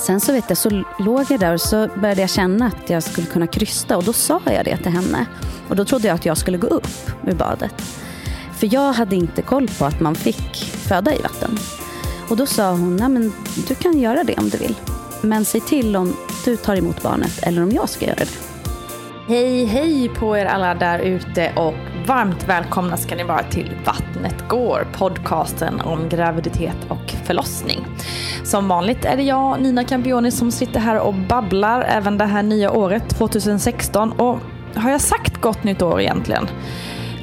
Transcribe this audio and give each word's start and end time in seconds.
Sen 0.00 0.20
så 0.20 0.32
vet 0.32 0.44
jag, 0.48 0.58
så 0.58 0.84
låg 0.98 1.24
jag 1.28 1.40
där 1.40 1.54
och 1.54 1.60
så 1.60 1.88
började 1.96 2.20
jag 2.20 2.30
känna 2.30 2.66
att 2.66 2.90
jag 2.90 3.02
skulle 3.02 3.26
kunna 3.26 3.46
krysta 3.46 3.96
och 3.96 4.04
då 4.04 4.12
sa 4.12 4.40
jag 4.44 4.64
det 4.64 4.76
till 4.76 4.92
henne. 4.92 5.26
Och 5.68 5.76
då 5.76 5.84
trodde 5.84 6.08
jag 6.08 6.14
att 6.14 6.26
jag 6.26 6.36
skulle 6.36 6.58
gå 6.58 6.66
upp 6.66 7.10
ur 7.26 7.34
badet. 7.34 7.74
För 8.58 8.74
jag 8.74 8.92
hade 8.92 9.16
inte 9.16 9.42
koll 9.42 9.68
på 9.78 9.84
att 9.84 10.00
man 10.00 10.14
fick 10.14 10.56
föda 10.56 11.14
i 11.14 11.22
vatten. 11.22 11.58
Och 12.28 12.36
då 12.36 12.46
sa 12.46 12.70
hon, 12.70 12.96
nej 12.96 13.08
men 13.08 13.32
du 13.68 13.74
kan 13.74 13.98
göra 13.98 14.24
det 14.24 14.38
om 14.38 14.48
du 14.48 14.58
vill. 14.58 14.74
Men 15.22 15.44
säg 15.44 15.60
till 15.60 15.96
om 15.96 16.16
du 16.44 16.56
tar 16.56 16.76
emot 16.76 17.02
barnet 17.02 17.38
eller 17.42 17.62
om 17.62 17.70
jag 17.70 17.88
ska 17.88 18.06
göra 18.06 18.16
det. 18.16 18.38
Hej, 19.28 19.64
hej 19.64 20.08
på 20.08 20.36
er 20.36 20.46
alla 20.46 20.74
där 20.74 20.98
ute 20.98 21.52
och 21.56 21.89
varmt 22.06 22.48
välkomna 22.48 22.96
ska 22.96 23.16
ni 23.16 23.24
vara 23.24 23.42
till 23.42 23.70
Vattnet 23.84 24.48
går, 24.48 24.86
podcasten 24.92 25.80
om 25.80 26.08
graviditet 26.08 26.76
och 26.88 27.14
förlossning. 27.24 27.86
Som 28.44 28.68
vanligt 28.68 29.04
är 29.04 29.16
det 29.16 29.22
jag, 29.22 29.60
Nina 29.60 29.84
Campioni, 29.84 30.30
som 30.30 30.50
sitter 30.50 30.80
här 30.80 30.98
och 30.98 31.14
babblar 31.14 31.82
även 31.82 32.18
det 32.18 32.24
här 32.24 32.42
nya 32.42 32.72
året, 32.72 33.08
2016. 33.08 34.12
Och 34.12 34.38
har 34.74 34.90
jag 34.90 35.00
sagt 35.00 35.40
gott 35.40 35.64
nytt 35.64 35.82
år 35.82 36.00
egentligen? 36.00 36.48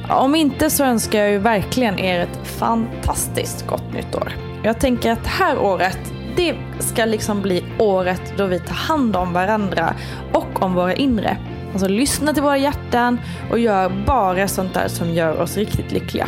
Om 0.09 0.35
inte 0.35 0.69
så 0.69 0.83
önskar 0.83 1.19
jag 1.19 1.31
ju 1.31 1.37
verkligen 1.37 1.99
er 1.99 2.19
ett 2.19 2.47
fantastiskt 2.47 3.67
gott 3.67 3.93
nytt 3.93 4.15
år. 4.15 4.33
Jag 4.63 4.79
tänker 4.79 5.11
att 5.11 5.23
det 5.23 5.29
här 5.29 5.59
året, 5.59 5.99
det 6.35 6.55
ska 6.79 7.05
liksom 7.05 7.41
bli 7.41 7.65
året 7.79 8.33
då 8.37 8.45
vi 8.45 8.59
tar 8.59 8.75
hand 8.75 9.15
om 9.15 9.33
varandra 9.33 9.93
och 10.33 10.63
om 10.63 10.73
våra 10.73 10.93
inre. 10.93 11.37
Alltså 11.77 11.87
lyssna 11.87 12.33
till 12.33 12.43
våra 12.43 12.57
hjärtan 12.57 13.19
och 13.51 13.59
gör 13.59 14.05
bara 14.05 14.47
sånt 14.47 14.73
där 14.73 14.87
som 14.87 15.13
gör 15.13 15.41
oss 15.41 15.57
riktigt 15.57 15.91
lyckliga. 15.91 16.27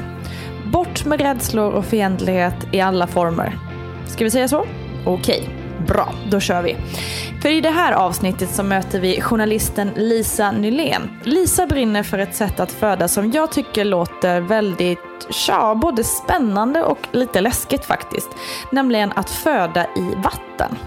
Bort 0.72 1.06
med 1.06 1.22
rädslor 1.22 1.72
och 1.72 1.86
fientlighet 1.86 2.56
i 2.72 2.82
alla 2.82 3.08
former. 3.08 3.58
Ska 4.08 4.24
vi 4.24 4.32
säga 4.32 4.48
så? 4.48 4.66
Okej, 5.06 5.50
bra, 5.88 6.14
då 6.30 6.40
kör 6.40 6.62
vi. 6.62 6.78
För 7.42 7.50
i 7.50 7.62
det 7.62 7.70
här 7.70 7.94
avsnittet 7.94 8.50
så 8.50 8.64
möter 8.64 9.00
vi 9.00 9.22
journalisten 9.22 9.92
Lisa 9.96 10.52
Nylén. 10.52 11.10
Lisa 11.24 11.68
brinner 11.68 12.04
för 12.04 12.18
ett 12.18 12.36
sätt 12.36 12.60
att 12.60 12.72
föda 12.72 13.08
som 13.08 13.32
jag 13.32 13.52
tycker 13.52 13.86
låter 13.86 14.42
väldigt, 14.42 15.00
ja, 15.48 15.76
både 15.76 16.04
spännande 16.04 16.84
och 16.84 17.00
lite 17.12 17.42
läskigt 17.42 17.86
faktiskt. 17.86 18.30
Nämligen 18.72 19.12
att 19.16 19.30
föda 19.30 19.84
i 19.84 20.16
vatten. 20.24 20.78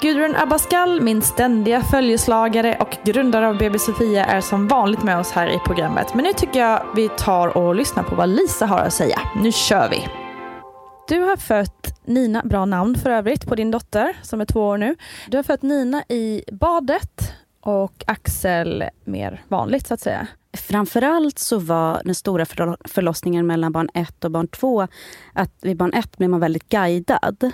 Gudrun 0.00 0.36
Abascal, 0.36 1.00
min 1.00 1.22
ständiga 1.22 1.80
följeslagare 1.80 2.76
och 2.80 2.96
grundare 3.04 3.48
av 3.48 3.58
BB 3.58 3.78
Sofia 3.78 4.24
är 4.24 4.40
som 4.40 4.68
vanligt 4.68 5.02
med 5.02 5.18
oss 5.18 5.30
här 5.30 5.48
i 5.48 5.58
programmet. 5.66 6.14
Men 6.14 6.24
nu 6.24 6.32
tycker 6.32 6.60
jag 6.60 6.86
vi 6.96 7.08
tar 7.08 7.56
och 7.56 7.74
lyssnar 7.74 8.02
på 8.02 8.14
vad 8.14 8.28
Lisa 8.28 8.66
har 8.66 8.78
att 8.78 8.92
säga. 8.92 9.20
Nu 9.42 9.52
kör 9.52 9.88
vi! 9.90 10.08
Du 11.08 11.20
har 11.20 11.36
fött 11.36 12.00
Nina, 12.04 12.42
bra 12.44 12.64
namn 12.64 12.94
för 12.94 13.10
övrigt 13.10 13.46
på 13.46 13.54
din 13.54 13.70
dotter 13.70 14.16
som 14.22 14.40
är 14.40 14.44
två 14.44 14.60
år 14.60 14.78
nu. 14.78 14.96
Du 15.28 15.36
har 15.36 15.42
fött 15.42 15.62
Nina 15.62 16.02
i 16.08 16.42
badet 16.52 17.32
och 17.60 18.04
Axel 18.06 18.84
mer 19.04 19.42
vanligt 19.48 19.86
så 19.86 19.94
att 19.94 20.00
säga. 20.00 20.26
Framförallt 20.56 21.38
så 21.38 21.58
var 21.58 22.00
den 22.04 22.14
stora 22.14 22.44
förlossningen 22.84 23.46
mellan 23.46 23.72
barn 23.72 23.88
ett 23.94 24.24
och 24.24 24.30
barn 24.30 24.48
två 24.48 24.88
att 25.32 25.52
vid 25.62 25.76
barn 25.76 25.92
ett 25.92 26.18
blev 26.18 26.30
man 26.30 26.40
väldigt 26.40 26.68
guidad. 26.68 27.52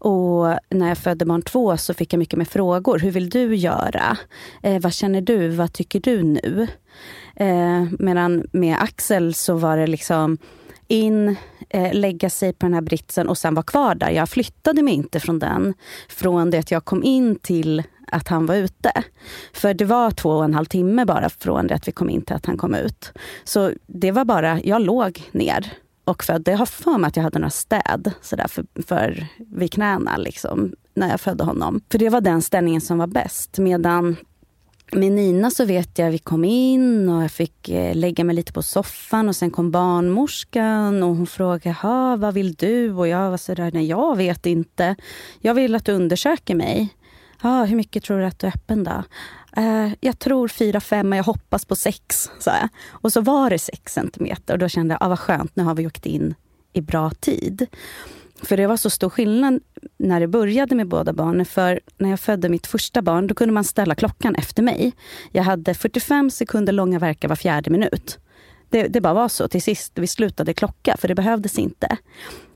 Och 0.00 0.58
när 0.70 0.88
jag 0.88 0.98
födde 0.98 1.24
barn 1.24 1.42
två 1.42 1.76
så 1.76 1.94
fick 1.94 2.12
jag 2.12 2.18
mycket 2.18 2.38
mer 2.38 2.44
frågor. 2.44 2.98
Hur 2.98 3.10
vill 3.10 3.30
du 3.30 3.56
göra? 3.56 4.16
Eh, 4.62 4.80
vad 4.80 4.94
känner 4.94 5.20
du? 5.20 5.48
Vad 5.48 5.72
tycker 5.72 6.00
du 6.00 6.22
nu? 6.22 6.68
Eh, 7.36 7.84
medan 7.98 8.46
med 8.52 8.76
Axel 8.80 9.34
så 9.34 9.54
var 9.54 9.76
det 9.76 9.86
liksom 9.86 10.38
in, 10.88 11.36
eh, 11.68 11.94
lägga 11.94 12.30
sig 12.30 12.52
på 12.52 12.66
den 12.66 12.74
här 12.74 12.80
britsen 12.80 13.28
och 13.28 13.38
sen 13.38 13.54
vara 13.54 13.62
kvar 13.62 13.94
där. 13.94 14.10
Jag 14.10 14.28
flyttade 14.28 14.82
mig 14.82 14.94
inte 14.94 15.20
från 15.20 15.38
den 15.38 15.74
från 16.08 16.50
det 16.50 16.58
att 16.58 16.70
jag 16.70 16.84
kom 16.84 17.04
in 17.04 17.36
till 17.36 17.82
att 18.06 18.28
han 18.28 18.46
var 18.46 18.54
ute. 18.54 18.92
För 19.52 19.74
det 19.74 19.84
var 19.84 20.10
två 20.10 20.30
och 20.30 20.44
en 20.44 20.54
halv 20.54 20.66
timme 20.66 21.04
bara 21.04 21.28
från 21.28 21.66
det 21.66 21.74
att 21.74 21.88
vi 21.88 21.92
kom 21.92 22.10
in 22.10 22.22
till 22.22 22.36
att 22.36 22.46
han 22.46 22.56
kom 22.56 22.74
ut. 22.74 23.12
Så 23.44 23.72
det 23.86 24.12
var 24.12 24.24
bara, 24.24 24.60
jag 24.60 24.82
låg 24.82 25.22
ner 25.32 25.72
och 26.10 26.24
födde. 26.24 26.50
Jag 26.50 26.58
har 26.58 26.66
för 26.66 26.98
mig 26.98 27.08
att 27.08 27.16
jag 27.16 27.22
hade 27.22 27.38
några 27.38 27.50
städ 27.50 28.12
sådär 28.22 28.48
för, 28.48 28.64
för 28.86 29.26
vid 29.38 29.72
knäna 29.72 30.16
liksom, 30.16 30.72
när 30.94 31.10
jag 31.10 31.20
födde 31.20 31.44
honom. 31.44 31.80
För 31.90 31.98
det 31.98 32.08
var 32.08 32.20
den 32.20 32.42
ställningen 32.42 32.80
som 32.80 32.98
var 32.98 33.06
bäst. 33.06 33.58
Medan 33.58 34.16
med 34.92 35.12
Nina 35.12 35.50
så 35.50 35.64
vet 35.64 35.98
jag, 35.98 36.10
vi 36.10 36.18
kom 36.18 36.44
in 36.44 37.08
och 37.08 37.22
jag 37.22 37.30
fick 37.30 37.68
eh, 37.68 37.94
lägga 37.94 38.24
mig 38.24 38.36
lite 38.36 38.52
på 38.52 38.62
soffan 38.62 39.28
och 39.28 39.36
sen 39.36 39.50
kom 39.50 39.70
barnmorskan 39.70 41.02
och 41.02 41.16
hon 41.16 41.26
frågade, 41.26 42.16
vad 42.16 42.34
vill 42.34 42.54
du? 42.54 42.92
Och 42.92 43.08
jag 43.08 43.30
var 43.30 43.36
sådär, 43.36 43.70
nej 43.74 43.86
jag 43.86 44.16
vet 44.16 44.46
inte. 44.46 44.96
Jag 45.40 45.54
vill 45.54 45.74
att 45.74 45.84
du 45.84 45.92
undersöker 45.92 46.54
mig. 46.54 46.88
Ah, 47.42 47.64
hur 47.64 47.76
mycket 47.76 48.04
tror 48.04 48.18
du 48.18 48.24
att 48.24 48.38
du 48.38 48.46
är 48.46 48.52
öppen 48.54 48.84
då? 48.84 49.02
Eh, 49.56 49.88
jag 50.00 50.18
tror 50.18 50.48
fyra, 50.48 50.80
fem, 50.80 51.08
men 51.08 51.16
jag 51.16 51.24
hoppas 51.24 51.64
på 51.64 51.76
sex. 51.76 52.30
Så 52.38 52.50
jag. 52.50 52.68
Och 52.90 53.12
så 53.12 53.20
var 53.20 53.50
det 53.50 53.58
sex 53.58 53.92
centimeter 53.92 54.54
och 54.54 54.58
då 54.58 54.68
kände 54.68 54.94
jag, 54.94 55.02
ah, 55.02 55.08
vad 55.08 55.18
skönt, 55.18 55.56
nu 55.56 55.62
har 55.62 55.74
vi 55.74 55.86
åkt 55.86 56.06
in 56.06 56.34
i 56.72 56.80
bra 56.80 57.10
tid. 57.10 57.66
För 58.42 58.56
det 58.56 58.66
var 58.66 58.76
så 58.76 58.90
stor 58.90 59.10
skillnad 59.10 59.60
när 59.98 60.20
det 60.20 60.28
började 60.28 60.74
med 60.74 60.88
båda 60.88 61.12
barnen. 61.12 61.46
För 61.46 61.80
när 61.98 62.10
jag 62.10 62.20
födde 62.20 62.48
mitt 62.48 62.66
första 62.66 63.02
barn, 63.02 63.26
då 63.26 63.34
kunde 63.34 63.54
man 63.54 63.64
ställa 63.64 63.94
klockan 63.94 64.34
efter 64.34 64.62
mig. 64.62 64.92
Jag 65.32 65.42
hade 65.42 65.74
45 65.74 66.30
sekunder 66.30 66.72
långa 66.72 66.98
verkar 66.98 67.28
var 67.28 67.36
fjärde 67.36 67.70
minut. 67.70 68.18
Det, 68.70 68.88
det 68.88 69.00
bara 69.00 69.14
var 69.14 69.28
så 69.28 69.48
till 69.48 69.62
sist. 69.62 69.92
Vi 69.94 70.06
slutade 70.06 70.54
klocka, 70.54 70.96
för 70.98 71.08
det 71.08 71.14
behövdes 71.14 71.58
inte. 71.58 71.96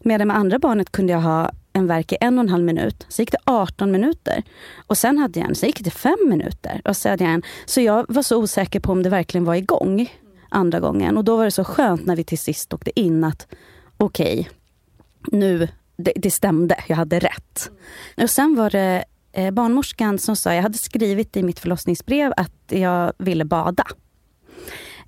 Medan 0.02 0.28
med 0.28 0.36
andra 0.36 0.58
barnet 0.58 0.92
kunde 0.92 1.12
jag 1.12 1.20
ha 1.20 1.50
en 1.74 1.86
verk 1.86 2.12
i 2.12 2.16
en 2.20 2.38
och 2.38 2.44
en 2.44 2.48
halv 2.48 2.64
minut. 2.64 3.06
Så 3.08 3.22
gick 3.22 3.32
det 3.32 3.38
18 3.44 3.90
minuter. 3.90 4.42
Och 4.86 4.98
sen 4.98 5.18
hade 5.18 5.40
jag 5.40 5.48
en, 5.48 5.54
så 5.54 5.66
gick 5.66 5.84
det 5.84 5.90
fem 5.90 6.18
minuter. 6.28 6.80
Och 6.84 6.96
så, 6.96 7.08
hade 7.08 7.24
jag 7.24 7.32
en. 7.32 7.42
så 7.66 7.80
jag 7.80 8.06
var 8.08 8.22
så 8.22 8.36
osäker 8.36 8.80
på 8.80 8.92
om 8.92 9.02
det 9.02 9.10
verkligen 9.10 9.44
var 9.44 9.54
igång 9.54 10.12
andra 10.48 10.80
gången. 10.80 11.16
Och 11.16 11.24
då 11.24 11.36
var 11.36 11.44
det 11.44 11.50
så 11.50 11.64
skönt 11.64 12.06
när 12.06 12.16
vi 12.16 12.24
till 12.24 12.38
sist 12.38 12.72
åkte 12.72 13.00
in 13.00 13.24
att 13.24 13.46
okej, 13.96 14.40
okay, 14.40 15.38
nu, 15.38 15.68
det, 15.96 16.12
det, 16.16 16.30
stämde, 16.30 16.84
jag 16.88 16.96
hade 16.96 17.18
rätt. 17.18 17.70
Och 18.16 18.30
sen 18.30 18.54
var 18.54 18.70
det 18.70 19.04
eh, 19.32 19.50
barnmorskan 19.50 20.18
som 20.18 20.36
sa, 20.36 20.54
jag 20.54 20.62
hade 20.62 20.78
skrivit 20.78 21.36
i 21.36 21.42
mitt 21.42 21.58
förlossningsbrev 21.58 22.32
att 22.36 22.52
jag 22.68 23.12
ville 23.18 23.44
bada. 23.44 23.84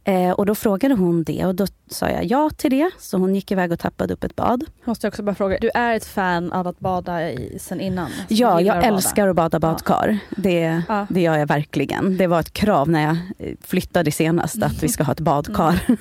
Eh, 0.09 0.31
och 0.31 0.47
då 0.47 0.55
frågade 0.55 0.95
hon 0.95 1.25
det 1.25 1.47
och 1.47 1.55
då 1.55 1.67
sa 1.91 2.11
jag 2.11 2.25
ja 2.25 2.51
till 2.57 2.71
det. 2.71 2.91
Så 2.99 3.19
hon 3.19 3.35
gick 3.35 3.51
iväg 3.51 3.73
och 3.73 3.79
tappade 3.79 4.15
upp 4.15 4.25
ett 4.25 4.37
bad. 4.37 4.65
Måste 4.85 5.07
jag 5.07 5.11
också 5.11 5.23
bara 5.23 5.35
fråga, 5.35 5.59
du 5.61 5.71
är 5.75 5.95
ett 5.95 6.05
fan 6.05 6.53
av 6.53 6.67
att 6.67 6.79
bada 6.79 7.31
i, 7.31 7.59
sen 7.61 7.81
innan? 7.81 8.11
Ja, 8.29 8.61
jag 8.61 8.79
att 8.79 8.85
älskar 8.85 9.29
att 9.29 9.37
bada 9.37 9.61
badkar. 9.61 10.19
Ja. 10.29 10.37
Det, 10.37 10.83
ja. 10.89 11.07
det 11.11 11.21
gör 11.21 11.37
jag 11.37 11.47
verkligen. 11.47 12.17
Det 12.17 12.27
var 12.27 12.41
ett 12.41 12.53
krav 12.53 12.89
när 12.89 13.03
jag 13.03 13.17
eh, 13.39 13.55
flyttade 13.61 14.13
senast 14.13 14.63
att 14.63 14.83
vi 14.83 14.89
ska 14.89 15.05
ha 15.05 15.13
ett 15.13 15.21
badkar. 15.31 15.85
Mm. 15.87 15.99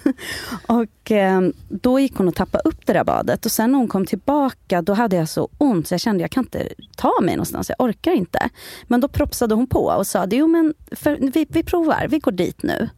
och 0.83 1.11
eh, 1.11 1.41
då 1.69 1.99
gick 1.99 2.15
hon 2.15 2.27
och 2.27 2.35
tappade 2.35 2.69
upp 2.69 2.85
det 2.85 2.93
där 2.93 3.03
badet 3.03 3.45
och 3.45 3.51
sen 3.51 3.71
när 3.71 3.79
hon 3.79 3.87
kom 3.87 4.05
tillbaka 4.05 4.81
då 4.81 4.93
hade 4.93 5.15
jag 5.15 5.29
så 5.29 5.49
ont 5.57 5.87
så 5.87 5.93
jag 5.93 6.01
kände 6.01 6.21
jag 6.21 6.31
kan 6.31 6.43
inte 6.43 6.67
ta 6.97 7.13
mig 7.21 7.35
någonstans, 7.35 7.69
jag 7.69 7.85
orkar 7.85 8.11
inte. 8.11 8.49
Men 8.83 9.01
då 9.01 9.07
propsade 9.07 9.55
hon 9.55 9.67
på 9.67 9.85
och 9.85 10.07
sa, 10.07 10.27
jo 10.31 10.47
men 10.47 10.73
för, 10.91 11.17
vi, 11.33 11.45
vi 11.49 11.63
provar, 11.63 12.07
vi 12.09 12.19
går 12.19 12.31
dit 12.31 12.63
nu. 12.63 12.89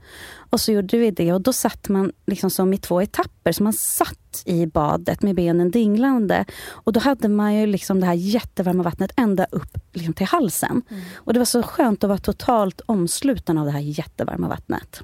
Och 0.50 0.62
så 0.62 0.72
gjorde 0.72 0.98
vi 0.98 1.12
det 1.12 1.34
och 1.34 1.42
då 1.42 1.54
satt 1.54 1.90
man 1.90 2.12
liksom 2.26 2.50
som 2.50 2.74
i 2.74 2.78
två 2.78 3.02
etapper. 3.02 3.52
Så 3.52 3.64
man 3.64 3.74
satt 3.74 4.44
i 4.46 4.66
badet 4.66 5.22
med 5.22 5.36
benen 5.36 5.72
dinglande. 5.72 6.46
Och 6.70 6.94
då 6.94 7.00
hade 7.00 7.28
man 7.28 7.56
ju 7.56 7.66
liksom 7.66 8.00
det 8.00 8.06
här 8.06 8.14
jättevarma 8.14 8.84
vattnet 8.84 9.12
ända 9.16 9.48
upp 9.52 9.78
liksom 9.94 10.14
till 10.14 10.26
halsen. 10.26 10.82
Mm. 10.90 11.04
Och 11.16 11.34
det 11.34 11.40
var 11.40 11.46
så 11.46 11.64
skönt 11.64 12.04
att 12.04 12.08
vara 12.08 12.18
totalt 12.18 12.82
omsluten 12.86 13.58
av 13.58 13.66
det 13.66 13.72
här 13.72 13.80
jättevarma 13.80 14.48
vattnet. 14.48 15.02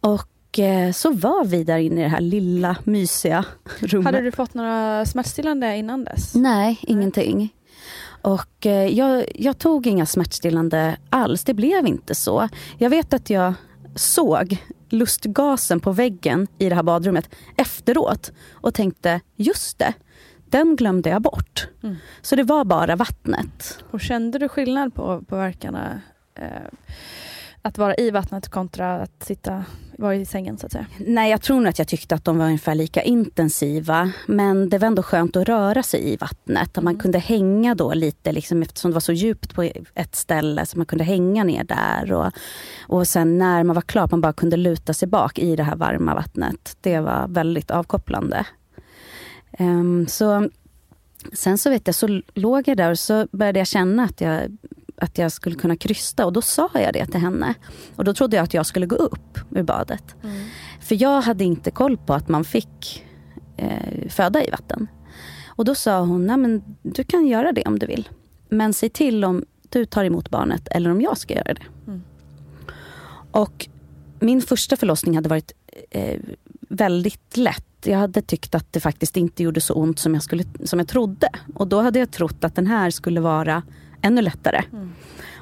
Och 0.00 0.58
eh, 0.58 0.92
så 0.92 1.10
var 1.10 1.44
vi 1.44 1.64
där 1.64 1.78
inne 1.78 2.00
i 2.00 2.04
det 2.04 2.10
här 2.10 2.20
lilla 2.20 2.76
mysiga 2.84 3.44
rummet. 3.78 4.04
Hade 4.04 4.20
du 4.20 4.32
fått 4.32 4.54
några 4.54 5.06
smärtstillande 5.06 5.76
innan 5.76 6.04
dess? 6.04 6.34
Nej, 6.34 6.78
ingenting. 6.82 7.52
Och 8.26 8.66
eh, 8.66 8.86
jag, 8.86 9.24
jag, 9.34 9.58
tog 9.58 9.86
inga 9.86 10.06
smärtstillande 10.06 10.96
alls. 11.10 11.44
Det 11.44 11.54
blev 11.54 11.86
inte 11.86 12.14
så. 12.14 12.48
Jag 12.78 12.90
vet 12.90 13.14
att 13.14 13.30
jag 13.30 13.54
såg 13.96 14.62
lustgasen 14.88 15.80
på 15.80 15.92
väggen 15.92 16.46
i 16.58 16.68
det 16.68 16.74
här 16.74 16.82
badrummet 16.82 17.34
efteråt 17.56 18.32
och 18.52 18.74
tänkte, 18.74 19.20
just 19.36 19.78
det, 19.78 19.94
den 20.50 20.76
glömde 20.76 21.10
jag 21.10 21.22
bort. 21.22 21.68
Mm. 21.82 21.96
Så 22.22 22.36
det 22.36 22.42
var 22.42 22.64
bara 22.64 22.96
vattnet. 22.96 23.78
Och 23.90 24.00
kände 24.00 24.38
du 24.38 24.48
skillnad 24.48 24.94
på, 24.94 25.22
på 25.22 25.36
verkarna? 25.36 26.00
Eh, 26.34 26.46
att 27.62 27.78
vara 27.78 27.94
i 27.94 28.10
vattnet 28.10 28.48
kontra 28.48 29.02
att 29.02 29.22
sitta, 29.22 29.64
vara 29.98 30.14
i 30.14 30.24
sängen 30.24 30.58
så 30.58 30.66
att 30.66 30.72
säga? 30.72 30.86
Nej, 30.98 31.30
jag 31.30 31.42
tror 31.42 31.56
nog 31.56 31.68
att 31.68 31.78
jag 31.78 31.88
tyckte 31.88 32.14
att 32.14 32.24
de 32.24 32.38
var 32.38 32.46
ungefär 32.46 32.74
lika 32.74 33.02
intensiva. 33.02 34.12
Men 34.26 34.68
det 34.68 34.78
var 34.78 34.86
ändå 34.86 35.02
skönt 35.02 35.36
att 35.36 35.48
röra 35.48 35.82
sig 35.82 36.12
i 36.12 36.16
vattnet. 36.16 36.78
Att 36.78 36.84
man 36.84 36.92
mm. 36.92 37.00
kunde 37.00 37.18
hänga 37.18 37.74
då 37.74 37.94
lite, 37.94 38.32
liksom, 38.32 38.62
eftersom 38.62 38.90
det 38.90 38.94
var 38.94 39.00
så 39.00 39.12
djupt 39.12 39.54
på 39.54 39.70
ett 39.94 40.16
ställe. 40.16 40.66
Så 40.66 40.78
man 40.78 40.86
kunde 40.86 41.04
hänga 41.04 41.44
ner 41.44 41.64
där. 41.64 42.12
Och, 42.12 42.32
och 42.80 43.08
sen 43.08 43.38
när 43.38 43.64
man 43.64 43.74
var 43.74 43.82
klar, 43.82 44.08
man 44.10 44.20
bara 44.20 44.32
kunde 44.32 44.56
luta 44.56 44.94
sig 44.94 45.08
bak 45.08 45.38
i 45.38 45.56
det 45.56 45.62
här 45.62 45.76
varma 45.76 46.14
vattnet. 46.14 46.76
Det 46.80 47.00
var 47.00 47.28
väldigt 47.28 47.70
avkopplande. 47.70 48.46
Um, 49.58 50.06
så 50.06 50.48
Sen 51.32 51.58
så 51.58 51.70
vet 51.70 51.86
jag, 51.86 51.94
så 51.94 52.20
låg 52.34 52.68
jag 52.68 52.76
där 52.76 52.90
och 52.90 52.98
så 52.98 53.28
började 53.32 53.58
jag 53.58 53.66
känna 53.66 54.04
att 54.04 54.20
jag 54.20 54.56
att 54.96 55.18
jag 55.18 55.32
skulle 55.32 55.56
kunna 55.56 55.76
krysta 55.76 56.26
och 56.26 56.32
då 56.32 56.42
sa 56.42 56.70
jag 56.74 56.92
det 56.92 57.06
till 57.06 57.20
henne. 57.20 57.54
Och 57.96 58.04
då 58.04 58.14
trodde 58.14 58.36
jag 58.36 58.44
att 58.44 58.54
jag 58.54 58.66
skulle 58.66 58.86
gå 58.86 58.96
upp 58.96 59.38
ur 59.50 59.62
badet. 59.62 60.14
Mm. 60.22 60.46
För 60.80 61.02
jag 61.02 61.20
hade 61.20 61.44
inte 61.44 61.70
koll 61.70 61.96
på 61.96 62.14
att 62.14 62.28
man 62.28 62.44
fick 62.44 63.04
eh, 63.56 64.08
föda 64.08 64.44
i 64.44 64.50
vatten. 64.50 64.86
Och 65.46 65.64
då 65.64 65.74
sa 65.74 66.00
hon, 66.00 66.26
nej 66.26 66.36
men 66.36 66.62
du 66.82 67.04
kan 67.04 67.26
göra 67.26 67.52
det 67.52 67.62
om 67.62 67.78
du 67.78 67.86
vill. 67.86 68.08
Men 68.48 68.72
säg 68.72 68.88
till 68.88 69.24
om 69.24 69.44
du 69.68 69.84
tar 69.84 70.04
emot 70.04 70.30
barnet 70.30 70.68
eller 70.70 70.90
om 70.90 71.00
jag 71.00 71.18
ska 71.18 71.34
göra 71.34 71.54
det. 71.54 71.62
Mm. 71.86 72.02
Och 73.30 73.68
min 74.20 74.42
första 74.42 74.76
förlossning 74.76 75.14
hade 75.14 75.28
varit 75.28 75.52
eh, 75.90 76.20
väldigt 76.68 77.36
lätt. 77.36 77.64
Jag 77.84 77.98
hade 77.98 78.22
tyckt 78.22 78.54
att 78.54 78.72
det 78.72 78.80
faktiskt 78.80 79.16
inte 79.16 79.42
gjorde 79.42 79.60
så 79.60 79.74
ont 79.74 79.98
som 79.98 80.14
jag, 80.14 80.22
skulle, 80.22 80.44
som 80.64 80.78
jag 80.78 80.88
trodde. 80.88 81.28
Och 81.54 81.68
då 81.68 81.80
hade 81.80 81.98
jag 81.98 82.10
trott 82.10 82.44
att 82.44 82.54
den 82.54 82.66
här 82.66 82.90
skulle 82.90 83.20
vara 83.20 83.62
ännu 84.02 84.22
lättare. 84.22 84.62
Mm. 84.72 84.92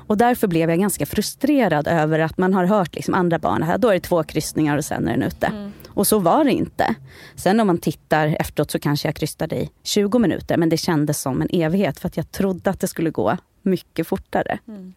Och 0.07 0.17
därför 0.17 0.47
blev 0.47 0.71
jag 0.71 0.79
ganska 0.79 1.07
frustrerad 1.07 1.89
över 1.89 2.19
att 2.19 2.39
man 2.39 2.55
har 2.55 2.65
hört 2.65 2.95
liksom 2.95 3.15
andra 3.15 3.39
barn, 3.39 3.63
här, 3.63 3.79
då 3.79 3.89
är 3.89 3.95
det 3.95 4.01
två 4.01 4.23
kryssningar 4.23 4.77
och 4.77 4.85
sen 4.85 5.09
är 5.09 5.13
den 5.13 5.23
ute. 5.23 5.47
Mm. 5.47 5.73
Och 5.89 6.07
så 6.07 6.19
var 6.19 6.45
det 6.45 6.53
inte. 6.53 6.95
Sen 7.35 7.61
om 7.61 7.67
man 7.67 7.79
tittar 7.79 8.37
efteråt 8.41 8.71
så 8.71 8.79
kanske 8.79 9.09
jag 9.09 9.17
krystade 9.17 9.57
i 9.57 9.71
20 9.83 10.19
minuter 10.19 10.57
men 10.57 10.69
det 10.69 10.77
kändes 10.77 11.21
som 11.21 11.43
en 11.43 11.49
evighet 11.53 11.99
för 12.01 12.09
att 12.09 12.17
jag 12.17 12.33
trodde 12.33 12.71
att 12.71 12.81
det 12.81 12.89
skulle 12.89 13.11
gå 13.11 13.37
mycket 13.63 14.07
fortare. 14.07 14.59
Mm. 14.69 14.95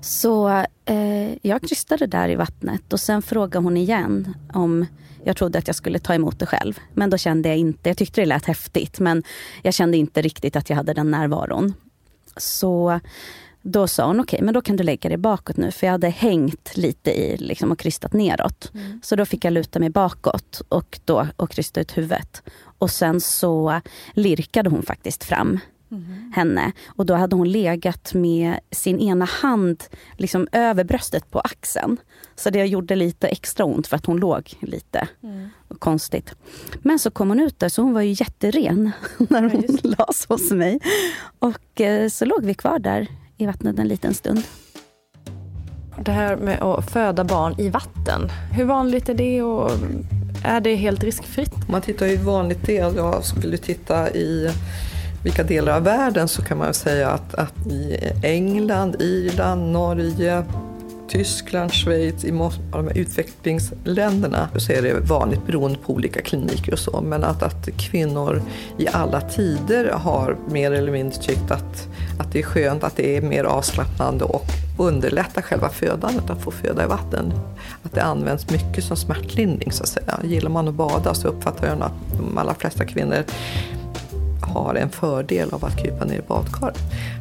Så 0.00 0.48
eh, 0.84 1.34
jag 1.42 1.62
krystade 1.62 2.06
där 2.06 2.28
i 2.28 2.34
vattnet 2.34 2.92
och 2.92 3.00
sen 3.00 3.22
frågade 3.22 3.64
hon 3.64 3.76
igen 3.76 4.34
om 4.52 4.86
jag 5.24 5.36
trodde 5.36 5.58
att 5.58 5.66
jag 5.66 5.76
skulle 5.76 5.98
ta 5.98 6.14
emot 6.14 6.38
det 6.38 6.46
själv. 6.46 6.78
Men 6.94 7.10
då 7.10 7.16
kände 7.16 7.48
jag 7.48 7.58
inte, 7.58 7.90
jag 7.90 7.96
tyckte 7.96 8.20
det 8.20 8.26
lät 8.26 8.46
häftigt 8.46 9.00
men 9.00 9.22
jag 9.62 9.74
kände 9.74 9.96
inte 9.96 10.22
riktigt 10.22 10.56
att 10.56 10.70
jag 10.70 10.76
hade 10.76 10.94
den 10.94 11.10
närvaron. 11.10 11.74
Så 12.36 13.00
då 13.62 13.88
sa 13.88 14.06
hon, 14.06 14.20
okej 14.20 14.36
okay, 14.36 14.44
men 14.44 14.54
då 14.54 14.62
kan 14.62 14.76
du 14.76 14.84
lägga 14.84 15.08
dig 15.08 15.18
bakåt 15.18 15.56
nu. 15.56 15.70
För 15.70 15.86
jag 15.86 15.92
hade 15.92 16.08
hängt 16.08 16.76
lite 16.76 17.10
i 17.10 17.36
liksom, 17.36 17.72
och 17.72 17.78
krystat 17.78 18.12
neråt. 18.12 18.70
Mm. 18.74 19.00
Så 19.02 19.16
då 19.16 19.24
fick 19.24 19.44
jag 19.44 19.52
luta 19.52 19.78
mig 19.78 19.90
bakåt 19.90 20.62
och, 20.68 21.00
då, 21.04 21.26
och 21.36 21.50
krysta 21.50 21.80
ut 21.80 21.98
huvudet. 21.98 22.42
Och 22.78 22.90
sen 22.90 23.20
så 23.20 23.80
lirkade 24.12 24.70
hon 24.70 24.82
faktiskt 24.82 25.24
fram 25.24 25.60
mm. 25.92 26.32
henne. 26.34 26.72
Och 26.86 27.06
då 27.06 27.14
hade 27.14 27.36
hon 27.36 27.50
legat 27.50 28.14
med 28.14 28.58
sin 28.70 29.00
ena 29.00 29.24
hand 29.24 29.84
liksom 30.16 30.48
över 30.52 30.84
bröstet 30.84 31.30
på 31.30 31.40
axeln. 31.40 31.96
Så 32.34 32.50
det 32.50 32.64
gjorde 32.66 32.96
lite 32.96 33.28
extra 33.28 33.64
ont 33.64 33.86
för 33.86 33.96
att 33.96 34.06
hon 34.06 34.16
låg 34.16 34.54
lite 34.60 35.08
mm. 35.22 35.48
konstigt. 35.78 36.34
Men 36.82 36.98
så 36.98 37.10
kom 37.10 37.28
hon 37.28 37.40
ut 37.40 37.58
där, 37.58 37.68
så 37.68 37.82
hon 37.82 37.94
var 37.94 38.00
ju 38.00 38.12
jätteren 38.18 38.90
när 39.18 39.42
hon 39.42 39.64
ja, 39.82 39.94
las 39.98 40.26
hos 40.28 40.50
mig. 40.50 40.80
Och 41.38 41.80
eh, 41.80 42.08
så 42.08 42.24
låg 42.24 42.44
vi 42.44 42.54
kvar 42.54 42.78
där 42.78 43.06
i 43.36 43.46
vattnet 43.46 43.78
en 43.78 43.88
liten 43.88 44.14
stund. 44.14 44.42
Det 46.00 46.12
här 46.12 46.36
med 46.36 46.62
att 46.62 46.90
föda 46.90 47.24
barn 47.24 47.54
i 47.58 47.68
vatten, 47.68 48.28
hur 48.52 48.64
vanligt 48.64 49.08
är 49.08 49.14
det 49.14 49.42
och 49.42 49.70
är 50.44 50.60
det 50.60 50.74
helt 50.74 51.04
riskfritt? 51.04 51.54
Om 51.54 51.64
man 51.68 51.82
tittar 51.82 52.06
hur 52.06 52.16
vanligt 52.16 52.66
det 52.66 52.78
är, 52.78 52.96
jag 52.96 53.24
skulle 53.24 53.56
titta 53.56 54.10
i 54.10 54.50
vilka 55.22 55.42
delar 55.42 55.76
av 55.76 55.82
världen 55.82 56.28
så 56.28 56.42
kan 56.42 56.58
man 56.58 56.74
säga 56.74 57.10
att, 57.10 57.34
att 57.34 57.66
i 57.66 57.96
England, 58.22 58.96
Irland, 59.02 59.72
Norge, 59.72 60.44
Tyskland, 61.08 61.72
Schweiz, 61.72 62.24
i 62.24 62.32
många 62.32 62.52
av 62.72 62.84
de 62.84 62.88
här 62.88 62.98
utvecklingsländerna 62.98 64.48
så 64.56 64.72
är 64.72 64.82
det 64.82 65.00
vanligt 65.00 65.46
beroende 65.46 65.78
på 65.78 65.92
olika 65.92 66.22
kliniker 66.22 66.72
och 66.72 66.78
så. 66.78 67.00
Men 67.00 67.24
att, 67.24 67.42
att 67.42 67.68
kvinnor 67.76 68.42
i 68.78 68.88
alla 68.88 69.20
tider 69.20 69.90
har 69.92 70.36
mer 70.50 70.72
eller 70.72 70.92
mindre 70.92 71.18
tyckt 71.18 71.50
att, 71.50 71.88
att 72.18 72.32
det 72.32 72.38
är 72.38 72.42
skönt, 72.42 72.84
att 72.84 72.96
det 72.96 73.16
är 73.16 73.22
mer 73.22 73.44
avslappnande 73.44 74.24
och 74.24 74.46
underlättar 74.78 75.42
själva 75.42 75.68
födandet 75.68 76.30
att 76.30 76.42
få 76.42 76.50
föda 76.50 76.84
i 76.84 76.86
vatten. 76.86 77.32
Att 77.82 77.92
det 77.92 78.02
används 78.02 78.50
mycket 78.50 78.84
som 78.84 78.96
smärtlindring 78.96 79.72
så 79.72 79.82
att 79.82 79.88
säga. 79.88 80.20
Gillar 80.24 80.50
man 80.50 80.68
att 80.68 80.74
bada 80.74 81.14
så 81.14 81.28
uppfattar 81.28 81.66
jag 81.66 81.82
att 81.82 82.18
de 82.18 82.38
allra 82.38 82.54
flesta 82.54 82.84
kvinnor 82.84 83.24
har 84.52 84.74
en 84.74 84.90
fördel 84.90 85.48
av 85.52 85.64
att 85.64 85.78
krypa 85.78 86.04
ner 86.04 86.18
i 86.18 86.22
badkaret. 86.28 86.78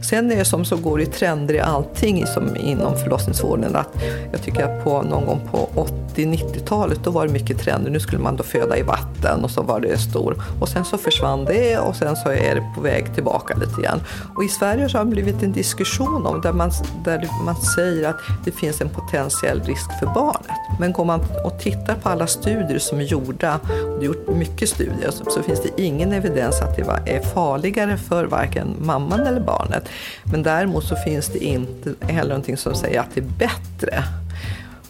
Sen 0.10 0.32
är 0.32 0.36
det 0.36 0.46
som 0.46 0.66
så 0.66 0.78
går 0.78 1.02
i 1.02 1.06
trender 1.06 1.54
i 1.54 1.60
allting 1.60 2.28
som 2.28 2.56
inom 2.56 2.98
förlossningsvården. 2.98 3.76
Att 3.76 4.04
jag 4.32 4.42
tycker 4.42 4.64
att 4.64 4.84
på, 4.84 5.02
någon 5.02 5.26
gång 5.26 5.42
på 5.52 5.70
80-90-talet 6.16 7.00
då 7.04 7.12
var 7.12 7.28
det 7.28 7.34
mycket 7.34 7.60
trender. 7.60 7.92
Nu 7.92 8.00
skulle 8.00 8.22
man 8.22 8.36
då 8.36 8.44
föda 8.44 8.78
i 8.78 8.82
vatten 8.82 9.44
och 9.44 9.52
så 9.52 9.62
var 9.62 9.80
det 9.80 9.98
stor. 9.98 10.44
Och 10.60 10.70
sen 10.70 10.86
så 10.86 10.98
försvann 10.98 11.46
det 11.46 11.78
och 11.78 11.96
sen 11.96 12.16
så 12.16 12.30
är 12.30 12.56
det 12.56 12.64
på 12.76 12.82
väg 12.82 13.16
tillbaka 13.16 13.58
lite 13.58 13.82
grann. 13.82 14.02
Och 14.36 14.44
i 14.44 14.48
Sverige 14.48 14.90
så 14.90 14.98
har 14.98 15.06
det 15.06 15.12
blivit 15.12 15.44
en 15.44 15.52
diskussion 15.52 16.26
om 16.26 16.42
där 16.42 16.54
man, 16.54 16.72
där 17.06 17.30
man 17.46 17.56
säger 17.56 18.10
att 18.10 18.20
det 18.46 18.52
finns 18.52 18.82
en 18.82 18.90
potentiell 18.90 19.62
risk 19.64 20.00
för 20.00 20.06
barnet. 20.06 20.52
Men 20.80 20.94
går 20.94 21.06
man 21.06 21.22
och 21.46 21.60
tittar 21.60 21.96
på 21.96 22.10
alla 22.10 22.28
studier 22.28 22.80
som 22.80 23.00
är 23.00 23.04
gjorda, 23.04 23.60
och 23.64 24.00
det 24.00 24.06
är 24.06 24.08
gjort 24.08 24.28
mycket 24.28 24.70
studier, 24.70 25.12
så, 25.12 25.32
så 25.32 25.42
finns 25.44 25.62
det 25.62 25.82
ingen 25.82 26.14
evidens 26.14 26.62
att 26.62 26.76
det 26.76 26.84
var 26.84 27.00
är 27.22 27.28
farligare 27.28 27.98
för 27.98 28.26
varken 28.26 28.76
mamman 28.80 29.20
eller 29.20 29.42
barnet. 29.42 29.90
Men 30.24 30.44
däremot 30.44 30.84
så 30.84 30.96
finns 30.96 31.28
det 31.28 31.44
inte 31.44 31.94
heller 32.00 32.30
någonting 32.30 32.58
som 32.58 32.76
säger 32.76 33.00
att 33.00 33.10
det 33.14 33.22
är 33.22 33.26
bättre. 33.40 34.04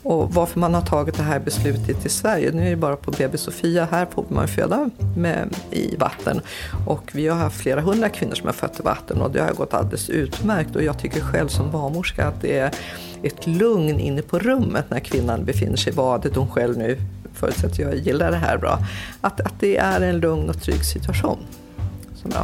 Och 0.04 0.34
varför 0.34 0.60
man 0.60 0.74
har 0.74 0.82
tagit 0.82 1.18
det 1.18 1.24
här 1.24 1.40
beslutet 1.40 2.06
i 2.06 2.10
Sverige, 2.10 2.52
nu 2.52 2.66
är 2.66 2.70
det 2.70 2.76
bara 2.76 2.96
på 2.96 3.12
BB 3.12 3.38
Sofia, 3.38 3.88
här 3.92 4.06
får 4.06 4.26
man 4.28 4.48
föda 4.48 4.90
med, 5.18 5.56
i 5.72 5.96
vatten. 5.96 6.42
Och 6.88 7.12
vi 7.14 7.28
har 7.28 7.38
haft 7.38 7.58
flera 7.58 7.82
hundra 7.82 8.10
kvinnor 8.10 8.36
som 8.36 8.46
har 8.46 8.54
fött 8.54 8.80
i 8.80 8.84
vatten 8.84 9.22
och 9.22 9.32
det 9.32 9.42
har 9.42 9.54
gått 9.54 9.74
alldeles 9.74 10.10
utmärkt. 10.10 10.76
Och 10.76 10.84
jag 10.84 11.00
tycker 11.00 11.22
själv 11.22 11.48
som 11.48 11.72
barnmorska 11.72 12.28
att 12.28 12.42
det 12.42 12.60
är 12.60 12.72
ett 13.24 13.48
lugn 13.48 14.00
inne 14.00 14.22
på 14.22 14.40
rummet 14.40 14.86
när 14.90 15.00
kvinnan 15.00 15.46
befinner 15.46 15.78
sig 15.78 15.94
i 15.94 15.96
badet. 15.96 16.36
Hon 16.36 16.50
själv 16.50 16.78
nu 16.78 16.98
förutsätter 17.34 17.84
jag 17.84 17.96
gillar 17.96 18.32
det 18.32 18.38
här 18.38 18.58
bra. 18.58 18.80
Att, 19.22 19.42
att 19.42 19.54
det 19.60 19.78
är 19.78 20.02
en 20.02 20.20
lugn 20.20 20.50
och 20.50 20.62
trygg 20.62 20.86
situation. 20.86 21.38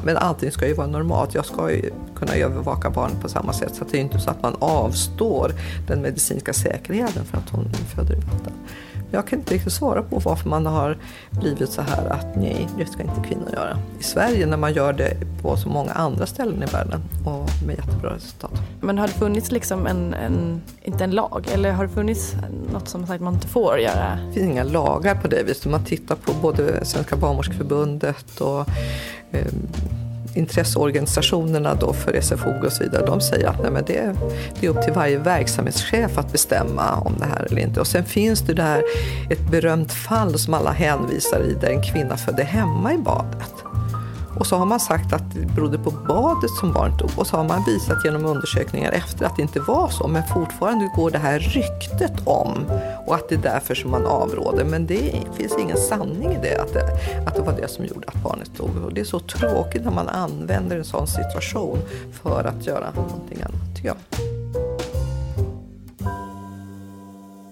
Men 0.03 0.17
allting 0.17 0.51
ska 0.51 0.67
ju 0.67 0.73
vara 0.73 0.87
normalt. 0.87 1.35
Jag 1.35 1.45
ska 1.45 1.71
ju 1.71 1.91
kunna 2.15 2.35
övervaka 2.35 2.89
barnet 2.89 3.21
på 3.21 3.29
samma 3.29 3.53
sätt. 3.53 3.75
Så 3.75 3.85
det 3.91 3.97
är 3.97 4.01
inte 4.01 4.19
så 4.19 4.29
att 4.29 4.41
man 4.41 4.55
avstår 4.59 5.51
den 5.87 6.01
medicinska 6.01 6.53
säkerheten 6.53 7.25
för 7.25 7.37
att 7.37 7.49
hon 7.49 7.73
föder 7.95 8.13
i 8.13 8.19
vatten. 8.19 8.53
Jag 9.11 9.27
kan 9.27 9.39
inte 9.39 9.53
riktigt 9.53 9.73
svara 9.73 10.03
på 10.03 10.19
varför 10.19 10.49
man 10.49 10.65
har 10.65 10.97
blivit 11.29 11.71
så 11.71 11.81
här 11.81 12.09
att 12.09 12.35
nej, 12.35 12.67
det 12.77 12.85
ska 12.85 13.03
inte 13.03 13.21
kvinnor 13.27 13.49
göra. 13.53 13.79
I 13.99 14.03
Sverige 14.03 14.45
när 14.45 14.57
man 14.57 14.73
gör 14.73 14.93
det 14.93 15.17
på 15.41 15.57
så 15.57 15.69
många 15.69 15.91
andra 15.91 16.25
ställen 16.25 16.63
i 16.63 16.65
världen 16.65 17.01
och 17.25 17.49
med 17.65 17.75
jättebra 17.75 18.15
resultat. 18.15 18.51
Men 18.81 18.97
har 18.97 19.07
det 19.07 19.13
funnits 19.13 19.51
liksom 19.51 19.87
en, 19.87 20.13
en 20.13 20.61
inte 20.83 21.03
en 21.03 21.11
lag, 21.11 21.47
eller 21.53 21.71
har 21.71 21.83
det 21.83 21.93
funnits 21.93 22.35
något 22.73 22.87
som 22.87 23.07
sagt 23.07 23.15
att 23.15 23.21
man 23.21 23.33
inte 23.33 23.47
får 23.47 23.79
göra? 23.79 24.19
Det 24.27 24.33
finns 24.33 24.51
inga 24.51 24.63
lagar 24.63 25.15
på 25.15 25.27
det 25.27 25.43
viset. 25.43 25.65
Om 25.65 25.71
man 25.71 25.85
tittar 25.85 26.15
på 26.15 26.33
både 26.41 26.85
Svenska 26.85 27.15
barnmorskeförbundet 27.15 28.41
och 28.41 28.69
eh, 29.31 29.45
intresseorganisationerna 30.37 31.75
då 31.75 31.93
för 31.93 32.21
SFO 32.21 32.65
och 32.65 32.71
så 32.71 32.83
vidare, 32.83 33.05
de 33.05 33.21
säger 33.21 33.47
att 33.47 33.61
nej, 33.61 33.71
men 33.71 33.83
det, 33.85 34.15
det 34.59 34.67
är 34.67 34.69
upp 34.69 34.83
till 34.83 34.93
varje 34.93 35.17
verksamhetschef 35.17 36.17
att 36.17 36.31
bestämma 36.31 36.95
om 36.95 37.15
det 37.19 37.25
här 37.25 37.45
eller 37.45 37.61
inte. 37.61 37.79
Och 37.79 37.87
sen 37.87 38.05
finns 38.05 38.41
det 38.41 38.53
där 38.53 38.83
ett 39.29 39.51
berömt 39.51 39.93
fall 39.93 40.39
som 40.39 40.53
alla 40.53 40.71
hänvisar 40.71 41.39
i 41.39 41.53
där 41.61 41.69
en 41.69 41.83
kvinna 41.83 42.17
födde 42.17 42.43
hemma 42.43 42.93
i 42.93 42.97
badet. 42.97 43.66
Och 44.39 44.47
så 44.47 44.55
har 44.55 44.65
man 44.65 44.79
sagt 44.79 45.13
att 45.13 45.33
det 45.33 45.45
berodde 45.45 45.77
på 45.77 45.91
badet 45.91 46.51
som 46.51 46.73
barnet 46.73 46.99
dog. 46.99 47.09
Och 47.15 47.27
så 47.27 47.37
har 47.37 47.43
man 47.43 47.63
visat 47.63 48.05
genom 48.05 48.25
undersökningar 48.25 48.91
efter 48.91 49.25
att 49.25 49.35
det 49.35 49.41
inte 49.41 49.59
var 49.59 49.89
så. 49.89 50.07
Men 50.07 50.23
fortfarande 50.23 50.91
går 50.95 51.11
det 51.11 51.17
här 51.17 51.39
ryktet 51.39 52.27
om 52.27 52.65
och 53.05 53.15
att 53.15 53.29
det 53.29 53.35
är 53.35 53.39
därför 53.39 53.75
som 53.75 53.91
man 53.91 54.05
avråder. 54.05 54.65
Men 54.65 54.85
det 54.85 55.11
finns 55.33 55.57
ingen 55.59 55.77
sanning 55.77 56.31
i 56.31 56.39
det 56.41 56.61
att, 56.61 56.73
det, 56.73 56.83
att 57.27 57.35
det 57.35 57.41
var 57.41 57.53
det 57.53 57.67
som 57.67 57.85
gjorde 57.85 58.07
att 58.07 58.23
barnet 58.23 58.57
dog. 58.57 58.69
Och 58.85 58.93
det 58.93 59.01
är 59.01 59.05
så 59.05 59.19
tråkigt 59.19 59.83
när 59.83 59.91
man 59.91 60.09
använder 60.09 60.77
en 60.77 60.85
sån 60.85 61.07
situation 61.07 61.77
för 62.11 62.43
att 62.43 62.65
göra 62.65 62.91
någonting 62.95 63.41
annat, 63.41 63.75
tycker 63.75 63.87
jag. 63.87 64.36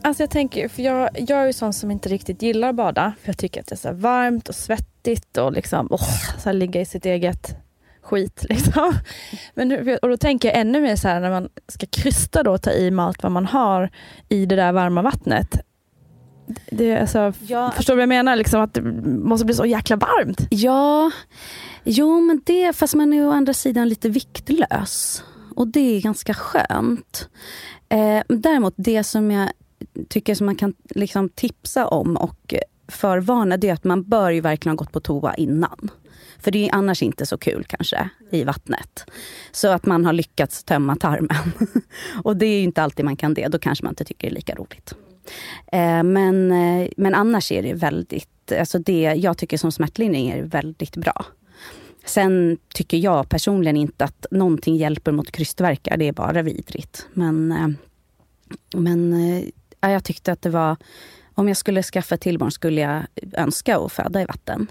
Alltså 0.06 0.24
jag 0.24 0.30
tänker, 0.30 0.68
för 0.68 0.82
jag, 0.82 1.10
jag 1.14 1.42
är 1.42 1.46
ju 1.46 1.54
sån 1.54 1.74
som 1.74 1.92
inte 1.92 2.10
riktigt 2.10 2.42
gillar 2.42 2.70
att 2.70 2.76
bada. 2.76 3.14
För 3.22 3.30
jag 3.30 3.38
tycker 3.38 3.62
att 3.62 3.68
det 3.68 3.76
är 3.76 3.78
så 3.78 3.94
varmt 3.94 4.50
och 4.50 4.56
svettigt 4.56 5.38
och 5.38 5.52
liksom, 5.52 5.88
oh, 5.92 6.40
så 6.40 6.52
ligga 6.52 6.82
i 6.82 6.86
sitt 6.86 7.06
eget 7.06 7.58
skit. 8.02 8.46
Liksom. 8.50 8.94
Men, 9.54 9.98
och 10.02 10.10
då 10.10 10.18
tänker 10.18 10.48
jag 10.48 10.58
ännu 10.58 10.82
mer 10.82 10.96
så 10.96 11.08
här 11.08 11.20
när 11.20 11.30
man 11.30 11.50
ska 11.68 11.86
krysta 11.86 12.44
då, 12.44 12.58
ta 12.58 12.72
i 12.72 12.92
med 12.92 13.06
allt 13.06 13.24
vad 13.24 13.32
man 13.32 13.46
har 13.46 13.90
i 14.30 14.46
det 14.46 14.56
där 14.56 14.72
varma 14.72 15.02
vattnet. 15.02 15.60
Det, 16.72 16.98
alltså, 16.98 17.34
ja, 17.48 17.72
förstår 17.76 17.94
du 17.94 17.98
vad 17.98 18.04
jag 18.04 18.10
menar? 18.10 18.36
Liksom 18.36 18.62
att 18.62 18.74
det 18.74 18.82
måste 19.04 19.46
bli 19.46 19.56
så 19.56 19.66
jäkla 19.66 19.96
varmt. 19.96 20.48
Ja, 20.50 21.12
jo 21.84 22.22
men 22.22 22.42
det, 22.46 22.76
fast 22.76 22.96
man 22.96 23.14
är 23.14 23.28
å 23.28 23.32
andra 23.32 23.54
sidan 23.54 23.90
lite 23.90 24.10
viktlös. 24.10 25.24
Och 25.56 25.68
det 25.68 25.98
är 25.98 26.02
ganska 26.02 26.34
skönt. 26.34 27.30
Eh, 27.90 28.24
däremot 28.28 28.74
det 28.78 29.04
som 29.04 29.32
jag 29.32 29.50
tycker 30.10 30.36
som 30.36 30.46
man 30.46 30.55
kan 30.55 30.74
liksom 30.89 31.29
tipsa 31.29 31.88
om 31.88 32.17
och 32.17 32.53
förvarna 32.88 33.58
det 33.58 33.70
är 33.70 33.74
att 33.74 33.84
man 33.84 34.03
bör 34.03 34.32
ju 34.32 34.41
verkligen 34.41 34.77
ha 34.77 34.84
gått 34.84 34.91
på 34.91 35.00
toa 35.00 35.36
innan. 35.36 35.91
För 36.39 36.51
det 36.51 36.70
är 36.70 36.75
annars 36.75 37.03
inte 37.03 37.25
så 37.25 37.38
kul 37.38 37.65
kanske 37.67 38.10
i 38.32 38.44
vattnet. 38.44 39.05
Så 39.51 39.67
att 39.67 39.86
man 39.86 40.05
har 40.05 40.13
lyckats 40.13 40.63
tömma 40.63 40.96
tarmen. 40.96 41.51
och 42.24 42.38
det 42.38 42.46
är 42.46 42.63
inte 42.63 42.84
alltid 42.84 43.05
man 43.05 43.15
kan 43.15 43.34
det. 43.34 43.48
Då 43.48 43.60
kanske 43.60 43.84
man 43.86 43.91
inte 43.91 44.05
tycker 44.05 44.27
det 44.27 44.34
är 44.34 44.36
lika 44.36 44.55
roligt. 44.55 44.94
Eh, 45.72 46.03
men, 46.03 46.51
eh, 46.51 46.88
men 46.98 47.15
annars 47.15 47.51
är 47.51 47.63
det 47.63 47.74
väldigt, 47.74 48.51
alltså 48.60 48.79
det 48.79 49.01
jag 49.01 49.38
tycker 49.38 49.58
som 49.58 49.72
smärtlindring 49.72 50.29
är 50.29 50.44
väldigt 50.44 50.98
bra. 50.98 51.25
Sen 52.05 52.58
tycker 52.74 52.98
jag 52.98 53.29
personligen 53.29 53.77
inte 53.77 54.05
att 54.05 54.25
någonting 54.32 54.75
hjälper 54.75 55.12
mot 55.12 55.32
krystvärkar. 55.32 55.98
Det 55.98 56.08
är 56.08 56.13
bara 56.13 56.41
vidrigt. 56.41 57.08
Men, 57.13 57.51
eh, 57.51 57.67
men 58.75 59.13
jag 59.92 60.04
tyckte 60.04 60.32
att 60.32 60.42
det 60.42 60.50
var... 60.50 60.77
Om 61.38 61.48
jag 61.48 61.58
skulle 61.58 61.84
skaffa 61.84 62.18
till 62.18 62.38
barn 62.38 62.51
skulle 62.51 62.82
jag 62.82 63.04
önska 63.34 63.77
att 63.77 63.92
föda 63.92 64.22
i 64.22 64.25
vatten. 64.25 64.68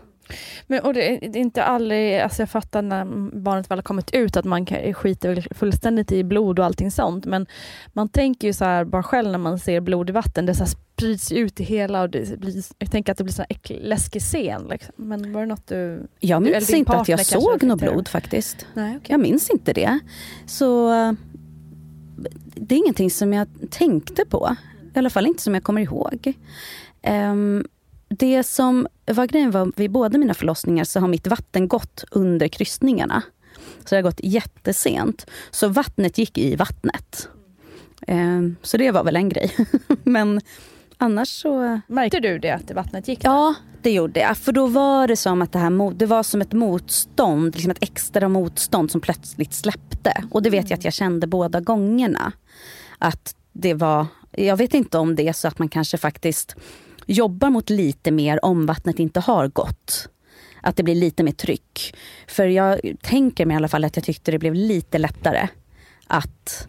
Men, 0.66 0.80
och 0.80 0.94
det 0.94 1.10
är 1.10 1.36
inte 1.36 1.64
aldrig, 1.64 2.20
alltså 2.20 2.42
jag 2.42 2.50
fattar 2.50 2.82
när 2.82 3.04
barnet 3.40 3.70
väl 3.70 3.78
har 3.78 3.82
kommit 3.82 4.14
ut 4.14 4.36
att 4.36 4.44
man 4.44 4.66
skiter 4.94 5.54
fullständigt 5.54 6.12
i 6.12 6.24
blod 6.24 6.58
och 6.58 6.64
allting 6.64 6.90
sånt. 6.90 7.24
Men 7.24 7.46
man 7.92 8.08
tänker 8.08 8.48
ju 8.48 8.52
så 8.52 8.64
här, 8.64 8.84
bara 8.84 9.02
själv 9.02 9.30
när 9.30 9.38
man 9.38 9.58
ser 9.58 9.80
blod 9.80 10.10
i 10.10 10.12
vatten, 10.12 10.46
det 10.46 10.54
så 10.54 10.66
sprids 10.66 11.32
ut 11.32 11.60
i 11.60 11.64
hela 11.64 12.02
och 12.02 12.10
det 12.10 12.40
blir, 12.40 12.64
jag 12.78 12.90
tänker 12.90 13.12
att 13.12 13.18
det 13.18 13.24
blir 13.24 13.40
en 13.40 13.76
läskig 13.76 14.22
scen. 14.22 14.66
Liksom. 14.70 14.94
Men 14.96 15.32
var 15.32 15.40
det 15.40 15.46
något 15.46 15.66
du... 15.66 16.06
Jag 16.20 16.42
minns 16.42 16.66
du, 16.66 16.76
inte 16.76 16.92
att 16.92 17.08
jag 17.08 17.26
såg 17.26 17.62
något 17.62 17.80
blod 17.80 18.08
faktiskt. 18.08 18.66
Nej, 18.74 18.96
okay. 18.96 19.06
Jag 19.08 19.20
minns 19.20 19.50
inte 19.50 19.72
det. 19.72 19.98
Så 20.46 20.90
det 22.54 22.74
är 22.74 22.78
ingenting 22.78 23.10
som 23.10 23.32
jag 23.32 23.48
tänkte 23.70 24.24
på. 24.24 24.56
I 24.94 24.98
alla 24.98 25.10
fall 25.10 25.26
inte 25.26 25.42
som 25.42 25.54
jag 25.54 25.64
kommer 25.64 25.80
ihåg. 25.80 26.32
Um, 27.06 27.66
det 28.08 28.42
som 28.42 28.86
var 29.06 29.26
grejen 29.26 29.50
var, 29.50 29.72
vid 29.76 29.90
båda 29.90 30.18
mina 30.18 30.34
förlossningar 30.34 30.84
så 30.84 31.00
har 31.00 31.08
mitt 31.08 31.26
vatten 31.26 31.68
gått 31.68 32.04
under 32.10 32.48
kryssningarna. 32.48 33.22
Så 33.84 33.94
det 33.94 33.96
har 33.96 34.02
gått 34.02 34.20
jättesent. 34.22 35.26
Så 35.50 35.68
vattnet 35.68 36.18
gick 36.18 36.38
i 36.38 36.56
vattnet. 36.56 37.28
Um, 38.08 38.56
så 38.62 38.76
det 38.76 38.90
var 38.90 39.04
väl 39.04 39.16
en 39.16 39.28
grej. 39.28 39.50
Men 40.02 40.40
annars 40.98 41.28
så... 41.28 41.80
Märkte 41.86 42.20
du 42.20 42.38
det, 42.38 42.50
att 42.50 42.70
vattnet 42.70 43.08
gick? 43.08 43.20
Där? 43.20 43.30
Ja, 43.30 43.54
det 43.82 43.90
gjorde 43.90 44.20
jag. 44.20 44.36
För 44.38 44.52
då 44.52 44.66
var 44.66 45.06
det 45.06 45.16
som 45.16 45.42
att 45.42 45.52
det 45.52 45.58
här 45.58 45.94
det 45.94 46.06
var 46.06 46.22
som 46.22 46.40
ett 46.40 46.52
motstånd, 46.52 47.54
liksom 47.54 47.70
ett 47.70 47.82
extra 47.82 48.28
motstånd 48.28 48.90
som 48.90 49.00
plötsligt 49.00 49.54
släppte. 49.54 50.24
Och 50.30 50.42
det 50.42 50.50
vet 50.50 50.70
jag 50.70 50.78
att 50.78 50.84
jag 50.84 50.94
kände 50.94 51.26
båda 51.26 51.60
gångerna. 51.60 52.32
Att 52.98 53.34
det 53.52 53.74
var, 53.74 54.06
jag 54.36 54.56
vet 54.56 54.74
inte 54.74 54.98
om 54.98 55.14
det 55.14 55.28
är 55.28 55.32
så 55.32 55.48
att 55.48 55.58
man 55.58 55.68
kanske 55.68 55.98
faktiskt 55.98 56.56
jobbar 57.06 57.50
mot 57.50 57.70
lite 57.70 58.10
mer 58.10 58.44
om 58.44 58.66
vattnet 58.66 58.98
inte 58.98 59.20
har 59.20 59.48
gått. 59.48 60.08
Att 60.60 60.76
det 60.76 60.82
blir 60.82 60.94
lite 60.94 61.22
mer 61.22 61.32
tryck. 61.32 61.96
För 62.26 62.46
jag 62.46 62.80
tänker 63.02 63.46
mig 63.46 63.54
i 63.54 63.56
alla 63.56 63.68
fall 63.68 63.84
att 63.84 63.96
jag 63.96 64.04
tyckte 64.04 64.30
det 64.30 64.38
blev 64.38 64.54
lite 64.54 64.98
lättare 64.98 65.48
att 66.06 66.68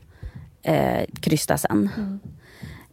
eh, 0.61 1.05
krysta 1.21 1.57
sen. 1.57 1.89
Mm. 1.97 2.19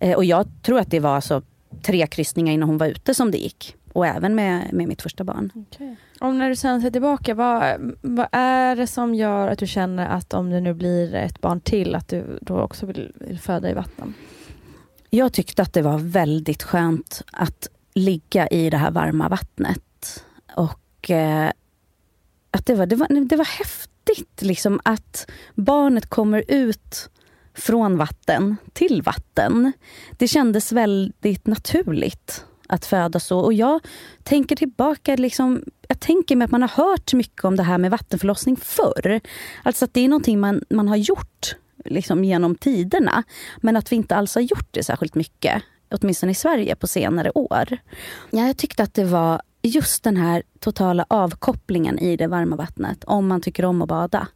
Eh, 0.01 0.17
och 0.17 0.25
jag 0.25 0.47
tror 0.63 0.79
att 0.79 0.91
det 0.91 1.01
var 1.01 1.15
alltså 1.15 1.43
tre 1.83 2.07
kryssningar 2.07 2.53
innan 2.53 2.69
hon 2.69 2.79
var 2.79 2.87
ute 2.87 3.15
som 3.15 3.31
det 3.31 3.39
gick. 3.39 3.77
Och 3.93 4.07
även 4.07 4.35
med, 4.35 4.73
med 4.73 4.89
mitt 4.89 5.03
första 5.03 5.25
barn. 5.25 5.53
Okay. 5.55 5.95
Om 6.21 6.39
när 6.39 6.49
du 6.49 6.57
sen 6.57 6.83
ser 6.83 6.91
tillbaka, 6.91 7.35
vad, 7.35 7.95
vad 8.01 8.27
är 8.33 8.77
det 8.77 8.87
som 8.87 9.15
gör 9.15 9.49
att 9.49 9.59
du 9.59 9.67
känner 9.67 10.07
att 10.07 10.35
om 10.35 10.51
det 10.51 10.61
nu 10.61 10.75
blir 10.75 11.15
ett 11.15 11.41
barn 11.41 11.61
till, 11.61 11.95
att 11.95 12.09
du 12.09 12.39
då 12.41 12.61
också 12.61 12.87
vill, 12.87 13.13
vill 13.15 13.39
föda 13.39 13.71
i 13.71 13.75
vatten? 13.75 14.15
Jag 15.15 15.33
tyckte 15.33 15.63
att 15.63 15.73
det 15.73 15.83
var 15.83 15.99
väldigt 15.99 16.63
skönt 16.63 17.23
att 17.33 17.69
ligga 17.95 18.47
i 18.49 18.71
det 18.71 18.77
här 18.77 18.91
varma 18.91 19.29
vattnet. 19.29 20.25
Och 20.57 21.11
eh, 21.11 21.51
att 22.51 22.67
det 22.67 22.75
var, 22.75 22.87
det, 22.87 22.97
var, 22.97 23.25
det 23.25 23.37
var 23.37 23.45
häftigt 23.45 24.43
liksom 24.43 24.81
att 24.85 25.31
barnet 25.55 26.07
kommer 26.07 26.45
ut 26.49 27.11
från 27.55 27.97
vatten 27.97 28.57
till 28.73 29.03
vatten. 29.03 29.73
Det 30.19 30.29
kändes 30.29 30.73
väldigt 30.73 31.47
naturligt 31.47 32.45
att 32.67 32.87
föda 32.87 33.21
så. 33.21 33.39
Och 33.39 33.53
jag 33.53 33.81
tänker 34.23 34.57
tillbaka, 34.57 35.17
liksom, 35.17 35.65
jag 35.89 36.01
tänker 36.01 36.37
mig 36.37 36.45
att 36.45 36.51
man 36.51 36.63
har 36.63 36.85
hört 36.85 37.13
mycket 37.13 37.45
om 37.45 37.57
det 37.57 37.63
här 37.63 37.79
med 37.79 37.91
vattenförlossning 37.91 38.57
förr. 38.57 39.21
Alltså 39.63 39.85
att 39.85 39.95
det 39.95 40.01
är 40.01 40.09
någonting 40.09 40.41
man, 40.41 40.63
man 40.71 40.89
har 40.89 40.97
gjort 40.97 41.57
liksom 41.85 42.25
genom 42.25 42.55
tiderna. 42.55 43.23
Men 43.57 43.77
att 43.77 43.93
vi 43.93 43.97
inte 43.97 44.17
alls 44.17 44.35
har 44.35 44.43
gjort 44.43 44.69
det 44.71 44.83
särskilt 44.83 45.15
mycket, 45.15 45.63
åtminstone 45.91 46.33
i 46.33 46.35
Sverige, 46.35 46.77
på 46.77 46.87
senare 46.87 47.31
år. 47.35 47.77
Ja, 48.31 48.47
jag 48.47 48.57
tyckte 48.57 48.83
att 48.83 48.95
det 48.95 49.05
var 49.05 49.43
just 49.63 50.03
den 50.03 50.17
här 50.17 50.43
totala 50.61 51.07
avkopplingen 51.09 51.99
i 51.99 52.17
det 52.17 52.27
varma 52.27 52.57
vattnet, 52.57 53.05
om 53.05 53.27
man 53.27 53.41
tycker 53.41 53.65
om 53.65 53.83
att 53.83 53.89
bada, 53.89 54.29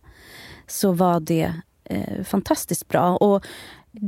så 0.66 0.92
var 0.92 1.20
det 1.20 1.52
eh, 1.84 2.24
fantastiskt 2.24 2.88
bra. 2.88 3.16
Och 3.16 3.46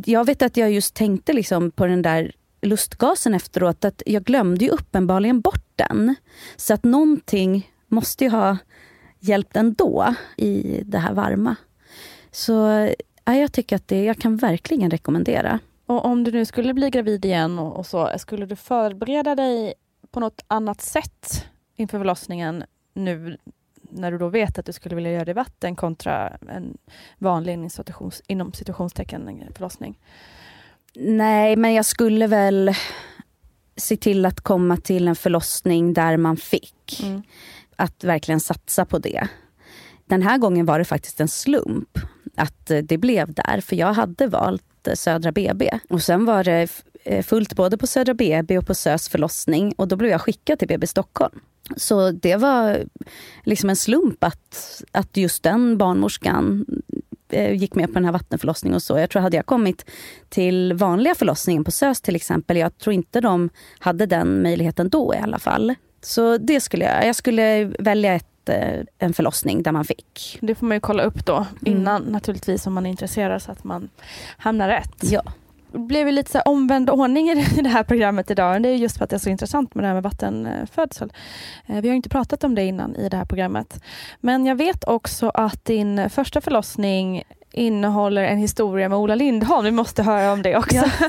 jag 0.05 0.25
vet 0.25 0.43
att 0.43 0.57
jag 0.57 0.73
just 0.73 0.95
tänkte 0.95 1.33
liksom 1.33 1.71
på 1.71 1.87
den 1.87 2.03
där 2.03 2.33
lustgasen 2.63 3.35
efteråt, 3.35 3.85
att 3.85 4.03
jag 4.07 4.25
glömde 4.25 4.65
ju 4.65 4.71
uppenbarligen 4.71 5.41
bort 5.41 5.73
den. 5.77 6.15
Så 6.57 6.75
att 6.75 6.85
någonting 6.85 7.73
måste 7.89 8.25
ju 8.25 8.31
ha 8.31 8.57
hjälpt 9.21 9.57
ändå 9.57 10.15
i 10.37 10.83
det 10.85 10.99
här 10.99 11.15
varma. 11.15 11.57
Så 12.31 12.89
jag 13.35 13.53
tycker 13.53 13.77
att 13.77 13.89
det, 13.89 14.05
jag 14.05 14.19
kan 14.19 14.37
verkligen 14.37 14.91
rekommendera. 14.91 15.59
Och 15.87 16.05
om 16.05 16.25
du 16.25 16.33
nu 16.33 16.45
skulle 16.45 16.75
bli 16.75 16.91
gravid 16.91 17.25
igen 17.25 17.59
och, 17.59 17.77
och 17.77 17.87
så, 17.87 18.11
skulle 18.19 18.47
du 18.47 18.57
förbereda 18.57 19.35
dig 19.35 19.75
på 20.11 20.21
något 20.21 20.45
annat 20.47 20.81
sätt 20.81 21.45
inför 21.77 21.99
förlossningen 21.99 22.65
nu 22.95 23.37
när 23.91 24.13
du 24.13 24.19
då 24.19 24.29
vet 24.29 24.59
att 24.59 24.67
du 24.67 24.73
skulle 24.73 24.95
vilja 24.95 25.13
göra 25.13 25.25
det 25.25 25.31
i 25.31 25.35
vatten 25.35 25.77
kontra 25.77 26.29
en 26.29 26.79
vanlig 27.19 27.53
inom, 27.53 27.71
situations, 27.71 28.23
inom 28.27 28.53
situationstecken 28.53 29.53
förlossning? 29.55 29.99
Nej, 30.95 31.57
men 31.57 31.75
jag 31.75 31.85
skulle 31.85 32.27
väl 32.27 32.75
se 33.77 33.97
till 33.97 34.27
att 34.27 34.41
komma 34.41 34.77
till 34.77 35.09
en 35.09 35.17
förlossning 35.17 35.95
där 35.95 36.17
man 36.17 36.37
fick. 36.37 37.03
Mm. 37.03 37.23
Att 37.77 38.05
verkligen 38.05 38.41
satsa 38.41 38.85
på 38.85 38.99
det. 38.99 39.29
Den 40.07 40.23
här 40.23 40.39
gången 40.39 40.67
var 40.67 40.79
det 40.79 40.85
faktiskt 40.85 41.21
en 41.21 41.29
slump 41.29 41.99
att 42.39 42.71
det 42.83 42.99
blev 42.99 43.33
där. 43.35 43.61
För 43.61 43.77
jag 43.77 43.93
hade 43.93 44.27
valt 44.27 44.65
Södra 44.95 45.33
BB. 45.33 45.71
Och 45.89 46.03
sen 46.03 46.25
var 46.25 46.45
det 46.45 46.69
eh, 47.05 47.23
fullt 47.23 47.55
både 47.55 47.79
på 47.79 47.87
Södra 47.87 48.15
BB 48.15 48.59
och 48.59 48.67
på 48.67 48.75
SÖS 48.75 49.09
förlossning. 49.09 49.73
Och 49.77 49.89
då 49.89 49.97
blev 49.97 50.11
jag 50.11 50.21
skickad 50.21 50.59
till 50.59 50.69
BB 50.69 50.87
Stockholm. 50.87 51.41
Så 51.77 52.11
det 52.11 52.37
var 52.37 52.85
liksom 53.45 53.71
en 53.71 53.77
slump 53.77 54.25
att, 54.25 54.83
att 54.93 55.17
just 55.17 55.43
den 55.43 55.79
barnmorskan 55.79 56.67
eh, 57.29 57.53
gick 57.53 57.75
med 57.75 57.87
på 57.87 57.95
den 57.95 58.05
här 58.05 58.13
vattenförlossningen 58.13 58.75
och 58.75 58.83
så. 58.83 58.99
Jag 58.99 59.11
tror 59.11 59.23
hade 59.23 59.37
jag 59.37 59.47
kommit 59.47 59.91
till 60.29 60.73
vanliga 60.73 61.15
förlossningen 61.15 61.65
på 61.65 61.71
SÖS 61.71 62.01
till 62.01 62.17
exempel, 62.17 62.57
jag 62.57 62.79
tror 62.79 62.95
inte 62.95 63.21
de 63.21 63.51
hade 63.79 64.07
den 64.07 64.43
möjligheten 64.43 64.89
då 64.89 65.15
i 65.15 65.19
alla 65.19 65.39
fall. 65.39 65.75
Så 66.03 66.39
det 66.39 66.61
skulle 66.61 66.85
jag, 66.85 67.07
jag 67.07 67.17
skulle 67.17 67.65
välja 67.65 68.15
ett 68.15 68.27
en 68.99 69.15
förlossning 69.15 69.63
där 69.63 69.73
man 69.73 69.85
fick. 69.85 70.39
Det 70.41 70.55
får 70.55 70.67
man 70.67 70.77
ju 70.77 70.81
kolla 70.81 71.03
upp 71.03 71.27
då 71.27 71.47
innan 71.65 72.03
mm. 72.03 72.13
naturligtvis 72.13 72.67
om 72.67 72.75
man 72.75 72.87
är 72.87 72.91
intresserad 72.91 73.43
så 73.43 73.53
att 73.53 73.65
man 73.65 73.89
hamnar 74.37 74.69
rätt. 74.69 74.97
Ja. 75.03 75.23
Det 75.73 75.79
blev 75.79 76.13
lite 76.13 76.31
så 76.31 76.41
omvänd 76.41 76.91
ordning 76.91 77.31
i 77.31 77.35
det 77.63 77.69
här 77.69 77.83
programmet 77.83 78.31
idag. 78.31 78.63
Det 78.63 78.69
är 78.69 78.77
just 78.77 78.99
för 78.99 79.05
att 79.05 79.11
det 79.11 79.17
är 79.17 79.21
så 79.21 79.31
intressant 79.31 79.75
med 79.75 79.85
det 79.85 79.89
här 79.89 79.95
med 79.95 80.03
vattenfödsel. 80.03 81.13
Eh, 81.67 81.81
vi 81.81 81.89
har 81.89 81.97
inte 81.97 82.09
pratat 82.09 82.45
om 82.45 82.55
det 82.55 82.65
innan 82.65 82.97
i 82.97 83.09
det 83.09 83.17
här 83.17 83.25
programmet. 83.25 83.83
Men 84.21 84.47
jag 84.47 84.57
vet 84.57 84.85
också 84.85 85.29
att 85.29 85.65
din 85.65 86.11
första 86.11 86.41
förlossning 86.41 87.23
innehåller 87.59 88.23
en 88.23 88.39
historia 88.39 88.89
med 88.89 88.99
Ola 88.99 89.15
Lindholm. 89.15 89.65
Vi 89.65 89.71
måste 89.71 90.03
höra 90.03 90.33
om 90.33 90.43
det 90.43 90.57
också. 90.57 90.77
Ja. 90.77 90.91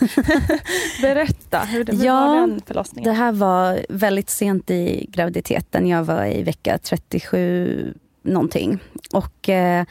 Berätta, 1.02 1.60
hur, 1.60 1.86
hur 1.86 2.06
ja, 2.06 2.28
var 2.28 2.36
den 2.36 2.62
förlossningen? 2.66 3.14
Det 3.14 3.18
här 3.18 3.32
var 3.32 3.80
väldigt 3.90 4.30
sent 4.30 4.70
i 4.72 5.06
graviditeten. 5.10 5.88
Jag 5.88 6.04
var 6.04 6.26
i 6.26 6.44
vecka 6.44 6.78
37 6.78 7.94
någonting. 8.24 8.80
Och 9.14 9.50
eh, 9.50 9.86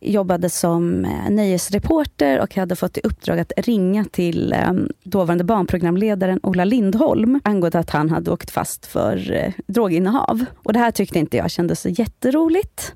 jobbade 0.00 0.50
som 0.50 1.04
eh, 1.04 1.30
nöjesreporter 1.30 2.40
och 2.40 2.54
hade 2.54 2.76
fått 2.76 2.98
i 2.98 3.00
uppdrag 3.04 3.38
att 3.38 3.52
ringa 3.56 4.04
till 4.04 4.52
eh, 4.52 4.72
dåvarande 5.02 5.44
barnprogramledaren 5.44 6.40
Ola 6.42 6.64
Lindholm 6.64 7.40
angående 7.44 7.78
att 7.78 7.90
han 7.90 8.10
hade 8.10 8.30
åkt 8.30 8.50
fast 8.50 8.86
för 8.86 9.32
eh, 9.32 9.52
droginnehav. 9.66 10.44
Och 10.54 10.72
det 10.72 10.78
här 10.78 10.90
tyckte 10.90 11.18
inte 11.18 11.36
jag 11.36 11.50
kändes 11.50 11.80
så 11.80 11.88
jätteroligt. 11.88 12.94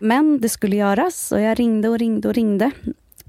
Men 0.00 0.40
det 0.40 0.48
skulle 0.48 0.76
göras 0.76 1.32
och 1.32 1.40
jag 1.40 1.58
ringde 1.58 1.88
och 1.88 1.98
ringde 1.98 2.28
och 2.28 2.34
ringde. 2.34 2.70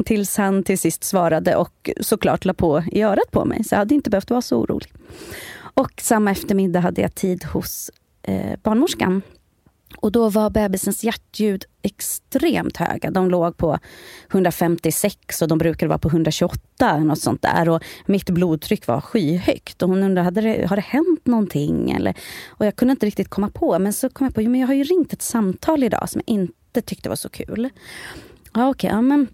Tills 0.05 0.37
han 0.37 0.63
till 0.63 0.79
sist 0.79 1.03
svarade 1.03 1.55
och 1.55 1.89
såklart 2.01 2.45
la 2.45 2.53
på 2.53 2.83
i 2.91 3.01
örat 3.01 3.31
på 3.31 3.45
mig. 3.45 3.63
Så 3.63 3.75
jag 3.75 3.79
hade 3.79 3.95
inte 3.95 4.09
behövt 4.09 4.29
vara 4.29 4.41
så 4.41 4.57
orolig. 4.57 4.93
Och 5.59 5.91
samma 6.01 6.31
eftermiddag 6.31 6.79
hade 6.79 7.01
jag 7.01 7.15
tid 7.15 7.43
hos 7.43 7.91
eh, 8.23 8.59
barnmorskan. 8.63 9.21
Och 9.95 10.11
då 10.11 10.29
var 10.29 10.49
bebisens 10.49 11.03
hjärtljud 11.03 11.65
extremt 11.81 12.77
höga. 12.77 13.11
De 13.11 13.29
låg 13.29 13.57
på 13.57 13.79
156 14.31 15.41
och 15.41 15.47
de 15.47 15.57
brukade 15.57 15.89
vara 15.89 15.99
på 15.99 16.07
128. 16.07 16.97
Något 16.97 17.19
sånt 17.19 17.41
där. 17.41 17.69
Och 17.69 17.83
mitt 18.05 18.29
blodtryck 18.29 18.87
var 18.87 19.01
skyhögt. 19.01 19.81
Och 19.81 19.89
hon 19.89 20.03
undrade, 20.03 20.25
hade 20.25 20.41
det, 20.41 20.65
har 20.67 20.75
det 20.75 20.81
hänt 20.81 21.25
någonting? 21.25 21.91
Eller, 21.91 22.17
och 22.47 22.65
jag 22.65 22.75
kunde 22.75 22.91
inte 22.91 23.05
riktigt 23.05 23.29
komma 23.29 23.49
på. 23.49 23.79
Men 23.79 23.93
så 23.93 24.09
kom 24.09 24.25
jag 24.25 24.33
på, 24.35 24.41
jo, 24.41 24.49
men 24.49 24.59
jag 24.59 24.67
har 24.67 24.73
ju 24.73 24.83
ringt 24.83 25.13
ett 25.13 25.21
samtal 25.21 25.83
idag 25.83 26.09
som 26.09 26.21
jag 26.25 26.33
inte 26.33 26.81
tyckte 26.81 27.09
var 27.09 27.15
så 27.15 27.29
kul. 27.29 27.69
Ja, 28.53 28.69
okej, 28.69 28.89
ja, 28.89 29.01
men 29.01 29.27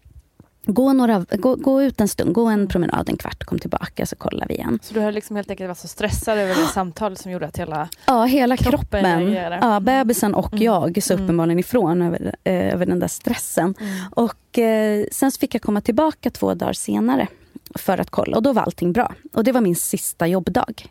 Gå, 0.66 0.94
några, 0.94 1.26
gå, 1.32 1.56
gå 1.56 1.84
ut 1.84 2.02
en 2.02 2.08
stund, 2.08 2.34
gå 2.34 2.46
en 2.46 2.68
promenad 2.68 3.10
en 3.10 3.18
kvart, 3.18 3.44
kom 3.44 3.60
tillbaka 3.60 4.06
så 4.06 4.16
kollar 4.16 4.48
vi 4.48 4.54
igen. 4.54 4.80
Så 4.82 4.94
du 4.94 5.00
har 5.00 5.12
liksom 5.12 5.36
helt 5.36 5.50
enkelt 5.50 5.68
varit 5.68 5.78
så 5.78 5.88
stressad 5.88 6.38
över 6.38 6.56
det 6.56 6.68
samtalet 6.74 7.20
som 7.20 7.32
gjorde 7.32 7.46
att 7.46 7.58
hela 7.58 7.90
Ja, 8.06 8.24
hela 8.24 8.58
kroppen. 8.58 9.04
kroppen 9.04 9.34
ja, 9.62 9.80
bebisen 9.80 10.34
och 10.34 10.54
mm. 10.54 10.64
jag 10.64 11.04
så 11.04 11.14
mm. 11.14 11.26
uppenbarligen 11.26 11.60
ifrån 11.60 12.02
över, 12.02 12.36
eh, 12.44 12.74
över 12.74 12.86
den 12.86 13.00
där 13.00 13.08
stressen. 13.08 13.76
Mm. 13.80 13.94
Och 14.12 14.60
eh, 14.60 15.06
sen 15.12 15.32
fick 15.32 15.56
jag 15.56 15.62
komma 15.62 15.82
tillbaka 15.82 16.30
två 16.30 16.54
dagar 16.54 16.74
senare 16.74 17.28
för 17.76 17.98
att 17.98 18.10
kolla 18.10 18.38
och 18.38 18.44
då 18.44 18.54
var 18.54 18.62
allting 18.62 18.94
bra. 18.94 19.14
Och 19.34 19.44
det 19.44 19.52
var 19.52 19.62
min 19.62 19.76
sista 19.76 20.28
jobbdag. 20.28 20.88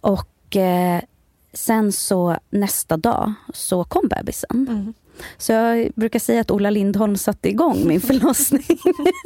Och 0.00 0.56
eh, 0.56 1.00
sen 1.52 1.92
så 1.92 2.36
nästa 2.50 2.96
dag 2.96 3.32
så 3.52 3.84
kom 3.84 4.08
bebisen. 4.08 4.66
Mm. 4.68 4.94
Så 5.36 5.52
jag 5.52 5.90
brukar 5.94 6.18
säga 6.18 6.40
att 6.40 6.50
Ola 6.50 6.70
Lindholm 6.70 7.16
satte 7.16 7.48
igång 7.48 7.88
min 7.88 8.00
förlossning. 8.10 8.78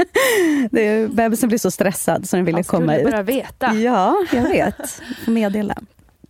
det, 0.71 1.13
bebisen 1.13 1.49
blev 1.49 1.59
så 1.59 1.71
stressad 1.71 2.29
så 2.29 2.37
den 2.37 2.45
ville 2.45 2.63
komma 2.63 2.97
ut. 2.97 3.11
bara 3.11 3.23
veta. 3.23 3.75
Ja, 3.75 4.17
jag 4.33 4.43
vet. 4.43 5.03
Får 5.25 5.33
meddela. 5.33 5.75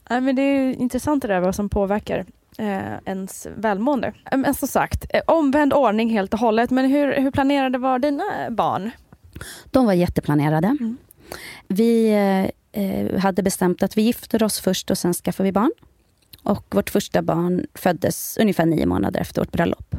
Ja, 0.08 0.20
men 0.20 0.36
det 0.36 0.42
är 0.42 0.72
intressant 0.72 1.22
det 1.22 1.28
där 1.28 1.40
vad 1.40 1.54
som 1.54 1.68
påverkar 1.68 2.24
eh, 2.58 2.98
ens 3.04 3.46
välmående. 3.56 4.12
Men 4.36 4.54
som 4.54 4.68
sagt, 4.68 5.04
eh, 5.08 5.20
omvänd 5.26 5.72
ordning 5.72 6.10
helt 6.10 6.34
och 6.34 6.40
hållet. 6.40 6.70
Men 6.70 6.90
hur, 6.90 7.12
hur 7.12 7.30
planerade 7.30 7.78
var 7.78 7.98
dina 7.98 8.50
barn? 8.50 8.90
De 9.70 9.86
var 9.86 9.92
jätteplanerade. 9.92 10.66
Mm. 10.66 10.96
Vi 11.68 12.10
eh, 12.10 12.82
eh 12.82 13.18
hade 13.18 13.42
bestämt 13.42 13.82
att 13.82 13.96
vi 13.96 14.02
gifter 14.02 14.42
oss 14.42 14.60
först 14.60 14.90
och 14.90 14.98
sen 14.98 15.14
skaffar 15.14 15.44
vi 15.44 15.52
barn. 15.52 15.70
Och 16.48 16.74
vårt 16.74 16.90
första 16.90 17.22
barn 17.22 17.66
föddes 17.74 18.38
ungefär 18.40 18.66
nio 18.66 18.86
månader 18.86 19.20
efter 19.20 19.40
vårt 19.40 19.52
bröllop. 19.52 19.96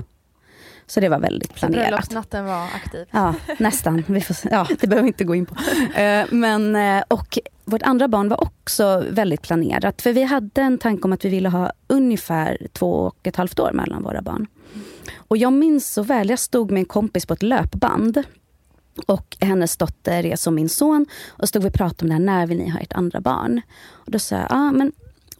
Så 0.87 0.99
det 0.99 1.09
var 1.09 1.19
väldigt 1.19 1.53
planerat. 1.53 1.83
Så 1.83 1.89
bröllopsnatten 1.89 2.45
var 2.45 2.63
aktiv? 2.63 3.05
Ja, 3.11 3.35
nästan. 3.59 4.03
Vi 4.07 4.21
får, 4.21 4.37
ja, 4.51 4.67
det 4.79 4.87
behöver 4.87 5.03
vi 5.03 5.07
inte 5.07 5.23
gå 5.23 5.35
in 5.35 5.45
på. 5.45 5.55
Eh, 5.99 6.25
men, 6.31 6.75
eh, 6.75 7.03
och 7.07 7.39
vårt 7.65 7.81
andra 7.81 8.07
barn 8.07 8.29
var 8.29 8.43
också 8.43 9.05
väldigt 9.09 9.41
planerat. 9.41 10.01
För 10.01 10.13
vi 10.13 10.23
hade 10.23 10.61
en 10.61 10.77
tanke 10.77 11.03
om 11.03 11.13
att 11.13 11.25
vi 11.25 11.29
ville 11.29 11.49
ha 11.49 11.71
ungefär 11.87 12.67
två 12.73 12.91
och 12.91 13.27
ett 13.27 13.35
halvt 13.35 13.59
år 13.59 13.71
mellan 13.73 14.03
våra 14.03 14.21
barn. 14.21 14.47
Och 15.17 15.37
jag 15.37 15.53
minns 15.53 15.93
så 15.93 16.03
väl, 16.03 16.29
jag 16.29 16.39
stod 16.39 16.71
med 16.71 16.79
en 16.79 16.85
kompis 16.85 17.25
på 17.25 17.33
ett 17.33 17.43
löpband. 17.43 18.23
Och 19.05 19.37
hennes 19.39 19.77
dotter 19.77 20.25
är 20.25 20.35
som 20.35 20.55
min 20.55 20.69
son. 20.69 21.05
Och 21.29 21.49
stod 21.49 21.63
vi 21.63 21.69
och 21.69 21.73
pratade 21.73 22.03
om 22.03 22.07
det 22.07 22.13
här, 22.13 22.39
när 22.39 22.47
vill 22.47 22.57
ni 22.57 22.69
ha 22.69 22.79
ert 22.79 22.93
andra 22.93 23.21
barn? 23.21 23.61
Och 23.91 24.11
då 24.11 24.19
sa 24.19 24.35
jag, 24.35 24.47
ah, 24.49 24.71
men 24.71 24.91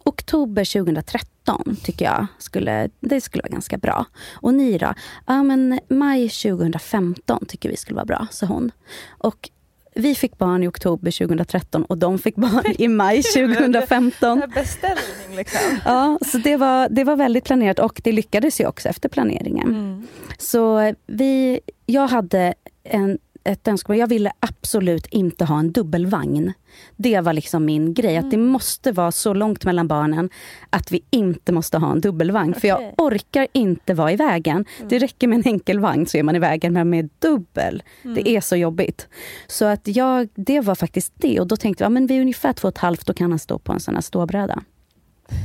oktober 0.04 0.64
2013 0.64 1.76
tycker 1.82 2.04
jag 2.04 2.26
skulle, 2.38 2.88
det 3.00 3.20
skulle 3.20 3.42
vara 3.42 3.52
ganska 3.52 3.78
bra. 3.78 4.06
Och 4.32 4.54
ni 4.54 4.78
då? 4.78 4.94
Ja 5.26 5.42
men 5.42 5.80
maj 5.88 6.28
2015 6.28 7.46
tycker 7.46 7.68
vi 7.68 7.76
skulle 7.76 7.96
vara 7.96 8.06
bra, 8.06 8.26
sa 8.30 8.46
hon. 8.46 8.72
Och 9.08 9.50
vi 9.94 10.14
fick 10.14 10.38
barn 10.38 10.62
i 10.62 10.68
oktober 10.68 11.10
2013 11.10 11.84
och 11.84 11.98
de 11.98 12.18
fick 12.18 12.36
barn 12.36 12.74
i 12.78 12.88
maj 12.88 13.22
2015. 13.34 14.42
Beställning 14.54 15.36
liksom. 15.36 15.60
Ja, 15.84 16.18
så 16.26 16.38
det 16.38 16.56
var, 16.56 16.88
det 16.88 17.04
var 17.04 17.16
väldigt 17.16 17.44
planerat 17.44 17.78
och 17.78 18.00
det 18.04 18.12
lyckades 18.12 18.60
ju 18.60 18.66
också 18.66 18.88
efter 18.88 19.08
planeringen. 19.08 19.68
Mm. 19.68 20.06
Så 20.38 20.94
vi, 21.06 21.60
jag 21.86 22.08
hade 22.08 22.54
en 22.84 23.18
ett 23.44 23.68
önskemål. 23.68 23.98
Jag 23.98 24.06
ville 24.06 24.32
absolut 24.40 25.06
inte 25.06 25.44
ha 25.44 25.58
en 25.58 25.72
dubbelvagn. 25.72 26.52
Det 26.96 27.20
var 27.20 27.32
liksom 27.32 27.64
min 27.64 27.94
grej. 27.94 28.16
Mm. 28.16 28.24
Att 28.24 28.30
det 28.30 28.36
mm. 28.36 28.48
måste 28.48 28.92
vara 28.92 29.12
så 29.12 29.34
långt 29.34 29.64
mellan 29.64 29.88
barnen 29.88 30.30
att 30.70 30.92
vi 30.92 31.02
inte 31.10 31.52
måste 31.52 31.78
ha 31.78 31.92
en 31.92 32.00
dubbelvagn. 32.00 32.50
Okay. 32.50 32.60
För 32.60 32.68
jag 32.68 32.94
orkar 32.96 33.46
inte 33.52 33.94
vara 33.94 34.12
i 34.12 34.16
vägen. 34.16 34.64
Mm. 34.76 34.88
Det 34.88 34.98
räcker 34.98 35.28
med 35.28 35.36
en 35.36 35.52
enkel 35.52 35.80
vagn 35.80 36.06
så 36.06 36.18
är 36.18 36.22
man 36.22 36.36
i 36.36 36.38
vägen. 36.38 36.72
Men 36.72 36.90
med 36.90 37.08
dubbel, 37.18 37.82
mm. 38.02 38.14
det 38.14 38.28
är 38.28 38.40
så 38.40 38.56
jobbigt. 38.56 39.08
Så 39.46 39.64
att 39.64 39.88
jag, 39.88 40.28
det 40.34 40.60
var 40.60 40.74
faktiskt 40.74 41.12
det. 41.16 41.40
Och 41.40 41.46
då 41.46 41.56
tänkte 41.56 41.84
jag, 41.84 41.86
ja, 41.86 41.90
men 41.90 42.06
vi 42.06 42.16
är 42.16 42.20
ungefär 42.20 42.52
två 42.52 42.68
och 42.68 42.74
ett 42.74 42.78
halvt, 42.78 43.06
då 43.06 43.12
kan 43.12 43.30
han 43.30 43.38
stå 43.38 43.58
på 43.58 43.72
en 43.72 43.80
sån 43.80 43.94
här 43.94 44.02
ståbräda. 44.02 44.62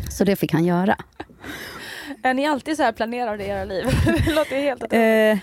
Så 0.10 0.24
det 0.24 0.36
fick 0.36 0.54
han 0.54 0.66
göra. 0.66 0.96
Är 2.26 2.34
ni 2.34 2.46
alltid 2.46 2.78
så 2.78 2.84
här 2.84 2.92
planerade 2.92 3.44
i 3.44 3.48
era 3.48 3.66
liv? 3.66 3.86
det 4.26 4.34
låter 4.34 4.60
helt 4.60 4.94
eh, 4.94 5.40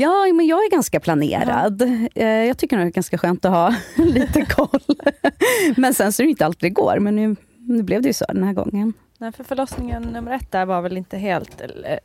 Ja, 0.00 0.32
men 0.34 0.46
jag 0.46 0.58
är 0.64 0.70
ganska 0.70 1.00
planerad. 1.00 1.82
Eh, 2.14 2.26
jag 2.26 2.58
tycker 2.58 2.76
nog 2.76 2.86
det 2.86 2.90
är 2.90 2.92
ganska 2.92 3.18
skönt 3.18 3.44
att 3.44 3.52
ha 3.52 3.74
lite 4.04 4.44
koll. 4.44 4.80
men 5.76 5.94
sen 5.94 6.12
så 6.12 6.22
är 6.22 6.24
det 6.24 6.30
inte 6.30 6.46
alltid 6.46 6.70
det 6.70 6.74
går. 6.74 6.98
Men 6.98 7.16
nu, 7.16 7.36
nu 7.58 7.82
blev 7.82 8.02
det 8.02 8.08
ju 8.08 8.12
så 8.12 8.24
den 8.24 8.42
här 8.42 8.52
gången. 8.52 8.92
Nej, 9.18 9.32
för 9.32 9.44
förlossningen 9.44 10.02
nummer 10.02 10.32
ett 10.32 10.52
där 10.52 10.66
var 10.66 10.82
väl 10.82 10.96
inte 10.96 11.16
helt... 11.18 11.60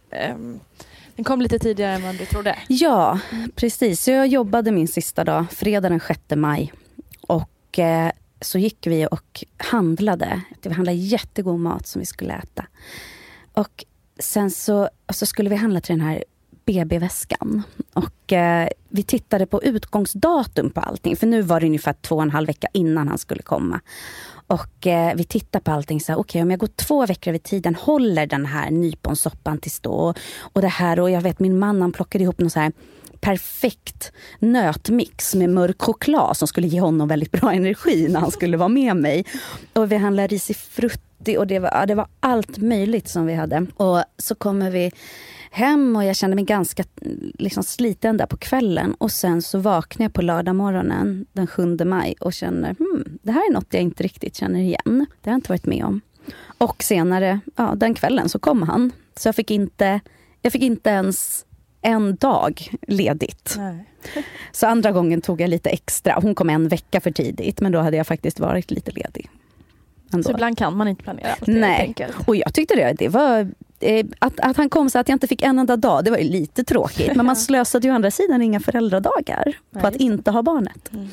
Eh, 0.10 0.36
den 1.16 1.24
kom 1.24 1.42
lite 1.42 1.60
tidigare 1.60 1.94
än 1.94 2.04
vad 2.04 2.16
du 2.16 2.26
trodde? 2.26 2.56
Ja, 2.68 3.20
precis. 3.56 4.08
Jag 4.08 4.28
jobbade 4.28 4.72
min 4.72 4.88
sista 4.88 5.24
dag, 5.24 5.46
fredag 5.52 5.90
den 5.90 6.00
6 6.00 6.20
maj. 6.36 6.74
Och 7.22 7.80
eh, 7.80 8.12
så 8.42 8.58
gick 8.58 8.88
vi 8.88 9.08
och 9.12 9.44
handlade. 9.58 10.42
Vi 10.62 10.74
handlade 10.74 10.98
jättegod 10.98 11.60
mat 11.60 11.88
som 11.88 12.00
vi 12.00 12.06
skulle 12.06 12.34
äta. 12.34 12.66
Och 13.54 13.86
sen 14.20 14.52
så, 14.52 14.90
så 15.10 15.26
skulle 15.26 15.50
vi 15.50 15.56
handla 15.56 15.82
till 15.82 15.98
den 15.98 16.08
här 16.08 16.24
BB-väskan. 16.66 17.64
Och 17.94 18.34
eh, 18.34 18.70
vi 18.90 19.04
tittade 19.04 19.46
på 19.46 19.64
utgångsdatum 19.64 20.70
på 20.70 20.82
allting. 20.82 21.16
För 21.16 21.28
nu 21.28 21.42
var 21.42 21.60
det 21.60 21.66
ungefär 21.66 21.94
två 21.94 22.16
och 22.16 22.22
en 22.22 22.32
halv 22.32 22.48
vecka 22.48 22.68
innan 22.74 23.08
han 23.08 23.18
skulle 23.18 23.42
komma. 23.42 23.80
Och 24.48 24.88
eh, 24.88 25.16
vi 25.16 25.24
tittade 25.24 25.64
på 25.64 25.72
allting 25.72 25.98
okej 25.98 26.16
okay, 26.16 26.42
om 26.42 26.52
jag 26.52 26.60
går 26.60 26.68
två 26.68 27.06
veckor 27.06 27.32
över 27.32 27.40
tiden, 27.40 27.76
håller 27.76 28.28
den 28.28 28.46
här 28.46 28.72
nyponsoppan 28.72 29.58
tills 29.58 29.80
då? 29.80 30.14
Och 30.40 30.62
det 30.62 30.68
här, 30.68 31.00
och 31.00 31.12
jag 31.12 31.22
vet 31.22 31.40
min 31.40 31.60
man 31.60 31.82
han 31.82 31.92
plockade 31.92 32.24
ihop 32.24 32.40
någon 32.40 32.50
så 32.50 32.60
här 32.60 32.72
perfekt 33.22 34.12
nötmix 34.40 35.36
med 35.36 35.50
mörk 35.50 35.82
choklad 35.82 36.38
som 36.38 36.48
skulle 36.48 36.68
ge 36.68 36.80
honom 36.80 37.08
väldigt 37.08 37.32
bra 37.32 37.54
energi 37.54 38.08
när 38.10 38.20
han 38.20 38.32
skulle 38.32 38.58
vara 38.58 38.70
med 38.70 38.96
mig. 38.96 39.26
Och 39.74 39.92
vi 39.92 39.96
handlade 39.96 40.28
risifrutti 40.28 41.38
och 41.38 41.48
det 41.48 41.60
var, 41.60 41.86
det 41.86 41.96
var 41.96 42.08
allt 42.20 42.58
möjligt 42.58 43.10
som 43.10 43.26
vi 43.26 43.34
hade. 43.34 43.66
Och 43.76 44.04
så 44.18 44.36
kommer 44.36 44.72
vi 44.72 44.92
hem 45.52 45.96
och 45.96 46.04
jag 46.04 46.16
kände 46.16 46.36
mig 46.36 46.46
ganska 46.46 46.84
liksom, 47.34 47.64
sliten 47.64 48.18
där 48.18 48.26
på 48.26 48.38
kvällen. 48.38 48.94
Och 48.94 49.12
sen 49.12 49.42
så 49.42 49.60
vaknar 49.60 50.04
jag 50.04 50.14
på 50.14 50.22
lördag 50.22 50.56
morgonen 50.56 51.26
den 51.34 51.48
7 51.48 51.78
maj 51.86 52.16
och 52.20 52.34
känner 52.34 52.76
hmm, 52.76 53.20
det 53.22 53.32
här 53.32 53.50
är 53.50 53.54
något 53.54 53.68
jag 53.70 53.82
inte 53.82 54.04
riktigt 54.04 54.36
känner 54.36 54.60
igen. 54.60 55.06
Det 55.22 55.30
har 55.30 55.34
jag 55.34 55.38
inte 55.38 55.52
varit 55.52 55.66
med 55.66 55.86
om. 55.86 56.02
Och 56.58 56.84
senare, 56.84 57.40
ja, 57.56 57.74
den 57.78 57.94
kvällen 57.94 58.30
så 58.30 58.40
kom 58.40 58.64
han. 58.64 58.92
Så 59.16 59.28
jag 59.28 59.36
fick 59.36 59.52
inte, 59.52 60.00
jag 60.42 60.52
fick 60.52 60.62
inte 60.62 60.90
ens 60.90 61.46
en 61.82 62.16
dag 62.16 62.72
ledigt. 62.88 63.56
Nej. 63.58 63.86
Så 64.52 64.68
andra 64.68 64.92
gången 64.92 65.22
tog 65.22 65.42
jag 65.42 65.50
lite 65.50 65.70
extra. 65.70 66.20
Hon 66.22 66.36
kom 66.36 66.50
en 66.50 66.68
vecka 66.68 67.02
för 67.02 67.12
tidigt, 67.12 67.62
men 67.62 67.72
då 67.72 67.80
hade 67.80 67.98
jag 67.98 68.08
faktiskt 68.08 68.40
varit 68.40 68.72
lite 68.72 68.92
ledig. 68.92 69.30
Ändå. 70.14 70.24
Så 70.24 70.32
ibland 70.32 70.58
kan 70.58 70.78
man 70.78 70.88
inte 70.88 71.04
planera 71.04 71.32
allt 71.32 71.48
Nej, 71.48 71.96
och 72.28 72.36
jag 72.36 72.54
tyckte 72.54 72.76
det, 72.76 72.94
det 72.94 73.08
var... 73.08 73.52
Eh, 73.82 74.06
att, 74.20 74.40
att 74.40 74.58
han 74.58 74.70
kom 74.70 74.90
så 74.90 75.00
att 75.00 75.10
jag 75.10 75.16
inte 75.16 75.28
fick 75.28 75.42
en 75.42 75.60
enda 75.60 75.78
dag, 75.78 76.06
det 76.06 76.12
var 76.12 76.18
ju 76.18 76.30
lite 76.30 76.64
tråkigt. 76.64 77.16
Men 77.16 77.26
man 77.26 77.36
slösade 77.46 77.88
ju 77.88 77.92
å 77.92 77.96
andra 77.96 78.12
sidan 78.12 78.42
inga 78.42 78.60
föräldradagar 78.60 79.44
på 79.72 79.80
Nej, 79.80 79.86
att 79.86 79.96
inte 79.96 80.32
ha 80.32 80.44
barnet. 80.44 80.94
Mm. 80.94 81.08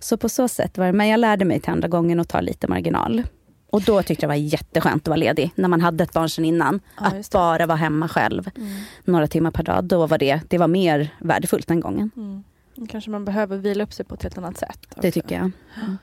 Så 0.00 0.16
på 0.16 0.28
så 0.28 0.48
sätt 0.48 0.78
var 0.78 0.86
det. 0.86 0.92
Men 0.92 1.08
jag 1.08 1.20
lärde 1.20 1.44
mig 1.44 1.60
till 1.60 1.70
andra 1.70 1.88
gången 1.88 2.20
att 2.20 2.28
ta 2.28 2.40
lite 2.40 2.68
marginal. 2.68 3.22
Och 3.70 3.82
då 3.82 4.02
tyckte 4.02 4.24
jag 4.24 4.30
det 4.30 4.40
var 4.40 4.48
jätteskönt 4.48 5.02
att 5.02 5.08
vara 5.08 5.16
ledig. 5.16 5.52
När 5.54 5.68
man 5.68 5.80
hade 5.80 6.04
ett 6.04 6.12
barn 6.12 6.28
sedan 6.28 6.44
innan. 6.44 6.80
Ja, 7.00 7.06
att 7.06 7.30
bara 7.30 7.66
vara 7.66 7.76
hemma 7.76 8.08
själv 8.08 8.50
mm. 8.56 8.82
några 9.04 9.26
timmar 9.26 9.50
per 9.50 9.62
dag. 9.62 9.84
Då 9.84 10.06
var 10.06 10.18
det, 10.18 10.40
det 10.48 10.58
var 10.58 10.68
mer 10.68 11.08
värdefullt 11.18 11.66
den 11.66 11.80
gången. 11.80 12.10
Mm. 12.16 12.42
Kanske 12.88 13.10
man 13.10 13.24
behöver 13.24 13.56
vila 13.56 13.84
upp 13.84 13.92
sig 13.92 14.04
på 14.06 14.14
ett 14.14 14.22
helt 14.22 14.38
annat 14.38 14.58
sätt. 14.58 14.78
Också. 14.88 15.00
Det 15.00 15.10
tycker 15.10 15.34
jag. 15.34 15.50
Mm. 15.84 15.98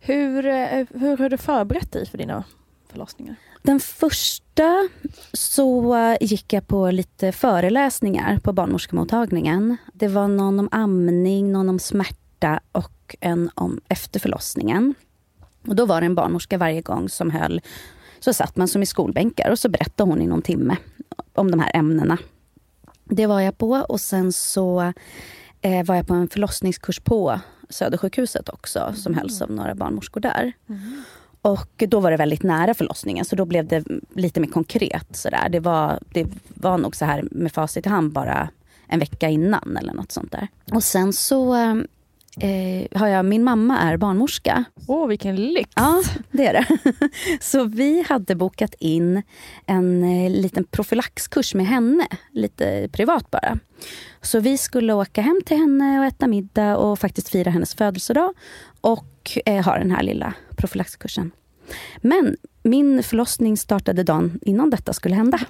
Hur, 0.00 0.46
eh, 0.46 0.86
hur 0.94 1.16
har 1.16 1.28
du 1.28 1.38
förberett 1.38 1.92
dig 1.92 2.06
för 2.06 2.18
dina 2.18 2.44
förlossningar? 2.90 3.36
Den 3.62 3.80
första 3.80 4.88
så 5.32 5.96
gick 6.20 6.52
jag 6.52 6.66
på 6.66 6.90
lite 6.90 7.32
föreläsningar 7.32 8.38
på 8.38 8.52
barnmorskemottagningen. 8.52 9.76
Det 9.92 10.08
var 10.08 10.28
någon 10.28 10.60
om 10.60 10.68
amning, 10.70 11.52
någon 11.52 11.68
om 11.68 11.78
smärta 11.78 12.60
och 12.72 13.16
en 13.20 13.50
om 13.54 13.80
efterförlossningen. 13.88 14.94
Och 15.66 15.76
då 15.76 15.86
var 15.86 16.00
det 16.00 16.06
en 16.06 16.14
barnmorska 16.14 16.58
varje 16.58 16.80
gång 16.80 17.08
som 17.08 17.30
höll, 17.30 17.60
så 18.20 18.32
satt 18.32 18.56
man 18.56 18.68
som 18.68 18.82
i 18.82 18.86
skolbänkar 18.86 19.50
och 19.50 19.58
så 19.58 19.68
berättade 19.68 20.10
hon 20.10 20.22
i 20.22 20.26
någon 20.26 20.42
timme 20.42 20.76
om 21.34 21.50
de 21.50 21.60
här 21.60 21.70
ämnena. 21.76 22.18
Det 23.04 23.26
var 23.26 23.40
jag 23.40 23.58
på 23.58 23.70
och 23.88 24.00
sen 24.00 24.32
så 24.32 24.92
eh, 25.60 25.84
var 25.84 25.94
jag 25.94 26.06
på 26.06 26.14
en 26.14 26.28
förlossningskurs 26.28 27.00
på 27.00 27.40
Södersjukhuset 27.68 28.48
också 28.48 28.78
mm. 28.78 28.96
som 28.96 29.14
hölls 29.14 29.42
av 29.42 29.50
några 29.50 29.74
barnmorskor 29.74 30.20
där. 30.20 30.52
Mm. 30.68 31.02
Och 31.42 31.84
då 31.88 32.00
var 32.00 32.10
det 32.10 32.16
väldigt 32.16 32.42
nära 32.42 32.74
förlossningen 32.74 33.24
så 33.24 33.36
då 33.36 33.44
blev 33.44 33.66
det 33.66 33.84
lite 34.14 34.40
mer 34.40 34.48
konkret. 34.48 35.16
Sådär. 35.16 35.48
Det, 35.48 35.60
var, 35.60 35.98
det 36.12 36.26
var 36.48 36.78
nog 36.78 36.96
så 36.96 37.04
här 37.04 37.24
med 37.30 37.52
facit 37.52 37.86
i 37.86 37.88
hand 37.88 38.12
bara 38.12 38.48
en 38.86 38.98
vecka 38.98 39.28
innan 39.28 39.76
eller 39.76 39.92
något 39.92 40.12
sånt 40.12 40.32
där. 40.32 40.48
Och 40.72 40.84
sen 40.84 41.12
så 41.12 41.54
eh, 41.54 41.74
eh, 42.40 42.98
har 42.98 43.08
jag, 43.08 43.24
min 43.24 43.44
mamma 43.44 43.78
är 43.78 43.96
barnmorska. 43.96 44.64
Åh, 44.86 45.04
oh, 45.04 45.08
vilken 45.08 45.36
lyx! 45.36 45.70
Ja, 45.74 46.02
det 46.30 46.46
är 46.46 46.52
det. 46.52 46.78
Så 47.40 47.64
vi 47.64 48.04
hade 48.08 48.34
bokat 48.34 48.74
in 48.78 49.22
en 49.66 50.04
eh, 50.04 50.30
liten 50.30 50.64
profylaxkurs 50.64 51.54
med 51.54 51.66
henne, 51.66 52.06
lite 52.32 52.88
privat 52.92 53.30
bara. 53.30 53.58
Så 54.20 54.40
vi 54.40 54.58
skulle 54.58 54.92
åka 54.92 55.22
hem 55.22 55.40
till 55.46 55.56
henne 55.56 55.98
och 55.98 56.04
äta 56.04 56.26
middag 56.26 56.76
och 56.76 56.98
faktiskt 56.98 57.28
fira 57.28 57.50
hennes 57.50 57.74
födelsedag 57.74 58.34
och 58.80 59.38
eh, 59.46 59.64
ha 59.64 59.78
den 59.78 59.90
här 59.90 60.02
lilla 60.02 60.34
profylaxkursen. 60.56 61.30
Men 61.96 62.36
min 62.62 63.02
förlossning 63.02 63.56
startade 63.56 64.02
dagen 64.02 64.40
innan 64.42 64.70
detta 64.70 64.92
skulle 64.92 65.14
hända. 65.14 65.40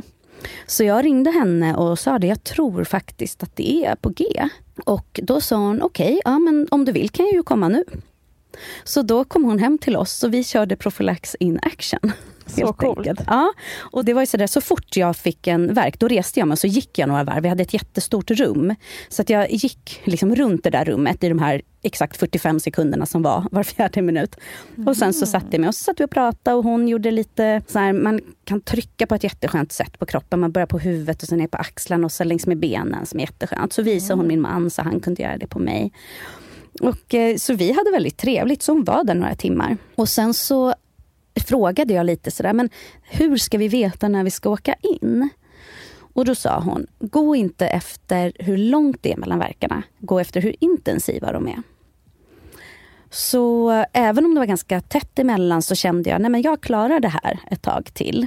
Så 0.67 0.85
jag 0.85 1.05
ringde 1.05 1.31
henne 1.31 1.75
och 1.75 1.99
sa 1.99 2.19
det, 2.19 2.27
jag 2.27 2.45
tror 2.45 2.85
faktiskt 2.85 3.43
att 3.43 3.57
det 3.57 3.85
är 3.85 3.95
på 3.95 4.09
G. 4.09 4.49
Och 4.85 5.21
då 5.23 5.41
sa 5.41 5.57
hon, 5.57 5.83
okej, 5.83 6.07
okay, 6.07 6.21
ja 6.25 6.39
men 6.39 6.69
om 6.71 6.85
du 6.85 6.93
vill 6.93 7.11
kan 7.11 7.27
jag 7.27 7.35
ju 7.35 7.43
komma 7.43 7.69
nu. 7.69 7.85
Så 8.85 9.03
då 9.03 9.25
kom 9.25 9.45
hon 9.45 9.59
hem 9.59 9.79
till 9.79 9.97
oss 9.97 10.23
och 10.23 10.35
vi 10.35 10.45
körde 10.45 10.77
Profylax 10.77 11.35
in 11.35 11.59
action. 11.63 12.13
Så 12.47 12.73
coolt. 12.73 13.21
Ja, 13.27 13.53
och 13.79 14.05
det 14.05 14.15
var 14.15 14.23
ju 14.23 14.27
sådär, 14.27 14.47
så 14.47 14.61
fort 14.61 14.97
jag 14.97 15.17
fick 15.17 15.47
en 15.47 15.75
verk, 15.75 15.99
då 15.99 16.09
reste 16.09 16.41
jag 16.41 16.49
mig 16.49 16.53
och 16.53 16.59
så 16.59 16.67
gick 16.67 16.99
jag 16.99 17.09
några 17.09 17.25
varv. 17.25 17.43
Vi 17.43 17.49
hade 17.49 17.63
ett 17.63 17.75
jättestort 17.75 18.31
rum. 18.31 18.75
Så 19.09 19.23
att 19.23 19.31
jag 19.31 19.51
gick 19.51 20.01
liksom 20.05 20.35
runt 20.35 20.65
det 20.65 20.71
där 20.71 20.85
rummet 20.85 21.25
i 21.25 21.29
de 21.29 21.39
här 21.39 21.63
exakt 21.83 22.17
45 22.17 22.61
sekunderna 22.61 23.07
som 23.07 23.23
var 23.23 23.47
var 23.51 23.63
fjärde 23.63 24.03
minut. 24.03 24.37
Och 24.87 24.97
sen 24.97 25.13
så 25.13 25.27
satte 25.27 25.47
jag 25.51 25.61
mig 25.61 25.69
och 25.69 25.75
så 25.75 25.85
satt 25.85 26.01
vi 26.01 26.05
och 26.05 26.11
pratade 26.11 26.57
och 26.57 26.65
hon 26.65 26.89
gjorde 26.89 27.11
lite 27.11 27.63
så 27.67 27.79
här, 27.79 27.93
man 27.93 28.21
kan 28.45 28.61
trycka 28.61 29.07
på 29.07 29.15
ett 29.15 29.25
jätteskönt 29.25 29.73
sätt 29.73 29.99
på 29.99 30.07
kroppen. 30.07 30.41
Man 30.41 30.53
börjar 30.53 30.67
på 30.67 30.79
huvudet 30.79 31.23
och 31.23 31.29
sen 31.29 31.39
ner 31.39 31.47
på 31.47 31.57
axlarna 31.57 32.05
och 32.05 32.13
så 32.13 32.25
längs 32.25 32.47
med 32.47 32.59
benen 32.59 33.07
som 33.07 33.21
är 33.21 33.25
jätteskönt. 33.25 33.73
Så 33.73 33.83
visade 33.83 34.15
hon 34.15 34.27
min 34.27 34.41
man 34.41 34.71
så 34.71 34.83
han 34.83 35.01
kunde 35.01 35.23
göra 35.23 35.37
det 35.37 35.47
på 35.47 35.59
mig. 35.59 35.93
Och, 36.81 37.15
eh, 37.15 37.37
så 37.37 37.55
vi 37.55 37.73
hade 37.73 37.91
väldigt 37.91 38.17
trevligt, 38.17 38.63
så 38.63 38.73
hon 38.73 38.85
var 38.85 39.05
där 39.05 39.15
några 39.15 39.35
timmar. 39.35 39.77
Och 39.95 40.09
sen 40.09 40.35
så 40.35 40.75
frågade 41.41 41.95
jag 41.95 42.07
lite 42.07 42.31
sådär, 42.31 42.53
men 42.53 42.71
hur 43.03 43.37
ska 43.37 43.59
vi 43.59 43.69
veta 43.69 44.09
när 44.09 44.25
vi 44.25 44.31
ska 44.31 44.51
åka 44.51 44.75
in? 44.83 45.29
Och 46.15 46.25
då 46.25 46.35
sa 46.35 46.61
hon, 46.61 46.87
gå 46.99 47.37
inte 47.37 47.67
efter 47.67 48.33
hur 48.39 48.59
långt 48.59 48.97
det 49.01 49.13
är 49.13 49.17
mellan 49.17 49.39
verkarna. 49.39 49.83
Gå 49.99 50.19
efter 50.19 50.41
hur 50.41 50.57
intensiva 50.61 51.33
de 51.33 51.49
är. 51.49 51.63
Så 53.11 53.71
eh, 53.71 53.85
även 53.93 54.25
om 54.25 54.35
det 54.35 54.41
var 54.41 54.47
ganska 54.47 54.81
tätt 54.81 55.19
emellan 55.19 55.63
så 55.63 55.75
kände 55.75 56.11
jag, 56.11 56.21
nej 56.21 56.31
men 56.31 56.43
jag 56.43 56.61
klarar 56.61 57.01
det 57.01 57.09
här 57.09 57.41
ett 57.51 57.63
tag 57.63 57.95
till. 57.95 58.27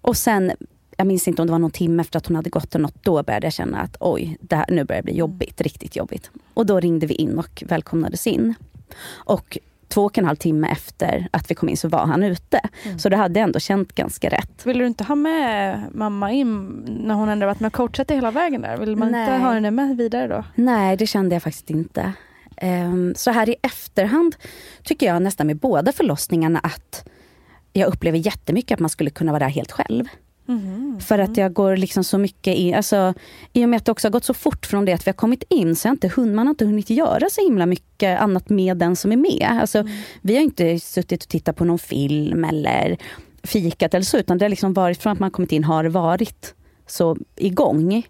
Och 0.00 0.16
sen, 0.16 0.52
jag 0.96 1.06
minns 1.06 1.28
inte 1.28 1.42
om 1.42 1.46
det 1.46 1.52
var 1.52 1.58
någon 1.58 1.70
timme 1.70 2.00
efter 2.00 2.18
att 2.18 2.26
hon 2.26 2.36
hade 2.36 2.50
gått 2.50 2.74
eller 2.74 2.82
något, 2.82 3.04
då 3.04 3.22
började 3.22 3.46
jag 3.46 3.52
känna 3.52 3.80
att 3.80 3.96
oj, 4.00 4.38
det 4.40 4.56
här, 4.56 4.66
nu 4.68 4.84
börjar 4.84 5.02
det 5.02 5.04
bli 5.04 5.16
jobbigt, 5.16 5.60
riktigt 5.60 5.96
jobbigt. 5.96 6.30
Och 6.54 6.66
då 6.66 6.80
ringde 6.80 7.06
vi 7.06 7.14
in 7.14 7.38
och 7.38 7.62
välkomnades 7.66 8.26
in. 8.26 8.54
Och 9.10 9.58
två 9.88 10.04
och 10.04 10.18
en 10.18 10.24
halv 10.24 10.36
timme 10.36 10.68
efter 10.68 11.28
att 11.30 11.50
vi 11.50 11.54
kom 11.54 11.68
in 11.68 11.76
så 11.76 11.88
var 11.88 12.06
han 12.06 12.22
ute. 12.22 12.60
Mm. 12.84 12.98
Så 12.98 13.08
det 13.08 13.16
hade 13.16 13.40
ändå 13.40 13.60
känt 13.60 13.94
ganska 13.94 14.28
rätt. 14.28 14.66
Vill 14.66 14.78
du 14.78 14.86
inte 14.86 15.04
ha 15.04 15.14
med 15.14 15.82
mamma 15.94 16.32
in 16.32 16.66
när 16.86 17.14
hon 17.14 17.28
ändå 17.28 17.46
varit 17.46 17.60
med 17.60 17.66
och 17.66 17.72
coachat 17.72 18.10
hela 18.10 18.30
vägen 18.30 18.62
där? 18.62 18.76
Vill 18.76 18.96
man 18.96 19.10
Nej. 19.10 19.20
inte 19.20 19.44
ha 19.44 19.52
henne 19.52 19.70
med 19.70 19.96
vidare 19.96 20.28
då? 20.28 20.44
Nej, 20.54 20.96
det 20.96 21.06
kände 21.06 21.34
jag 21.34 21.42
faktiskt 21.42 21.70
inte. 21.70 22.12
Um, 22.62 23.14
så 23.16 23.30
här 23.30 23.48
i 23.48 23.54
efterhand 23.62 24.36
tycker 24.82 25.06
jag 25.06 25.22
nästan 25.22 25.46
med 25.46 25.56
båda 25.56 25.92
förlossningarna 25.92 26.58
att 26.58 27.08
jag 27.72 27.88
upplever 27.88 28.18
jättemycket 28.18 28.74
att 28.74 28.80
man 28.80 28.90
skulle 28.90 29.10
kunna 29.10 29.32
vara 29.32 29.44
där 29.44 29.50
helt 29.50 29.72
själv. 29.72 30.04
Mm. 30.48 31.00
För 31.00 31.18
att 31.18 31.36
jag 31.36 31.52
går 31.52 31.76
liksom 31.76 32.04
så 32.04 32.18
mycket 32.18 32.54
in, 32.54 32.74
alltså, 32.74 33.14
i 33.52 33.64
och 33.64 33.68
med 33.68 33.76
att 33.76 33.84
det 33.84 33.92
också 33.92 34.08
har 34.08 34.12
gått 34.12 34.24
så 34.24 34.34
fort 34.34 34.66
från 34.66 34.84
det 34.84 34.92
att 34.92 35.06
vi 35.06 35.10
har 35.10 35.16
kommit 35.16 35.42
in 35.48 35.76
så 35.76 35.88
har 35.88 35.92
inte, 35.92 36.20
man 36.20 36.46
har 36.46 36.50
inte 36.50 36.64
hunnit 36.64 36.90
göra 36.90 37.28
så 37.30 37.40
himla 37.40 37.66
mycket 37.66 38.20
annat 38.20 38.48
med 38.48 38.76
den 38.76 38.96
som 38.96 39.12
är 39.12 39.16
med. 39.16 39.58
Alltså, 39.60 39.78
mm. 39.78 39.92
Vi 40.20 40.34
har 40.34 40.42
inte 40.42 40.80
suttit 40.80 41.22
och 41.22 41.28
tittat 41.28 41.56
på 41.56 41.64
någon 41.64 41.78
film 41.78 42.44
eller 42.44 42.96
fikat 43.42 43.94
eller 43.94 44.04
så 44.04 44.18
utan 44.18 44.38
det 44.38 44.44
har 44.44 44.50
liksom 44.50 44.72
varit 44.72 45.02
från 45.02 45.12
att 45.12 45.18
man 45.18 45.30
kommit 45.30 45.52
in 45.52 45.64
har 45.64 45.84
varit 45.84 46.54
så 46.86 47.16
igång. 47.36 48.06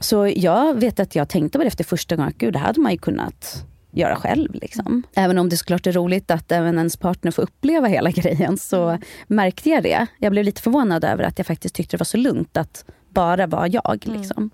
Så 0.00 0.32
jag 0.36 0.74
vet 0.74 1.00
att 1.00 1.14
jag 1.14 1.28
tänkte 1.28 1.58
på 1.58 1.62
det 1.64 1.68
efter 1.68 1.84
första 1.84 2.16
gången, 2.16 2.32
gud 2.38 2.52
det 2.52 2.58
hade 2.58 2.80
man 2.80 2.92
ju 2.92 2.98
kunnat 2.98 3.64
göra 3.94 4.16
själv. 4.16 4.54
Liksom. 4.54 5.02
Även 5.14 5.38
om 5.38 5.48
det 5.48 5.56
såklart 5.56 5.86
är 5.86 5.92
roligt 5.92 6.30
att 6.30 6.52
även 6.52 6.78
ens 6.78 6.96
partner 6.96 7.30
får 7.30 7.42
uppleva 7.42 7.86
hela 7.86 8.10
grejen 8.10 8.58
så 8.58 8.88
mm. 8.88 9.02
märkte 9.26 9.70
jag 9.70 9.82
det. 9.82 10.06
Jag 10.18 10.32
blev 10.32 10.44
lite 10.44 10.62
förvånad 10.62 11.04
över 11.04 11.24
att 11.24 11.38
jag 11.38 11.46
faktiskt 11.46 11.74
tyckte 11.74 11.96
det 11.96 12.00
var 12.00 12.04
så 12.04 12.16
lugnt 12.16 12.56
att 12.56 12.84
bara 13.08 13.46
vara 13.46 13.68
jag. 13.68 14.04
Mm. 14.06 14.18
Liksom. 14.18 14.50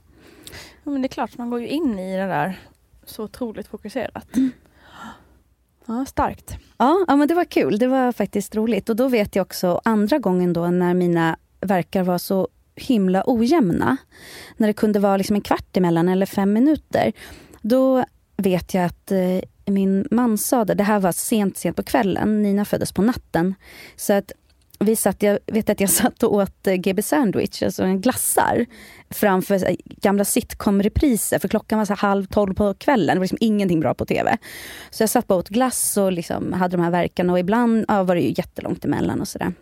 Ja, 0.84 0.90
men 0.90 1.02
det 1.02 1.06
är 1.06 1.08
klart, 1.08 1.38
man 1.38 1.50
går 1.50 1.60
ju 1.60 1.68
in 1.68 1.98
i 1.98 2.16
det 2.16 2.26
där 2.26 2.58
så 3.04 3.24
otroligt 3.24 3.66
fokuserat. 3.68 4.36
Mm. 4.36 4.50
Ja, 5.86 6.04
starkt. 6.06 6.56
Ja, 6.76 7.04
ja, 7.08 7.16
men 7.16 7.28
det 7.28 7.34
var 7.34 7.44
kul. 7.44 7.78
Det 7.78 7.86
var 7.86 8.12
faktiskt 8.12 8.56
roligt. 8.56 8.88
Och 8.88 8.96
då 8.96 9.08
vet 9.08 9.36
jag 9.36 9.42
också 9.42 9.80
andra 9.84 10.18
gången 10.18 10.52
då 10.52 10.66
när 10.66 10.94
mina 10.94 11.36
verkar 11.60 12.02
var 12.02 12.18
så 12.18 12.48
himla 12.74 13.22
ojämna. 13.26 13.96
När 14.56 14.66
det 14.66 14.72
kunde 14.72 14.98
vara 14.98 15.16
liksom 15.16 15.36
en 15.36 15.42
kvart 15.42 15.76
emellan 15.76 16.08
eller 16.08 16.26
fem 16.26 16.52
minuter. 16.52 17.12
Då 17.62 18.04
vet 18.40 18.74
jag 18.74 18.84
att 18.84 19.12
eh, 19.12 19.40
min 19.66 20.06
man 20.10 20.38
sa 20.38 20.64
det, 20.64 20.74
det 20.74 20.84
här 20.84 21.00
var 21.00 21.12
sent, 21.12 21.56
sent 21.56 21.76
på 21.76 21.82
kvällen, 21.82 22.42
Nina 22.42 22.64
föddes 22.64 22.92
på 22.92 23.02
natten. 23.02 23.54
Så 23.96 24.12
att 24.12 24.32
vi 24.84 24.96
satt, 24.96 25.22
jag 25.22 25.38
vet 25.46 25.70
att 25.70 25.80
jag 25.80 25.90
satt 26.00 26.22
och 26.22 26.34
åt 26.34 26.66
eh, 26.66 26.74
GB 26.74 27.02
sandwich, 27.02 27.62
alltså 27.62 27.82
en 27.82 28.00
glassar, 28.00 28.66
framför 29.10 29.54
eh, 29.54 29.76
gamla 29.84 30.24
sitcom-repriser, 30.24 31.38
för 31.38 31.48
klockan 31.48 31.78
var 31.78 31.86
så 31.86 31.94
halv 31.94 32.24
tolv 32.24 32.54
på 32.54 32.74
kvällen, 32.74 33.14
det 33.14 33.18
var 33.18 33.24
liksom 33.24 33.38
ingenting 33.40 33.80
bra 33.80 33.94
på 33.94 34.04
TV. 34.04 34.38
Så 34.90 35.02
jag 35.02 35.10
satt 35.10 35.26
bara 35.26 35.34
och 35.34 35.40
åt 35.40 35.48
glass 35.48 35.96
och 35.96 36.12
liksom 36.12 36.52
hade 36.52 36.76
de 36.76 36.82
här 36.82 36.90
verkarna 36.90 37.32
och 37.32 37.38
ibland 37.38 37.84
ja, 37.88 38.02
var 38.02 38.14
det 38.14 38.20
ju 38.20 38.34
jättelångt 38.36 38.84
emellan 38.84 39.20
och 39.20 39.28
sådär. 39.28 39.52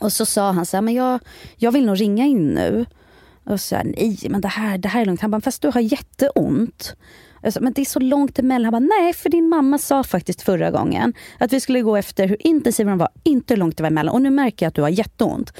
Och 0.00 0.12
så 0.12 0.26
sa 0.26 0.52
han 0.52 0.66
så 0.66 0.76
här, 0.76 0.82
men 0.82 0.94
jag, 0.94 1.20
jag 1.56 1.72
vill 1.72 1.86
nog 1.86 2.00
ringa 2.00 2.26
in 2.26 2.48
nu. 2.48 2.86
Och 3.44 3.60
så 3.60 3.76
här, 3.76 3.84
nej 3.84 4.18
men 4.28 4.40
det 4.40 4.48
här, 4.48 4.78
det 4.78 4.88
här 4.88 5.00
är 5.00 5.04
lugnt. 5.04 5.20
Han 5.20 5.30
bara, 5.30 5.40
fast 5.40 5.62
du 5.62 5.68
har 5.68 5.80
jätteont. 5.80 6.96
Alltså, 7.42 7.60
men 7.62 7.72
det 7.72 7.80
är 7.80 7.84
så 7.84 8.00
långt 8.00 8.38
emellan. 8.38 8.74
Han 8.74 8.88
bara, 8.88 8.98
nej, 9.00 9.12
för 9.12 9.28
din 9.28 9.48
mamma 9.48 9.78
sa 9.78 10.04
faktiskt 10.04 10.42
förra 10.42 10.70
gången 10.70 11.14
att 11.38 11.52
vi 11.52 11.60
skulle 11.60 11.82
gå 11.82 11.96
efter 11.96 12.28
hur 12.28 12.46
intensiva 12.46 12.90
de 12.90 12.98
var, 12.98 13.08
inte 13.22 13.54
hur 13.54 13.58
långt 13.58 13.76
det 13.76 13.82
var 13.82 13.90
emellan. 13.90 14.14
Och 14.14 14.22
nu 14.22 14.30
märker 14.30 14.66
jag 14.66 14.68
att 14.68 14.74
du 14.74 14.82
har 14.82 14.88
jätteont. 14.88 15.52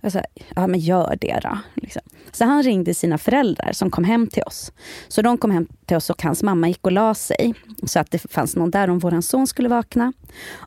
Jag 0.00 0.12
sa, 0.12 0.22
ja 0.54 0.66
men 0.66 0.80
gör 0.80 1.18
det 1.20 1.40
då. 1.42 1.58
Liksom. 1.74 2.02
Så 2.32 2.44
han 2.44 2.62
ringde 2.62 2.94
sina 2.94 3.18
föräldrar 3.18 3.72
som 3.72 3.90
kom 3.90 4.04
hem 4.04 4.26
till 4.26 4.42
oss. 4.42 4.72
Så 5.08 5.22
de 5.22 5.38
kom 5.38 5.50
hem 5.50 5.66
till 5.86 5.96
oss 5.96 6.10
och 6.10 6.22
hans 6.22 6.42
mamma 6.42 6.68
gick 6.68 6.86
och 6.86 6.92
la 6.92 7.14
sig. 7.14 7.54
Så 7.86 8.00
att 8.00 8.10
det 8.10 8.18
fanns 8.18 8.56
någon 8.56 8.70
där 8.70 8.90
om 8.90 8.98
vår 8.98 9.20
son 9.20 9.46
skulle 9.46 9.68
vakna. 9.68 10.12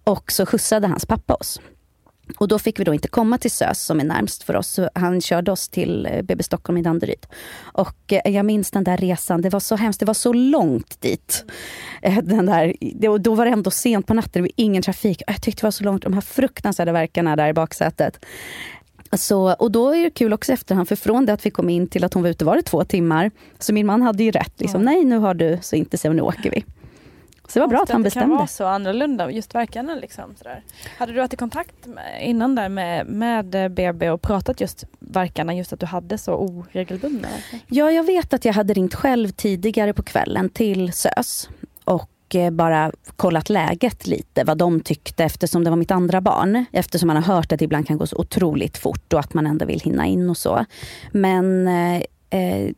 Och 0.03 0.31
så 0.31 0.45
skjutsade 0.45 0.87
hans 0.87 1.05
pappa 1.05 1.33
oss. 1.33 1.61
Och 2.37 2.47
då 2.47 2.59
fick 2.59 2.79
vi 2.79 2.83
då 2.83 2.93
inte 2.93 3.07
komma 3.07 3.37
till 3.37 3.51
SÖS 3.51 3.81
som 3.81 3.99
är 3.99 4.03
närmst 4.03 4.43
för 4.43 4.55
oss. 4.55 4.67
Så 4.67 4.89
han 4.95 5.21
körde 5.21 5.51
oss 5.51 5.69
till 5.69 6.05
eh, 6.05 6.21
BB 6.21 6.43
Stockholm 6.43 6.77
i 6.77 6.81
Danderyd. 6.81 7.25
Och 7.61 8.13
eh, 8.13 8.31
jag 8.35 8.45
minns 8.45 8.71
den 8.71 8.83
där 8.83 8.97
resan, 8.97 9.41
det 9.41 9.49
var 9.49 9.59
så 9.59 9.75
hemskt, 9.75 9.99
det 9.99 10.05
var 10.05 10.13
så 10.13 10.33
långt 10.33 11.01
dit. 11.01 11.45
Eh, 12.01 12.17
den 12.23 12.45
där, 12.45 12.73
då 13.17 13.35
var 13.35 13.45
det 13.45 13.51
ändå 13.51 13.71
sent 13.71 14.07
på 14.07 14.13
natten, 14.13 14.31
det 14.33 14.41
var 14.41 14.51
ingen 14.55 14.83
trafik. 14.83 15.21
Jag 15.27 15.41
tyckte 15.41 15.61
det 15.61 15.65
var 15.65 15.71
så 15.71 15.83
långt, 15.83 16.03
de 16.03 16.13
här 16.13 16.21
fruktansvärda 16.21 16.91
verkarna 16.91 17.35
där 17.35 17.47
i 17.47 17.53
baksätet. 17.53 18.25
Så, 19.11 19.53
och 19.53 19.71
då 19.71 19.89
är 19.89 20.03
det 20.03 20.09
kul 20.09 20.33
också 20.33 20.53
efterhand, 20.53 20.87
för 20.87 20.95
från 20.95 21.25
det 21.25 21.33
att 21.33 21.45
vi 21.45 21.49
kom 21.49 21.69
in 21.69 21.87
till 21.87 22.03
att 22.03 22.13
hon 22.13 22.23
var 22.23 22.29
ute 22.29 22.45
var 22.45 22.55
det 22.55 22.61
två 22.61 22.83
timmar. 22.83 23.31
Så 23.59 23.73
min 23.73 23.85
man 23.85 24.01
hade 24.01 24.23
ju 24.23 24.31
rätt. 24.31 24.53
Liksom, 24.57 24.81
ja. 24.81 24.85
Nej, 24.85 25.05
nu 25.05 25.17
har 25.17 25.33
du 25.33 25.57
så 25.61 25.75
inte 25.75 25.97
så 25.97 26.13
nu 26.13 26.21
åker 26.21 26.51
vi. 26.51 26.63
Så 27.55 27.59
det 27.59 27.63
var 27.63 27.67
bra 27.67 27.83
att 27.83 27.89
han 27.89 28.03
bestämde. 28.03 28.25
Det 28.25 28.29
kan 28.29 28.37
vara 28.37 28.47
så 28.47 28.65
annorlunda, 28.65 29.31
just 29.31 29.55
verkarna. 29.55 29.95
Liksom, 29.95 30.35
sådär. 30.37 30.63
Hade 30.97 31.11
du 31.11 31.19
varit 31.19 31.33
i 31.33 31.37
kontakt 31.37 31.85
med, 31.85 32.29
innan 32.29 32.55
där 32.55 32.69
med, 32.69 33.07
med 33.07 33.71
BB 33.71 34.09
och 34.09 34.21
pratat 34.21 34.61
just 34.61 34.83
verkarna, 34.99 35.53
just 35.55 35.73
att 35.73 35.79
du 35.79 35.85
hade 35.85 36.17
så 36.17 36.33
oregelbundna? 36.33 37.27
Ja, 37.67 37.91
jag 37.91 38.03
vet 38.03 38.33
att 38.33 38.45
jag 38.45 38.53
hade 38.53 38.73
ringt 38.73 38.93
själv 38.93 39.29
tidigare 39.29 39.93
på 39.93 40.03
kvällen 40.03 40.49
till 40.49 40.93
SÖS 40.93 41.49
och 41.83 42.35
eh, 42.35 42.51
bara 42.51 42.91
kollat 43.15 43.49
läget 43.49 44.07
lite, 44.07 44.43
vad 44.43 44.57
de 44.57 44.79
tyckte 44.79 45.23
eftersom 45.23 45.63
det 45.63 45.69
var 45.69 45.77
mitt 45.77 45.91
andra 45.91 46.21
barn. 46.21 46.65
Eftersom 46.71 47.07
man 47.07 47.15
har 47.15 47.35
hört 47.35 47.51
att 47.51 47.59
det 47.59 47.65
ibland 47.65 47.87
kan 47.87 47.97
gå 47.97 48.07
så 48.07 48.17
otroligt 48.17 48.77
fort 48.77 49.13
och 49.13 49.19
att 49.19 49.33
man 49.33 49.47
ändå 49.47 49.65
vill 49.65 49.79
hinna 49.79 50.05
in 50.05 50.29
och 50.29 50.37
så. 50.37 50.65
Men 51.11 51.67
eh, 51.67 52.01
eh 52.29 52.71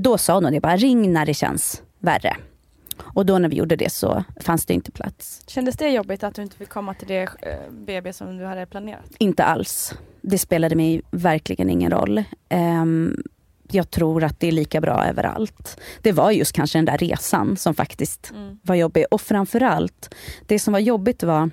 då 0.00 0.18
sa 0.18 0.40
de 0.40 0.52
det 0.52 0.60
bara, 0.60 0.76
ring 0.76 1.12
när 1.12 1.26
det 1.26 1.34
känns 1.34 1.82
värre. 1.98 2.36
Och 3.02 3.26
då 3.26 3.38
när 3.38 3.48
vi 3.48 3.56
gjorde 3.56 3.76
det 3.76 3.92
så 3.92 4.24
fanns 4.40 4.66
det 4.66 4.74
inte 4.74 4.90
plats. 4.90 5.42
Kändes 5.46 5.76
det 5.76 5.88
jobbigt 5.88 6.22
att 6.22 6.34
du 6.34 6.42
inte 6.42 6.56
fick 6.56 6.68
komma 6.68 6.94
till 6.94 7.08
det 7.08 7.28
BB 7.70 8.12
som 8.12 8.38
du 8.38 8.44
hade 8.44 8.66
planerat? 8.66 9.04
Inte 9.18 9.44
alls. 9.44 9.94
Det 10.22 10.38
spelade 10.38 10.76
mig 10.76 11.02
verkligen 11.10 11.70
ingen 11.70 11.90
roll. 11.90 12.24
Um, 12.50 13.22
jag 13.72 13.90
tror 13.90 14.24
att 14.24 14.40
det 14.40 14.48
är 14.48 14.52
lika 14.52 14.80
bra 14.80 15.04
överallt. 15.06 15.80
Det 16.02 16.12
var 16.12 16.30
just 16.30 16.52
kanske 16.52 16.78
den 16.78 16.84
där 16.84 16.98
resan 16.98 17.56
som 17.56 17.74
faktiskt 17.74 18.30
mm. 18.30 18.58
var 18.62 18.74
jobbig. 18.74 19.04
Och 19.10 19.20
framförallt, 19.20 20.14
det 20.46 20.58
som 20.58 20.72
var 20.72 20.80
jobbigt 20.80 21.22
var 21.22 21.50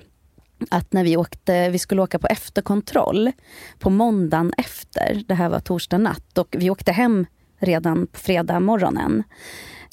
att 0.70 0.92
när 0.92 1.04
vi 1.04 1.16
åkte, 1.16 1.70
vi 1.70 1.78
skulle 1.78 2.02
åka 2.02 2.18
på 2.18 2.26
efterkontroll 2.26 3.32
på 3.78 3.90
måndagen 3.90 4.52
efter, 4.56 5.22
det 5.28 5.34
här 5.34 5.48
var 5.48 5.60
torsdag 5.60 5.98
natt 5.98 6.38
och 6.38 6.56
vi 6.58 6.70
åkte 6.70 6.92
hem 6.92 7.26
redan 7.58 8.06
på 8.06 8.18
fredag 8.18 8.60
morgonen. 8.60 9.22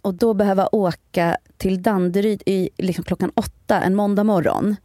Och 0.06 0.14
då 0.14 0.34
behöva 0.34 0.70
åka 0.72 1.38
till 1.58 1.82
Danderyd 1.82 2.44
i, 2.46 2.70
liksom 2.78 3.04
klockan 3.04 3.32
åtta 3.36 3.82
en 3.82 3.96
måndag 3.96 4.24
morgon. 4.24 4.76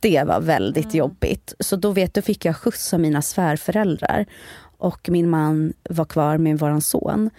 Det 0.00 0.22
var 0.26 0.40
väldigt 0.40 0.84
mm. 0.84 0.96
jobbigt. 0.96 1.54
Så 1.60 1.76
då 1.76 1.92
vet 1.92 2.14
du 2.14 2.22
fick 2.22 2.44
jag 2.44 2.56
skjuts 2.56 2.94
av 2.94 3.00
mina 3.00 3.22
svärföräldrar 3.22 4.26
och 4.78 5.08
min 5.08 5.30
man 5.30 5.72
var 5.90 6.04
kvar 6.04 6.38
med 6.38 6.58
vår 6.58 6.80
son. 6.80 7.30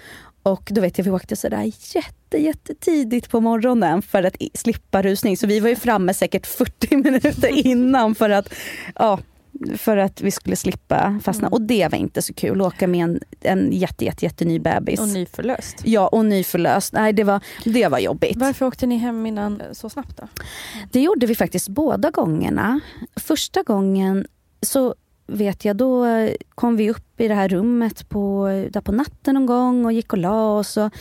Och 0.44 0.70
då 0.72 0.82
vet 0.82 0.98
jag, 0.98 1.06
vi 1.06 1.12
åkte 1.12 1.36
sådär 1.36 1.72
jätte, 1.96 2.38
jättetidigt 2.38 3.30
på 3.30 3.42
morgonen 3.42 4.02
för 4.02 4.24
att 4.24 4.36
slippa 4.54 5.02
rusning. 5.02 5.38
Så 5.38 5.48
vi 5.48 5.60
var 5.60 5.70
ju 5.70 5.76
framme 5.76 6.14
säkert 6.14 6.48
40 6.48 6.98
minuter 6.98 7.48
innan 7.68 8.16
för 8.16 8.30
att, 8.30 8.54
ja, 8.96 9.20
för 9.78 9.98
att 9.98 10.22
vi 10.22 10.32
skulle 10.32 10.56
slippa 10.56 11.20
fastna. 11.24 11.48
Mm. 11.48 11.54
Och 11.54 11.62
det 11.62 11.88
var 11.92 11.98
inte 11.98 12.22
så 12.22 12.34
kul, 12.34 12.62
åka 12.62 12.88
med 12.88 13.04
en, 13.04 13.20
en 13.42 13.72
jätte, 13.72 14.06
jätte, 14.06 14.26
jätte 14.26 14.46
ny 14.46 14.60
bebis. 14.60 15.00
Och 15.00 15.08
nyförlöst. 15.08 15.82
Ja, 15.84 16.08
och 16.08 16.26
nyförlöst. 16.26 16.94
Nej, 16.94 17.14
det 17.14 17.24
var, 17.24 17.42
det 17.64 17.88
var 17.88 18.00
jobbigt. 18.00 18.38
Varför 18.38 18.66
åkte 18.66 18.88
ni 18.88 18.98
hem 18.98 19.26
innan 19.26 19.62
så 19.72 19.90
snabbt 19.90 20.18
då? 20.18 20.28
Det 20.92 21.02
gjorde 21.02 21.26
vi 21.26 21.36
faktiskt 21.36 21.70
båda 21.70 22.10
gångerna. 22.10 22.80
Första 23.16 23.64
gången 23.64 24.28
så 24.62 24.96
vet 25.28 25.66
jag, 25.66 25.76
då 25.76 26.06
kom 26.56 26.76
vi 26.76 26.90
upp 26.90 27.22
i 27.22 27.28
det 27.28 27.34
här 27.34 27.50
rummet 27.50 28.10
på, 28.10 28.48
där 28.72 28.82
på 28.82 28.92
natten 28.92 29.34
någon 29.34 29.46
gång 29.46 29.86
och 29.86 29.94
gick 29.94 30.14
och 30.14 30.20
la 30.20 30.58
oss. 30.58 30.78
Och 30.78 30.94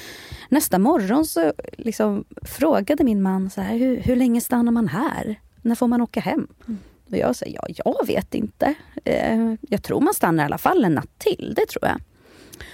nästa 0.48 0.78
morgon 0.78 1.24
så 1.24 1.52
liksom 1.78 2.24
frågade 2.42 3.04
min 3.04 3.22
man 3.22 3.50
så 3.50 3.60
här, 3.60 3.78
hur, 3.78 4.00
hur 4.00 4.16
länge 4.16 4.40
stannar 4.40 4.72
man 4.72 4.88
här? 4.88 5.40
När 5.62 5.74
får 5.74 5.88
man 5.88 6.00
åka 6.00 6.20
hem? 6.20 6.46
Mm. 6.66 6.78
Och 7.10 7.16
jag 7.16 7.36
säger, 7.36 7.60
ja, 7.68 7.68
jag 7.84 8.06
vet 8.06 8.34
inte. 8.34 8.74
Eh, 9.04 9.54
jag 9.60 9.82
tror 9.82 10.00
man 10.00 10.14
stannar 10.14 10.44
i 10.44 10.46
alla 10.46 10.58
fall 10.58 10.84
en 10.84 10.94
natt 10.94 11.18
till, 11.18 11.52
det 11.56 11.66
tror 11.66 11.84
jag. 11.86 12.00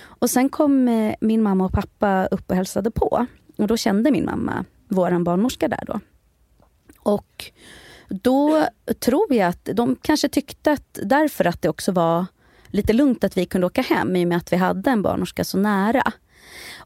Och 0.05 0.31
sen 0.31 0.49
kom 0.49 0.89
eh, 0.89 1.15
min 1.21 1.43
mamma 1.43 1.65
och 1.65 1.73
pappa 1.73 2.27
upp 2.27 2.51
och 2.51 2.57
hälsade 2.57 2.91
på. 2.91 3.27
Och 3.57 3.67
då 3.67 3.77
kände 3.77 4.11
min 4.11 4.25
mamma 4.25 4.65
vår 4.89 5.25
barnmorska 5.25 5.69
där 5.69 5.85
då. 5.87 6.01
Och 6.99 7.53
då 8.09 8.67
tror 8.99 9.35
jag 9.35 9.49
att 9.49 9.69
de 9.75 9.97
kanske 10.03 10.29
tyckte 10.29 10.73
att 10.73 10.99
därför 11.03 11.45
att 11.45 11.63
det 11.63 11.69
också 11.69 11.93
var 11.93 12.27
lite 12.67 12.93
lugnt 12.93 13.25
att 13.25 13.37
vi 13.37 13.47
kunde 13.47 13.67
åka 13.67 13.83
hem 13.83 14.17
i 14.17 14.25
och 14.25 14.29
med 14.29 14.39
att 14.39 14.53
vi 14.53 14.57
hade 14.57 14.91
en 14.91 15.03
barnmorska 15.03 15.45
så 15.45 15.59
nära. 15.59 16.13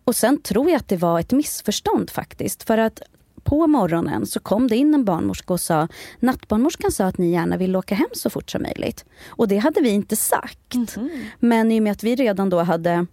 Och 0.05 0.17
sen 0.17 0.43
tror 0.43 0.71
jag 0.71 0.77
att 0.77 0.89
det 0.89 0.97
var 0.97 1.21
ett 1.21 1.33
missförstånd 1.33 2.11
faktiskt. 2.11 2.63
För 2.63 2.79
att 2.79 3.03
på 3.47 3.67
morgonen 3.67 4.27
så 4.27 4.41
kom 4.41 4.69
det 4.69 4.77
in 4.77 4.95
en 4.95 5.05
barnmorska 5.05 5.53
och 5.53 5.61
sa 5.61 5.89
nattbarnmorskan 6.21 6.93
sa 6.93 7.05
att 7.05 7.19
ni 7.19 7.31
gärna 7.31 7.57
vill 7.57 7.77
åka 7.77 7.95
hem 7.95 8.09
så 8.13 8.31
fort 8.31 8.51
som 8.51 8.63
möjligt. 8.63 9.05
Och 9.29 9.49
det 9.49 9.57
hade 9.57 9.81
vi 9.81 9.89
inte 9.89 10.17
sagt. 10.17 10.75
Mm. 10.75 11.09
Men 11.39 11.73
i 11.73 11.79
och 11.79 11.83
med 11.83 11.93
att 11.93 12.05
vi 12.05 12.17
redan 12.17 12.51
då 12.51 12.63
hade 12.63 13.07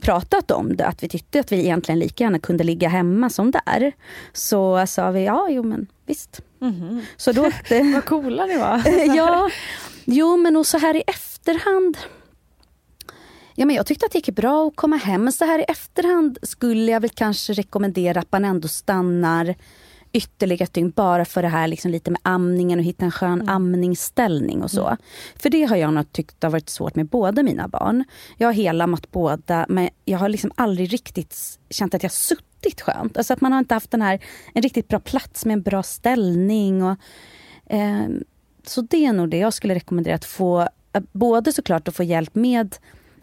pratat 0.00 0.50
om 0.50 0.76
det, 0.76 0.86
att 0.86 1.02
vi 1.02 1.08
tyckte 1.08 1.40
att 1.40 1.52
vi 1.52 1.58
egentligen 1.58 1.98
lika 1.98 2.24
gärna 2.24 2.38
kunde 2.38 2.64
ligga 2.64 2.88
hemma 2.88 3.30
som 3.30 3.50
där. 3.50 3.92
Så 4.32 4.86
sa 4.86 5.10
vi, 5.10 5.24
ja 5.24 5.48
jo 5.50 5.62
men 5.62 5.86
visst. 6.06 6.40
Mm. 6.60 7.00
Så 7.16 7.32
då 7.32 7.46
åkte... 7.46 7.82
Vad 7.94 8.04
coola 8.04 8.46
ni 8.46 8.58
var. 8.58 8.82
ja, 9.16 9.50
jo 10.04 10.36
men 10.36 10.56
och 10.56 10.66
så 10.66 10.78
här 10.78 10.96
i 10.96 11.02
efterhand 11.06 11.96
Ja, 13.58 13.66
men 13.66 13.76
jag 13.76 13.86
tyckte 13.86 14.06
att 14.06 14.12
det 14.12 14.18
gick 14.18 14.36
bra 14.36 14.68
att 14.68 14.76
komma 14.76 14.96
hem. 14.96 15.24
Men 15.24 15.32
så 15.32 15.44
här 15.44 15.58
i 15.58 15.64
efterhand 15.68 16.38
skulle 16.42 16.92
jag 16.92 17.00
väl 17.00 17.10
kanske 17.10 17.52
rekommendera 17.52 18.20
att 18.20 18.32
man 18.32 18.44
ändå 18.44 18.68
stannar 18.68 19.54
ytterligare 20.12 20.64
ett 20.64 20.72
dygn 20.72 20.90
bara 20.90 21.24
för 21.24 21.42
det 21.42 21.48
här 21.48 21.68
liksom 21.68 21.90
lite 21.90 22.10
med 22.10 22.20
amningen 22.24 22.78
och 22.78 22.84
hitta 22.84 23.04
en 23.04 23.10
skön 23.10 23.32
mm. 23.32 23.48
amningsställning 23.48 24.62
och 24.62 24.70
så. 24.70 24.86
Mm. 24.86 24.96
För 25.36 25.50
det 25.50 25.64
har 25.64 25.76
jag 25.76 25.94
nog 25.94 26.12
tyckt 26.12 26.42
har 26.42 26.50
varit 26.50 26.68
svårt 26.68 26.94
med 26.94 27.06
båda 27.06 27.42
mina 27.42 27.68
barn. 27.68 28.04
Jag 28.36 28.48
har 28.48 28.52
helammat 28.52 29.10
båda 29.10 29.66
men 29.68 29.88
jag 30.04 30.18
har 30.18 30.28
liksom 30.28 30.52
aldrig 30.54 30.92
riktigt 30.92 31.58
känt 31.70 31.94
att 31.94 32.02
jag 32.02 32.12
suttit 32.12 32.80
skönt. 32.80 33.16
Alltså 33.16 33.32
att 33.32 33.40
man 33.40 33.52
har 33.52 33.58
inte 33.58 33.74
haft 33.74 33.90
den 33.90 34.02
här, 34.02 34.20
en 34.54 34.62
riktigt 34.62 34.88
bra 34.88 35.00
plats 35.00 35.44
med 35.44 35.52
en 35.52 35.62
bra 35.62 35.82
ställning. 35.82 36.82
Och, 36.82 36.96
eh, 37.66 38.08
så 38.66 38.80
det 38.80 39.04
är 39.04 39.12
nog 39.12 39.28
det 39.28 39.38
jag 39.38 39.54
skulle 39.54 39.74
rekommendera 39.74 40.14
att 40.14 40.24
få, 40.24 40.68
både 41.12 41.52
såklart 41.52 41.88
att 41.88 41.96
få 41.96 42.02
hjälp 42.02 42.34
med 42.34 42.76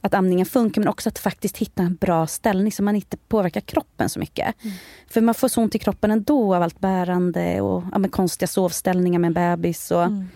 att 0.04 0.14
amningen 0.14 0.46
funkar 0.46 0.82
men 0.82 0.88
också 0.88 1.10
att 1.10 1.20
faktiskt 1.20 1.58
hitta 1.58 1.84
en 1.84 1.96
bra 1.96 2.28
ställning 2.28 2.72
så 2.72 2.84
man 2.84 2.96
inte 2.96 3.18
påverkar 3.18 3.62
kroppen 3.62 4.10
så 4.10 4.20
mycket. 4.20 4.64
Mm. 4.64 4.76
För 5.08 5.22
man 5.22 5.36
får 5.36 5.48
så 5.48 5.62
ont 5.62 5.76
i 5.76 5.80
kroppen 5.80 6.12
ändå 6.12 6.56
av 6.56 6.64
allt 6.64 6.80
bärande 6.80 7.62
och 7.62 7.84
ja, 7.92 8.10
konstiga 8.12 8.48
sovställningar 8.48 9.20
med 9.20 9.28
en 9.28 9.34
bebis. 9.34 9.92
Och, 9.92 10.04
mm. 10.04 10.28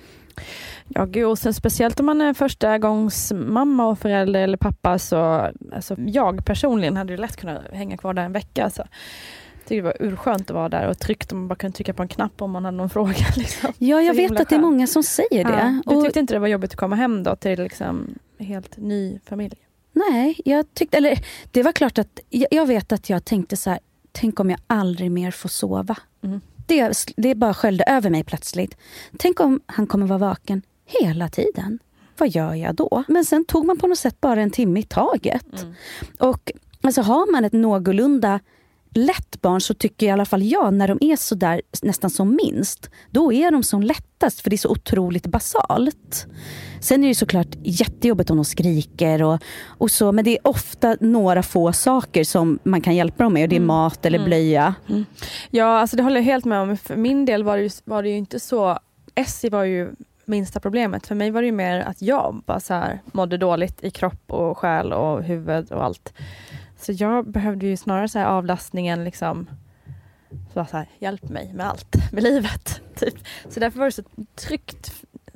Ja, 0.88 1.06
gud, 1.06 1.26
och 1.26 1.40
sen 1.40 1.54
speciellt 1.54 2.00
om 2.00 2.06
man 2.06 2.22
är 2.22 2.34
första 2.34 2.78
gångs 2.78 3.32
mamma 3.36 3.88
och 3.88 4.00
förälder 4.00 4.42
eller 4.42 4.58
pappa 4.58 5.00
så 5.00 5.52
alltså, 5.74 5.96
jag 5.98 6.46
personligen 6.46 6.98
hade 6.98 7.18
lätt 7.18 7.36
kunnat 7.36 7.62
hänga 7.72 7.98
kvar 7.98 8.14
där 8.14 8.24
en 8.24 8.34
vecka. 8.34 8.64
Alltså. 8.64 8.84
Det 9.68 9.82
var 9.82 9.98
urskönt 10.00 10.50
att 10.50 10.56
vara 10.56 10.70
där 10.70 10.88
och 10.88 11.00
tryggt 11.00 11.32
om 11.32 11.38
man 11.38 11.48
bara 11.48 11.56
kunde 11.56 11.76
trycka 11.76 11.94
på 11.94 12.02
en 12.02 12.08
knapp 12.08 12.42
om 12.42 12.52
man 12.52 12.66
hade 12.66 12.78
någon 12.78 12.90
fråga. 12.98 13.26
Liksom. 13.36 13.74
Ja, 13.78 14.02
jag 14.02 14.14
vet 14.14 14.32
att 14.32 14.38
skönt. 14.38 14.50
det 14.50 14.56
är 14.56 14.60
många 14.60 14.88
som 14.88 15.04
säger 15.04 15.44
det. 15.44 15.82
Ja. 15.86 15.96
Du 15.96 16.02
tyckte 16.04 16.20
inte 16.20 16.34
det 16.34 16.40
var 16.40 16.48
jobbigt 16.48 16.72
att 16.72 16.80
komma 16.80 16.96
hem 16.96 17.24
då 17.24 17.36
till 17.36 17.60
liksom 17.64 18.08
helt 18.40 18.78
ny 18.78 19.20
familj? 19.26 19.56
Nej, 19.94 20.42
jag 20.46 20.74
tyckte, 20.74 20.98
eller 20.98 21.20
det 21.52 21.64
var 21.64 21.72
klart 21.72 21.98
att 21.98 22.20
jag, 22.30 22.48
jag 22.52 22.66
vet 22.66 22.92
att 22.92 23.10
jag 23.10 23.26
tänkte 23.26 23.58
så 23.58 23.70
här, 23.70 23.80
tänk 24.12 24.40
om 24.40 24.50
jag 24.50 24.60
aldrig 24.68 25.12
mer 25.12 25.32
får 25.32 25.50
sova. 25.50 25.96
Mm. 26.24 26.42
Det, 26.68 27.06
det 27.18 27.36
bara 27.36 27.54
sköljde 27.54 27.84
över 27.84 28.10
mig 28.10 28.24
plötsligt. 28.24 28.78
Tänk 29.18 29.40
om 29.40 29.62
han 29.66 29.88
kommer 29.88 30.08
vara 30.08 30.20
vaken 30.20 30.62
hela 30.86 31.30
tiden. 31.30 31.80
Vad 32.18 32.30
gör 32.30 32.54
jag 32.54 32.76
då? 32.76 33.04
Men 33.08 33.26
sen 33.26 33.46
tog 33.46 33.66
man 33.66 33.78
på 33.78 33.88
något 33.88 33.98
sätt 33.98 34.22
bara 34.22 34.42
en 34.42 34.52
timme 34.52 34.80
i 34.80 34.84
taget. 34.84 35.62
Mm. 35.62 35.74
Och 36.20 36.52
alltså, 36.82 37.02
har 37.02 37.32
man 37.32 37.46
ett 37.46 37.54
någorlunda 37.54 38.40
lätt 38.98 39.42
barn 39.42 39.62
så 39.62 39.74
tycker 39.74 40.06
i 40.06 40.10
alla 40.10 40.26
fall 40.26 40.44
jag, 40.44 40.74
när 40.74 40.88
de 40.88 40.98
är 41.02 41.16
så 41.16 41.36
där 41.36 41.62
nästan 41.82 42.10
som 42.10 42.36
minst, 42.44 42.90
då 43.12 43.34
är 43.34 43.52
de 43.52 43.64
som 43.64 43.82
lättast 43.82 44.42
för 44.42 44.50
det 44.50 44.56
är 44.56 44.58
så 44.58 44.70
otroligt 44.70 45.28
basalt. 45.28 46.28
Sen 46.82 47.04
är 47.04 47.08
det 47.08 47.16
såklart 47.16 47.56
jättejobbigt 47.64 48.30
om 48.30 48.38
de 48.38 48.46
skriker 48.46 49.24
och, 49.24 49.42
och 49.66 49.92
så, 49.92 50.12
men 50.12 50.26
det 50.26 50.32
är 50.32 50.48
ofta 50.48 50.98
några 51.00 51.44
få 51.44 51.74
saker 51.74 52.24
som 52.24 52.60
man 52.64 52.82
kan 52.82 52.96
hjälpa 52.96 53.24
dem 53.24 53.34
med 53.34 53.44
och 53.44 53.50
det 53.50 53.56
är 53.56 53.58
mm. 53.58 53.68
mat 53.68 54.06
eller 54.06 54.18
mm. 54.18 54.30
blöja. 54.30 54.76
Mm. 54.90 55.06
Ja, 55.50 55.80
alltså 55.80 55.98
det 55.98 56.04
håller 56.04 56.16
jag 56.18 56.24
helt 56.24 56.46
med 56.46 56.60
om. 56.60 56.78
För 56.78 56.96
min 56.96 57.26
del 57.26 57.44
var 57.44 57.58
det 57.58 57.64
ju, 57.64 57.70
var 57.84 58.04
det 58.04 58.10
ju 58.10 58.18
inte 58.18 58.40
så, 58.40 58.80
Essie 59.16 59.50
var 59.50 59.64
ju 59.64 59.90
minsta 60.28 60.60
problemet. 60.60 61.08
För 61.08 61.16
mig 61.16 61.32
var 61.32 61.42
det 61.42 61.52
mer 61.52 61.80
att 61.80 62.02
jag 62.02 62.44
bara 62.46 62.60
så 62.60 62.74
här 62.74 63.00
mådde 63.12 63.38
dåligt 63.38 63.84
i 63.84 63.90
kropp 63.90 64.32
och 64.32 64.58
själ 64.58 64.94
och 64.94 65.24
huvud 65.24 65.72
och 65.72 65.84
allt. 65.84 66.14
Så 66.78 66.92
jag 66.92 67.32
behövde 67.32 67.68
ju 67.68 67.78
snarare 67.78 68.08
så 68.08 68.20
avlastningen, 68.20 69.04
liksom, 69.04 69.48
så 70.54 70.66
här, 70.72 70.90
hjälp 71.00 71.30
mig 71.30 71.54
med 71.54 71.68
allt, 71.68 71.96
med 72.12 72.24
livet. 72.24 72.82
Typ. 72.96 73.16
Så 73.50 73.60
därför 73.60 73.80
var 73.80 73.86
det 73.86 73.92
så 73.92 74.04
tryggt 74.36 74.94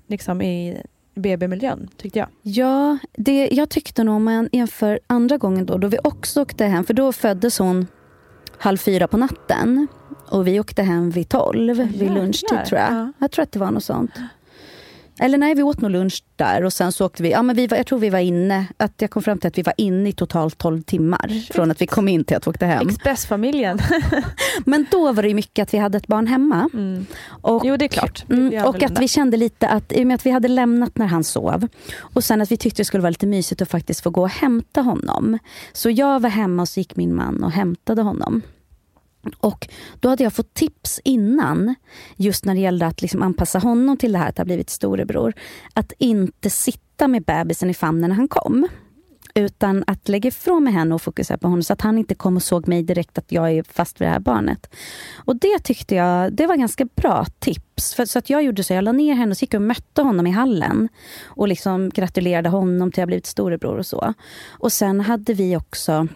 liksom, 0.08 0.41
i 0.41 0.82
BB-miljön, 1.15 1.89
tyckte 1.97 2.19
jag. 2.19 2.27
Ja, 2.41 2.97
det, 3.12 3.49
jag 3.51 3.69
tyckte 3.69 4.04
nog 4.04 4.15
om 4.15 4.23
man 4.23 4.49
jämför 4.51 4.99
andra 5.08 5.38
gången 5.38 5.65
då, 5.65 5.77
då 5.77 5.88
vi 5.88 5.97
också 6.04 6.41
åkte 6.41 6.65
hem, 6.65 6.84
för 6.84 6.93
då 6.93 7.13
föddes 7.13 7.60
hon 7.60 7.88
halv 8.58 8.77
fyra 8.77 9.08
på 9.08 9.17
natten. 9.17 9.88
Och 10.30 10.47
vi 10.47 10.60
åkte 10.60 10.84
hem 10.84 11.10
vid 11.10 11.30
tolv, 11.30 11.77
vid 11.77 12.12
lunchtid 12.12 12.65
tror 12.65 12.80
jag. 12.80 12.93
Ja. 12.93 13.13
Jag 13.17 13.32
tror 13.32 13.43
att 13.43 13.51
det 13.51 13.60
var 13.60 13.71
något 13.71 13.84
sånt. 13.84 14.12
Eller 15.19 15.38
nej, 15.38 15.56
vi 15.56 15.63
åt 15.63 15.82
nog 15.82 15.91
lunch 15.91 16.24
där 16.36 16.63
och 16.63 16.74
sen 16.74 16.91
så 16.91 17.06
åkte 17.06 17.24
vi, 17.24 17.32
ja 17.32 17.43
men 17.43 17.56
vi 17.56 17.67
var, 17.67 17.78
jag 17.78 17.88
tror 17.88 18.00
vi 18.00 18.10
var 18.10 18.19
inne, 18.19 18.65
att 18.78 18.93
jag 18.97 19.12
kom 19.12 19.24
fram 19.24 19.38
till 19.38 19.47
att 19.47 19.58
vi 19.58 19.62
var 19.62 19.74
inne 19.78 20.10
i 20.10 20.13
totalt 20.13 20.58
12 20.58 20.82
timmar 20.82 21.54
från 21.54 21.71
att 21.71 21.82
vi 21.82 21.88
kom 21.88 22.08
in 22.08 22.24
till 22.24 22.38
att 22.38 22.47
vi 22.47 22.50
åkte 22.50 22.65
hem. 22.65 22.89
Expressfamiljen. 22.89 23.80
men 24.65 24.86
då 24.91 25.13
var 25.13 25.24
det 25.24 25.34
mycket 25.34 25.63
att 25.63 25.74
vi 25.74 25.78
hade 25.78 25.97
ett 25.97 26.08
barn 26.08 26.28
hemma. 26.28 26.69
Mm. 26.74 27.06
Och, 27.28 27.62
jo 27.65 27.78
det 27.78 27.86
är 27.86 27.89
klart. 27.89 28.26
Mm, 28.30 28.65
och 28.65 28.84
att 28.84 29.00
vi 29.00 29.08
kände 29.08 29.38
lite 29.38 29.67
att, 29.67 29.91
i 29.91 30.04
och 30.04 30.08
med 30.08 30.15
att 30.15 30.26
vi 30.26 30.32
hade 30.32 30.47
lämnat 30.47 30.97
när 30.97 31.08
han 31.08 31.24
sov 31.24 31.67
och 31.97 32.24
sen 32.24 32.41
att 32.41 32.52
vi 32.52 32.58
tyckte 32.58 32.82
det 32.82 32.86
skulle 32.86 33.02
vara 33.02 33.10
lite 33.10 33.28
mysigt 33.28 33.62
att 33.62 33.69
faktiskt 33.69 34.02
få 34.02 34.10
gå 34.10 34.21
och 34.21 34.30
hämta 34.30 34.82
honom. 34.82 35.39
Så 35.74 35.89
jag 35.89 36.19
var 36.19 36.30
hemma 36.30 36.62
och 36.62 36.69
så 36.69 36.80
gick 36.80 36.95
min 36.95 37.15
man 37.15 37.43
och 37.43 37.52
hämtade 37.52 38.02
honom. 38.02 38.41
Och 39.38 39.68
då 40.00 40.10
hade 40.10 40.24
jag 40.24 40.34
fått 40.34 40.54
tips 40.54 41.00
innan, 41.04 41.76
just 42.16 42.46
när 42.46 42.54
det 42.54 42.62
gällde 42.62 42.88
att 42.88 43.02
liksom 43.02 43.22
anpassa 43.22 43.60
honom 43.60 43.98
till 43.98 44.12
det 44.12 44.18
här 44.18 44.30
att 44.30 44.38
ha 44.38 44.46
blivit 44.46 44.70
storebror. 44.70 45.34
Att 45.74 45.94
inte 45.98 46.50
sitta 46.50 47.08
med 47.08 47.24
bebisen 47.24 47.70
i 47.70 47.74
famnen 47.74 48.10
när 48.10 48.16
han 48.16 48.28
kom. 48.28 48.68
Utan 49.36 49.84
att 49.88 50.10
lägga 50.10 50.28
ifrån 50.28 50.64
mig 50.64 50.74
henne 50.74 50.96
och 50.96 51.02
fokusera 51.02 51.38
på 51.38 51.48
honom 51.48 51.64
så 51.64 51.74
att 51.74 51.82
han 51.82 51.98
inte 51.98 52.16
kom 52.16 52.36
och 52.36 52.44
såg 52.44 52.68
mig 52.68 52.84
direkt 52.84 53.18
att 53.18 53.32
jag 53.32 53.52
är 53.52 53.64
fast 53.64 54.02
vid 54.02 54.08
det 54.08 54.12
här 54.12 54.20
barnet. 54.20 54.76
Och 55.16 55.36
det 55.36 55.60
tyckte 55.64 55.96
jag 55.96 56.34
det 56.34 56.48
var 56.48 56.56
ganska 56.56 56.86
bra 56.86 57.26
tips. 57.40 57.94
För, 57.94 58.06
så 58.06 58.20
att 58.20 58.30
jag 58.30 58.44
gjorde 58.44 58.64
så, 58.64 58.74
jag 58.74 58.84
la 58.84 58.92
ner 58.92 59.14
henne 59.14 59.32
och 59.32 59.38
så 59.38 59.44
gick 59.44 59.54
och 59.54 59.62
mötte 59.62 60.02
honom 60.02 60.28
i 60.28 60.32
hallen. 60.32 60.90
Och 61.26 61.48
liksom 61.48 61.90
gratulerade 61.90 62.50
honom 62.50 62.92
till 62.92 63.02
att 63.02 63.04
ha 63.04 63.08
blivit 63.08 63.26
storebror 63.26 63.78
och 63.78 63.86
så. 63.86 64.14
Och 64.50 64.72
sen 64.72 65.00
hade 65.00 65.34
vi 65.34 65.58
också 65.58 66.08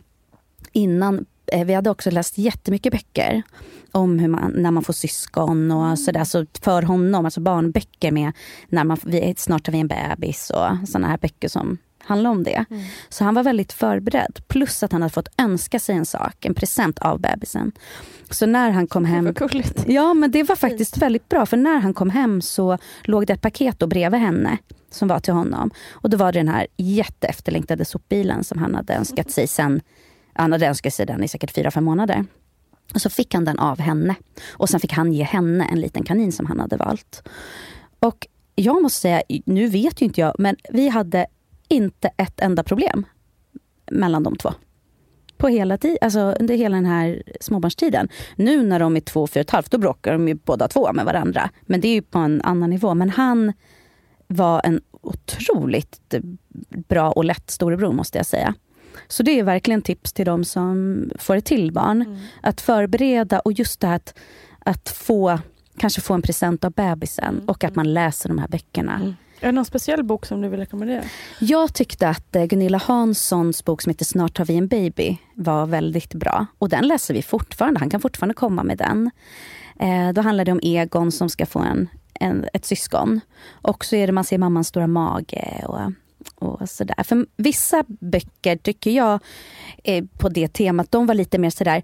innan 0.72 1.26
vi 1.66 1.74
hade 1.74 1.90
också 1.90 2.12
läst 2.12 2.38
jättemycket 2.38 2.92
böcker 2.92 3.44
om 3.92 4.20
hur 4.20 4.28
man, 4.28 4.52
när 4.52 4.72
man 4.72 4.84
får 4.84 4.94
syskon 4.94 5.72
och 5.72 5.86
mm. 5.86 5.98
sådär. 5.98 6.24
Så 6.24 6.46
för 6.62 6.82
honom, 6.82 7.26
alltså 7.26 7.40
barnböcker 7.40 8.12
med 8.12 8.32
när 8.70 8.84
man, 8.84 8.98
vi, 9.04 9.36
snart 9.38 9.68
har 9.68 9.72
vi 9.72 9.80
en 9.80 9.88
bebis 9.88 10.50
och 10.50 10.90
sådana 10.90 11.08
här 11.08 11.18
böcker 11.18 11.48
som 11.48 11.78
handlar 12.06 12.30
om 12.30 12.44
det. 12.44 12.66
Mm. 12.70 12.84
Så 13.10 13.24
han 13.24 13.36
var 13.36 13.44
väldigt 13.44 13.74
förberedd. 13.74 14.40
Plus 14.48 14.84
att 14.84 14.92
han 14.92 15.02
hade 15.02 15.14
fått 15.14 15.30
önska 15.38 15.80
sig 15.80 15.96
en 15.96 16.06
sak, 16.06 16.46
en 16.46 16.54
present 16.54 17.00
av 17.00 17.20
bebisen. 17.20 17.72
Så 18.30 18.46
när 18.46 18.72
han 18.72 18.88
kom 18.88 19.06
hem... 19.06 19.26
Det 19.26 19.34
ja, 19.88 20.14
men 20.14 20.32
det 20.32 20.44
var 20.44 20.56
faktiskt 20.56 20.98
väldigt 20.98 21.30
bra. 21.30 21.46
För 21.46 21.58
när 21.58 21.80
han 21.80 21.94
kom 21.94 22.10
hem 22.10 22.42
så 22.42 22.78
låg 23.04 23.28
det 23.28 23.34
ett 23.34 23.42
paket 23.42 23.80
då 23.80 23.88
bredvid 23.88 24.20
henne 24.20 24.58
som 24.92 25.08
var 25.08 25.20
till 25.20 25.34
honom. 25.34 25.72
Och 25.92 26.10
då 26.10 26.18
var 26.18 26.32
det 26.32 26.40
den 26.40 26.48
här 26.48 26.68
jätteefterlängtade 26.78 27.86
sopbilen 27.86 28.44
som 28.44 28.60
han 28.60 28.76
hade 28.76 28.94
önskat 28.94 29.32
sig 29.32 29.48
sen 29.48 29.82
han 30.36 30.52
hade 30.52 30.68
önskat 30.68 30.94
sig 30.94 31.06
den 31.06 31.24
i 31.24 31.28
säkert 31.28 31.52
fyra, 31.52 31.72
fem 31.72 31.84
månader. 31.84 32.26
Och 32.94 33.02
så 33.02 33.10
fick 33.10 33.34
han 33.34 33.46
den 33.46 33.60
av 33.60 33.80
henne. 33.80 34.16
Och 34.52 34.70
sen 34.70 34.80
fick 34.80 34.94
han 34.94 35.14
ge 35.14 35.24
henne 35.24 35.66
en 35.72 35.80
liten 35.80 36.04
kanin 36.04 36.32
som 36.32 36.46
han 36.46 36.60
hade 36.60 36.78
valt. 36.78 37.28
Och 38.00 38.28
jag 38.56 38.82
måste 38.82 39.02
säga, 39.02 39.22
nu 39.46 39.68
vet 39.68 40.02
ju 40.02 40.06
inte 40.06 40.22
jag, 40.22 40.36
men 40.40 40.56
vi 40.70 40.90
hade 40.90 41.28
inte 41.68 42.10
ett 42.18 42.40
enda 42.40 42.64
problem 42.64 43.06
mellan 43.92 44.24
de 44.24 44.36
två. 44.36 44.54
På 45.38 45.48
hela 45.48 45.78
ti- 45.78 45.98
alltså 46.02 46.20
under 46.20 46.56
hela 46.56 46.76
den 46.76 46.86
här 46.86 47.24
småbarnstiden. 47.42 48.10
Nu 48.36 48.64
när 48.64 48.80
de 48.80 48.96
är 48.96 49.00
två, 49.02 49.22
och 49.22 49.30
fyra 49.30 49.42
och 49.42 49.46
ett 49.46 49.52
halvt, 49.52 49.72
då 49.72 49.78
bråkar 49.78 50.12
de 50.12 50.28
ju 50.28 50.34
båda 50.36 50.68
två 50.68 50.94
med 50.94 51.06
varandra. 51.06 51.50
Men 51.62 51.82
det 51.82 51.88
är 51.88 51.94
ju 51.94 52.02
på 52.02 52.20
en 52.20 52.42
annan 52.42 52.70
nivå. 52.70 52.94
Men 52.94 53.10
han 53.10 53.54
var 54.28 54.62
en 54.64 54.82
otroligt 55.02 56.14
bra 56.88 57.12
och 57.12 57.26
lätt 57.26 57.50
storebror 57.50 57.94
måste 57.94 58.18
jag 58.18 58.26
säga. 58.26 58.54
Så 59.08 59.24
det 59.24 59.40
är 59.40 59.44
verkligen 59.44 59.82
tips 59.82 60.14
till 60.14 60.26
de 60.26 60.46
som 60.46 61.04
får 61.20 61.36
ett 61.36 61.46
till 61.46 61.72
barn. 61.72 62.02
Mm. 62.02 62.18
Att 62.42 62.62
förbereda 62.62 63.40
och 63.40 63.54
just 63.54 63.80
det 63.80 63.88
här 63.88 63.96
att, 63.96 64.14
att 64.60 64.90
få, 64.90 65.40
kanske 65.78 66.02
få 66.02 66.14
en 66.14 66.22
present 66.22 66.64
av 66.64 66.72
bebisen 66.72 67.36
mm. 67.36 67.46
och 67.50 67.64
att 67.64 67.76
man 67.76 67.94
läser 67.94 68.30
de 68.30 68.38
här 68.38 68.48
böckerna. 68.48 68.96
Mm. 68.96 69.16
Är 69.40 69.46
det 69.46 69.52
någon 69.52 69.66
speciell 69.66 70.04
bok 70.04 70.26
som 70.26 70.42
du 70.42 70.50
vill 70.50 70.60
rekommendera? 70.60 71.04
Jag 71.40 71.74
tyckte 71.74 72.10
att 72.10 72.36
eh, 72.36 72.46
Gunilla 72.46 72.78
Hanssons 72.78 73.66
bok 73.66 73.82
som 73.82 73.90
heter 73.90 74.06
Snart 74.06 74.38
har 74.38 74.46
vi 74.46 74.56
en 74.56 74.68
baby 74.68 75.18
var 75.34 75.66
väldigt 75.66 76.14
bra. 76.14 76.46
Och 76.58 76.70
den 76.70 76.88
läser 76.88 77.14
vi 77.14 77.22
fortfarande. 77.22 77.80
Han 77.80 77.90
kan 77.90 78.02
fortfarande 78.02 78.34
komma 78.34 78.64
med 78.64 78.78
den. 78.78 79.12
Eh, 79.80 80.14
då 80.14 80.22
handlar 80.22 80.46
det 80.46 80.52
om 80.52 80.60
Egon 80.64 81.12
som 81.12 81.30
ska 81.30 81.46
få 81.46 81.60
en, 81.60 81.90
en, 82.14 82.46
ett 82.54 82.66
syskon. 82.66 83.20
Och 83.50 83.86
så 83.86 83.96
är 83.96 84.08
det 84.08 84.14
man 84.14 84.24
ser 84.24 84.38
mammans 84.38 84.68
stora 84.68 84.88
mage. 84.88 85.64
Och, 85.68 85.80
och 86.46 86.70
sådär. 86.70 87.04
För 87.04 87.26
vissa 87.38 87.84
böcker 87.88 88.56
tycker 88.56 88.92
jag 88.92 89.20
eh, 89.84 90.04
på 90.18 90.30
det 90.30 90.48
temat, 90.48 90.92
de 90.92 91.06
var 91.06 91.16
lite 91.16 91.38
mer 91.38 91.50
sådär 91.50 91.84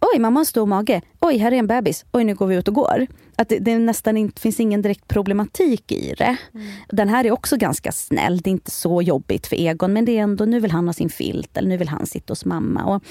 Oj, 0.00 0.18
mamma 0.18 0.40
har 0.40 0.44
stor 0.44 0.66
mage. 0.66 1.02
Oj, 1.20 1.38
här 1.38 1.52
är 1.52 1.56
en 1.56 1.66
bebis. 1.66 2.04
Oj, 2.12 2.24
nu 2.24 2.34
går 2.34 2.46
vi 2.46 2.56
ut 2.56 2.68
och 2.68 2.74
går. 2.74 3.06
Att 3.36 3.48
det, 3.48 3.58
det 3.58 3.78
nästan 3.78 4.16
inte 4.16 4.40
finns 4.40 4.60
ingen 4.60 4.82
direkt 4.82 5.08
problematik 5.08 5.92
i 5.92 6.14
det. 6.18 6.36
Mm. 6.54 6.66
Den 6.88 7.08
här 7.08 7.24
är 7.24 7.30
också 7.30 7.56
ganska 7.56 7.92
snäll. 7.92 8.38
Det 8.38 8.50
är 8.50 8.52
inte 8.52 8.70
så 8.70 9.02
jobbigt 9.02 9.46
för 9.46 9.56
Egon, 9.56 9.92
men 9.92 10.04
det 10.04 10.18
är 10.18 10.22
ändå, 10.22 10.44
nu 10.44 10.60
vill 10.60 10.70
han 10.70 10.86
ha 10.86 10.92
sin 10.92 11.08
filt 11.08 11.56
eller 11.56 11.68
nu 11.68 11.76
vill 11.76 11.88
han 11.88 12.06
sitta 12.06 12.30
hos 12.30 12.44
mamma. 12.44 12.84
Och 12.84 13.02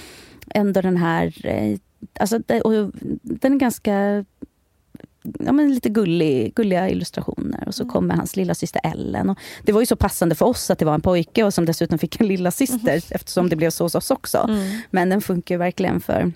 ändå 0.49 0.81
den 0.81 0.97
här, 0.97 1.45
eh, 1.45 1.77
alltså, 2.19 2.35
och 2.63 2.91
den 3.21 3.53
är 3.53 3.57
ganska 3.57 4.25
ja, 5.39 5.51
men 5.51 5.73
lite 5.73 5.89
gullig, 5.89 6.55
gulliga 6.55 6.89
illustrationer. 6.89 7.63
Och 7.67 7.75
så 7.75 7.83
mm. 7.83 7.93
kommer 7.93 8.15
hans 8.15 8.35
lilla 8.35 8.55
syster 8.55 8.81
Ellen. 8.83 9.29
Och 9.29 9.37
det 9.63 9.71
var 9.71 9.79
ju 9.79 9.85
så 9.85 9.95
passande 9.95 10.35
för 10.35 10.45
oss 10.45 10.69
att 10.69 10.79
det 10.79 10.85
var 10.85 10.93
en 10.93 11.01
pojke 11.01 11.43
och 11.43 11.53
som 11.53 11.65
dessutom 11.65 11.99
fick 11.99 12.21
en 12.21 12.27
lilla 12.27 12.51
syster 12.51 12.91
mm. 12.91 13.01
eftersom 13.09 13.49
det 13.49 13.55
blev 13.55 13.69
så 13.69 13.83
hos 13.83 13.95
oss 13.95 14.11
också. 14.11 14.37
Mm. 14.37 14.81
Men 14.91 15.09
den 15.09 15.21
funkar 15.21 15.57
verkligen 15.57 16.01
för, 16.01 16.31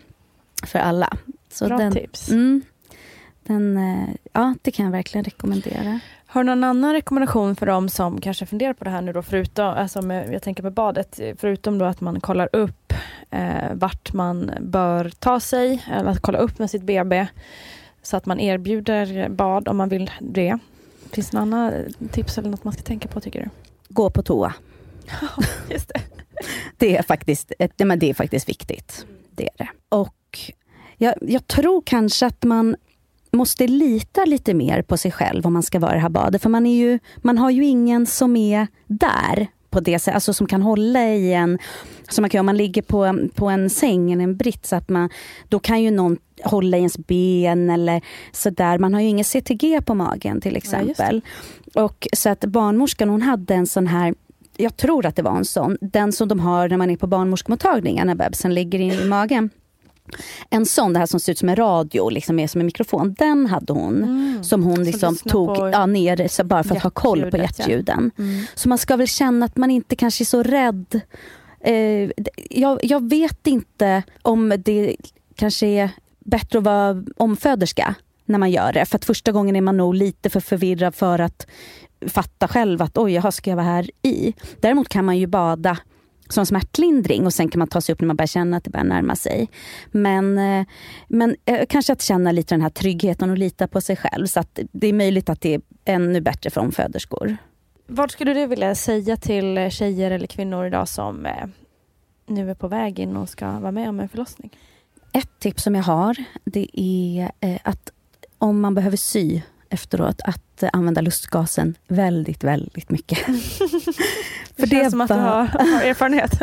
för 0.63 0.79
alla. 0.79 1.17
Så 1.49 1.67
Bra 1.67 1.77
den, 1.77 1.91
tips. 1.91 2.29
Mm, 2.29 2.61
den, 3.43 3.77
eh, 3.77 4.09
ja, 4.33 4.53
det 4.61 4.71
kan 4.71 4.85
jag 4.85 4.91
verkligen 4.91 5.23
rekommendera. 5.23 5.99
Har 6.25 6.43
du 6.43 6.49
någon 6.49 6.63
annan 6.63 6.93
rekommendation 6.93 7.55
för 7.55 7.65
dem 7.65 7.89
som 7.89 8.21
kanske 8.21 8.45
funderar 8.45 8.73
på 8.73 8.83
det 8.83 8.89
här 8.89 9.01
nu 9.01 9.13
då, 9.13 9.21
förutom, 9.21 9.65
alltså 9.65 10.01
med, 10.01 10.33
jag 10.33 10.41
tänker 10.41 10.63
på 10.63 10.69
badet, 10.69 11.19
förutom 11.37 11.77
då 11.77 11.85
att 11.85 12.01
man 12.01 12.21
kollar 12.21 12.49
upp 12.53 12.93
eh, 13.29 13.73
vart 13.73 14.13
man 14.13 14.51
bör 14.59 15.11
ta 15.19 15.39
sig, 15.39 15.83
eller 15.91 16.11
att 16.11 16.21
kolla 16.21 16.37
upp 16.37 16.59
med 16.59 16.69
sitt 16.69 16.83
BB, 16.83 17.27
så 18.01 18.17
att 18.17 18.25
man 18.25 18.39
erbjuder 18.39 19.29
bad 19.29 19.67
om 19.67 19.77
man 19.77 19.89
vill 19.89 20.11
det. 20.19 20.57
Finns 21.11 21.29
det 21.29 21.39
några 21.39 21.57
andra 21.65 21.83
tips 22.11 22.37
eller 22.37 22.49
något 22.49 22.63
man 22.63 22.73
ska 22.73 22.81
tänka 22.81 23.07
på 23.07 23.21
tycker 23.21 23.39
du? 23.43 23.49
Gå 23.93 24.09
på 24.09 24.23
toa. 24.23 24.53
Just 25.69 25.87
det. 25.87 26.01
det, 26.77 26.97
är 26.97 27.03
faktiskt, 27.03 27.51
men 27.77 27.99
det 27.99 28.09
är 28.09 28.13
faktiskt 28.13 28.49
viktigt. 28.49 29.05
Det 29.31 29.43
är 29.43 29.57
det. 29.57 29.69
Och 29.89 30.39
jag, 30.97 31.15
jag 31.21 31.47
tror 31.47 31.81
kanske 31.85 32.25
att 32.25 32.43
man 32.43 32.75
måste 33.31 33.67
lita 33.67 34.25
lite 34.25 34.53
mer 34.53 34.81
på 34.81 34.97
sig 34.97 35.11
själv 35.11 35.45
om 35.45 35.53
man 35.53 35.63
ska 35.63 35.79
vara 35.79 35.91
i 35.91 35.95
det 35.95 36.01
här 36.01 36.09
badet. 36.09 36.41
För 36.41 36.49
man, 36.49 36.65
är 36.65 36.75
ju, 36.75 36.99
man 37.17 37.37
har 37.37 37.49
ju 37.49 37.65
ingen 37.65 38.05
som 38.05 38.35
är 38.35 38.67
där 38.87 39.47
på 39.71 39.79
det 39.79 39.99
sättet, 39.99 40.15
alltså 40.15 40.33
som 40.33 40.47
kan 40.47 40.61
hålla 40.61 41.09
i 41.09 41.33
en... 41.33 41.57
Som 42.09 42.21
man 42.21 42.29
kan, 42.29 42.39
om 42.39 42.45
man 42.45 42.57
ligger 42.57 42.81
på, 42.81 43.29
på 43.35 43.49
en 43.49 43.69
säng 43.69 44.11
eller 44.11 44.23
en 44.23 44.37
brits, 44.37 44.73
att 44.73 44.89
man, 44.89 45.09
då 45.49 45.59
kan 45.59 45.81
ju 45.81 45.91
någon 45.91 46.17
hålla 46.43 46.77
i 46.77 46.79
ens 46.79 46.97
ben 46.97 47.69
eller 47.69 48.01
sådär. 48.31 48.77
Man 48.77 48.93
har 48.93 49.01
ju 49.01 49.07
ingen 49.07 49.25
CTG 49.25 49.81
på 49.81 49.93
magen 49.93 50.41
till 50.41 50.55
exempel. 50.55 51.21
Ja, 51.73 51.83
och 51.83 52.07
Så 52.13 52.29
att 52.29 52.45
barnmorskan 52.45 53.09
hon 53.09 53.21
hade 53.21 53.53
en 53.53 53.67
sån 53.67 53.87
här 53.87 54.13
jag 54.57 54.77
tror 54.77 55.05
att 55.05 55.15
det 55.15 55.21
var 55.21 55.37
en 55.37 55.45
sån, 55.45 55.77
den 55.81 56.11
som 56.11 56.27
de 56.27 56.39
har 56.39 56.69
när 56.69 56.77
man 56.77 56.89
är 56.89 56.97
på 56.97 57.07
barnmorskemottagningen 57.07 58.07
när 58.07 58.15
bebisen 58.15 58.53
ligger 58.53 58.79
in 58.79 58.91
i 58.91 59.05
magen. 59.05 59.49
En 60.49 60.65
sån, 60.65 60.93
det 60.93 60.99
här 60.99 61.05
som 61.05 61.19
ser 61.19 61.31
ut 61.31 61.37
som 61.37 61.49
en 61.49 61.55
radio, 61.55 62.09
liksom 62.09 62.39
är 62.39 62.47
som 62.47 62.61
en 62.61 62.65
mikrofon, 62.65 63.15
den 63.19 63.45
hade 63.45 63.73
hon. 63.73 64.03
Mm. 64.03 64.43
Som 64.43 64.63
hon 64.63 64.83
liksom 64.83 65.15
tog 65.15 65.57
ja, 65.57 65.85
ner 65.85 66.27
så 66.27 66.43
bara 66.43 66.63
för 66.63 66.75
att 66.75 66.83
ha 66.83 66.89
koll 66.89 67.31
på 67.31 67.37
hjärtljuden. 67.37 68.11
Mm. 68.17 68.43
Så 68.55 68.69
man 68.69 68.77
ska 68.77 68.95
väl 68.95 69.07
känna 69.07 69.45
att 69.45 69.57
man 69.57 69.71
inte 69.71 69.95
kanske 69.95 70.23
är 70.23 70.25
så 70.25 70.43
rädd. 70.43 71.01
Eh, 71.59 72.11
jag, 72.49 72.79
jag 72.83 73.09
vet 73.09 73.47
inte 73.47 74.03
om 74.21 74.53
det 74.65 74.95
kanske 75.35 75.67
är 75.67 75.89
bättre 76.19 76.57
att 76.57 76.63
vara 76.65 77.03
omföderska 77.17 77.95
när 78.25 78.39
man 78.39 78.51
gör 78.51 78.73
det. 78.73 78.85
För 78.85 78.99
första 79.05 79.31
gången 79.31 79.55
är 79.55 79.61
man 79.61 79.77
nog 79.77 79.95
lite 79.95 80.29
för 80.29 80.39
förvirrad 80.39 80.95
för 80.95 81.19
att 81.19 81.47
fatta 82.07 82.47
själv 82.47 82.81
att 82.81 82.97
oj, 82.97 83.13
jaha, 83.13 83.31
ska 83.31 83.49
jag 83.49 83.57
vara 83.57 83.65
här 83.65 83.91
i? 84.01 84.33
Däremot 84.59 84.89
kan 84.89 85.05
man 85.05 85.17
ju 85.17 85.27
bada 85.27 85.77
som 86.31 86.45
smärtlindring 86.45 87.25
och 87.25 87.33
sen 87.33 87.49
kan 87.49 87.59
man 87.59 87.67
ta 87.67 87.81
sig 87.81 87.93
upp 87.93 88.01
när 88.01 88.07
man 88.07 88.15
börjar 88.15 88.27
känna 88.27 88.57
att 88.57 88.63
det 88.63 88.69
börjar 88.69 88.85
närma 88.85 89.15
sig. 89.15 89.49
Men, 89.91 90.37
eh, 90.37 90.65
men 91.07 91.35
eh, 91.45 91.65
kanske 91.69 91.93
att 91.93 92.01
känna 92.01 92.31
lite 92.31 92.55
den 92.55 92.61
här 92.61 92.69
tryggheten 92.69 93.29
och 93.29 93.37
lita 93.37 93.67
på 93.67 93.81
sig 93.81 93.95
själv. 93.95 94.27
Så 94.27 94.39
att 94.39 94.59
det 94.71 94.87
är 94.87 94.93
möjligt 94.93 95.29
att 95.29 95.41
det 95.41 95.53
är 95.53 95.61
ännu 95.85 96.21
bättre 96.21 96.49
för 96.49 96.61
omföderskor. 96.61 97.37
Vad 97.87 98.11
skulle 98.11 98.33
du 98.33 98.45
vilja 98.45 98.75
säga 98.75 99.17
till 99.17 99.71
tjejer 99.71 100.11
eller 100.11 100.27
kvinnor 100.27 100.65
idag 100.65 100.87
som 100.87 101.25
eh, 101.25 101.47
nu 102.27 102.49
är 102.49 102.55
på 102.55 102.67
väg 102.67 102.99
in 102.99 103.17
och 103.17 103.29
ska 103.29 103.59
vara 103.59 103.71
med 103.71 103.89
om 103.89 103.99
en 103.99 104.09
förlossning? 104.09 104.57
Ett 105.13 105.39
tips 105.39 105.63
som 105.63 105.75
jag 105.75 105.83
har, 105.83 106.15
det 106.43 106.67
är 106.73 107.31
att 107.63 107.91
om 108.37 108.61
man 108.61 108.75
behöver 108.75 108.97
sy 108.97 109.41
efteråt 109.71 110.21
att 110.23 110.63
använda 110.73 111.01
lustgasen 111.01 111.75
väldigt, 111.87 112.43
väldigt 112.43 112.89
mycket. 112.89 113.17
det, 114.55 114.65
det 114.65 114.67
känns 114.67 114.91
som 114.91 115.01
att 115.01 115.07
du 115.07 115.13
har, 115.13 115.45
har, 115.45 115.81
erfarenhet. 115.83 116.41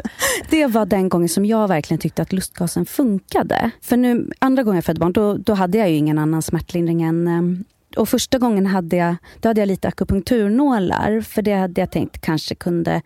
det 0.50 0.66
var 0.66 0.86
den 0.86 1.08
gången 1.08 1.28
som 1.28 1.44
jag 1.44 1.68
verkligen 1.68 2.00
tyckte 2.00 2.22
att 2.22 2.32
lustgasen 2.32 2.86
funkade. 2.86 3.70
För 3.80 3.96
nu, 3.96 4.30
andra 4.38 4.62
gången 4.62 4.76
jag 4.76 4.84
födde 4.84 5.00
barn, 5.00 5.12
då, 5.12 5.34
då 5.34 5.54
hade 5.54 5.78
jag 5.78 5.90
ju 5.90 5.96
ingen 5.96 6.18
annan 6.18 6.42
smärtlindring 6.42 7.02
än 7.02 7.28
ehm, 7.28 7.64
och 7.96 8.08
första 8.08 8.38
gången 8.38 8.66
hade 8.66 8.96
jag, 8.96 9.16
då 9.40 9.48
hade 9.48 9.60
jag 9.60 9.66
lite 9.66 9.88
akupunkturnålar, 9.88 11.20
för 11.20 11.42
det 11.42 11.54
hade 11.54 11.80
jag 11.80 11.90
tänkt 11.90 12.20
kanske 12.20 12.54
kunde, 12.54 13.02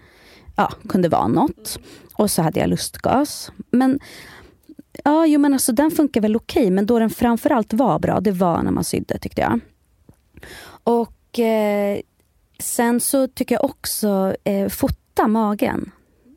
ja, 0.57 0.73
kunde 0.89 1.09
vara 1.09 1.29
något. 1.29 1.79
Och 2.15 2.31
så 2.31 2.43
hade 2.43 2.61
jag 2.61 2.69
lustgas. 2.69 3.53
Men 3.71 4.01
Ja, 5.05 5.27
jo, 5.27 5.41
men 5.41 5.53
alltså, 5.53 5.73
den 5.73 5.91
funkar 5.91 6.21
väl 6.21 6.37
okej, 6.37 6.71
men 6.71 6.87
då 6.87 6.99
den 6.99 7.11
framförallt 7.11 7.73
var 7.73 7.99
bra, 7.99 8.21
det 8.21 8.31
var 8.31 8.63
när 8.63 8.71
man 8.71 8.85
sydde 8.85 9.19
tyckte 9.19 9.41
jag. 9.41 9.61
Och 10.85 11.39
eh, 11.39 12.01
sen 12.59 13.01
så 13.01 13.29
tycker 13.29 13.55
jag 13.55 13.65
också 13.65 14.37
eh, 14.45 14.69
fota 14.69 15.29
magen. 15.29 15.91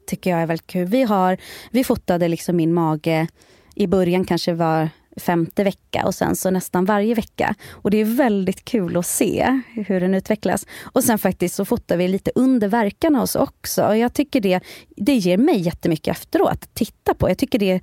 Tycker 0.08 0.30
jag 0.30 0.42
är 0.42 0.46
väldigt 0.46 0.68
kul. 0.68 0.88
Vi, 0.88 1.04
har, 1.04 1.38
vi 1.72 1.84
fotade 1.84 2.28
liksom 2.28 2.56
min 2.56 2.74
mage 2.74 3.28
i 3.76 3.88
början 3.88 4.26
kanske 4.26 4.54
var 4.54 4.90
femte 5.18 5.64
vecka 5.64 6.06
och 6.06 6.16
sen 6.16 6.36
så 6.36 6.52
nästan 6.52 6.86
varje 6.86 7.16
vecka. 7.16 7.56
Och 7.72 7.92
det 7.92 7.98
är 7.98 8.06
väldigt 8.06 8.66
kul 8.66 8.98
att 8.98 9.06
se 9.06 9.62
hur 9.74 10.00
den 10.00 10.14
utvecklas. 10.14 10.68
Och 10.84 11.04
sen 11.04 11.20
faktiskt 11.20 11.56
så 11.56 11.66
fotar 11.66 11.98
vi 11.98 12.08
lite 12.08 12.32
under 12.36 12.68
verkarna 12.68 13.22
oss 13.22 13.36
också. 13.36 13.88
Och 13.88 13.98
jag 13.98 14.14
tycker 14.14 14.42
det, 14.42 14.64
det 14.98 15.16
ger 15.16 15.38
mig 15.38 15.60
jättemycket 15.60 16.18
efteråt 16.18 16.50
att 16.52 16.74
titta 16.74 17.14
på. 17.14 17.30
Jag 17.30 17.38
tycker 17.38 17.60
det 17.60 17.82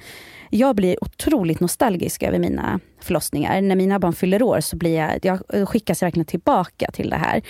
jag 0.55 0.77
blir 0.77 1.05
otroligt 1.05 1.61
nostalgisk 1.61 2.23
över 2.23 2.39
mina 2.39 2.81
förlossningar. 3.01 3.61
När 3.61 3.77
mina 3.77 3.99
barn 3.99 4.13
fyller 4.13 4.43
år 4.43 4.61
så 4.61 4.77
blir 4.77 4.97
jag, 4.97 5.43
jag 5.49 5.69
skickas 5.69 6.03
verkligen 6.03 6.27
tillbaka 6.27 6.91
till 6.93 7.11
det 7.11 7.17
här. 7.17 7.43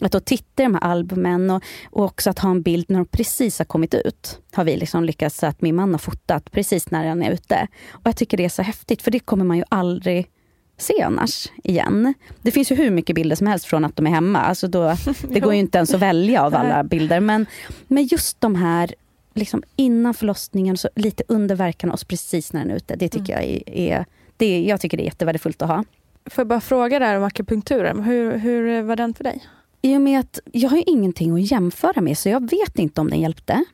Att 0.00 0.12
då 0.12 0.20
titta 0.20 0.62
i 0.62 0.66
de 0.66 0.74
här 0.74 0.84
albumen 0.84 1.50
och, 1.50 1.62
och 1.90 2.04
också 2.04 2.30
att 2.30 2.38
ha 2.38 2.50
en 2.50 2.62
bild 2.62 2.86
när 2.88 2.98
de 2.98 3.06
precis 3.06 3.58
har 3.58 3.64
kommit 3.64 3.94
ut. 3.94 4.40
Har 4.52 4.64
vi 4.64 4.76
liksom 4.76 5.04
lyckats 5.04 5.42
att 5.42 5.62
min 5.62 5.76
man 5.76 5.92
har 5.92 5.98
fotat 5.98 6.50
precis 6.50 6.90
när 6.90 7.04
den 7.04 7.22
är 7.22 7.30
ute. 7.30 7.66
Och 7.90 8.06
jag 8.06 8.16
tycker 8.16 8.36
det 8.36 8.44
är 8.44 8.48
så 8.48 8.62
häftigt 8.62 9.02
för 9.02 9.10
det 9.10 9.18
kommer 9.18 9.44
man 9.44 9.56
ju 9.56 9.64
aldrig 9.68 10.30
se 10.78 11.02
annars 11.02 11.48
igen. 11.64 12.14
Det 12.42 12.50
finns 12.50 12.72
ju 12.72 12.76
hur 12.76 12.90
mycket 12.90 13.16
bilder 13.16 13.36
som 13.36 13.46
helst 13.46 13.66
från 13.66 13.84
att 13.84 13.96
de 13.96 14.06
är 14.06 14.10
hemma. 14.10 14.38
Alltså 14.38 14.68
då, 14.68 14.96
det 15.28 15.40
går 15.40 15.54
ju 15.54 15.60
inte 15.60 15.78
ens 15.78 15.94
att 15.94 16.00
välja 16.00 16.42
av 16.42 16.54
alla 16.54 16.84
bilder. 16.84 17.20
Men, 17.20 17.46
men 17.88 18.04
just 18.06 18.40
de 18.40 18.54
här 18.54 18.94
liksom 19.34 19.62
innan 19.76 20.14
förlossningen, 20.14 20.76
så 20.76 20.88
lite 20.96 21.22
under 21.28 21.56
verkan 21.56 21.90
och 21.90 22.08
precis 22.08 22.52
när 22.52 22.60
den 22.60 22.70
är 22.70 22.76
ute. 22.76 22.96
Det 22.96 23.08
tycker 23.08 23.32
mm. 23.32 23.44
jag 23.44 23.78
är, 23.78 24.06
det, 24.36 24.62
jag 24.62 24.80
tycker 24.80 24.96
det 24.96 25.02
är 25.02 25.04
jättevärdefullt 25.04 25.62
att 25.62 25.68
ha. 25.68 25.84
Får 26.26 26.42
jag 26.42 26.48
bara 26.48 26.60
fråga 26.60 26.98
där 26.98 27.16
om 27.16 27.24
akupunkturen, 27.24 28.02
hur, 28.02 28.38
hur 28.38 28.82
var 28.82 28.96
den 28.96 29.14
för 29.14 29.24
dig? 29.24 29.46
I 29.82 29.96
och 29.96 30.00
med 30.00 30.20
att 30.20 30.40
jag 30.52 30.70
har 30.70 30.84
ingenting 30.86 31.34
att 31.34 31.50
jämföra 31.50 32.00
med 32.00 32.18
så 32.18 32.28
jag 32.28 32.50
vet 32.50 32.78
inte 32.78 33.00
om 33.00 33.10
den 33.10 33.20
hjälpte. 33.20 33.64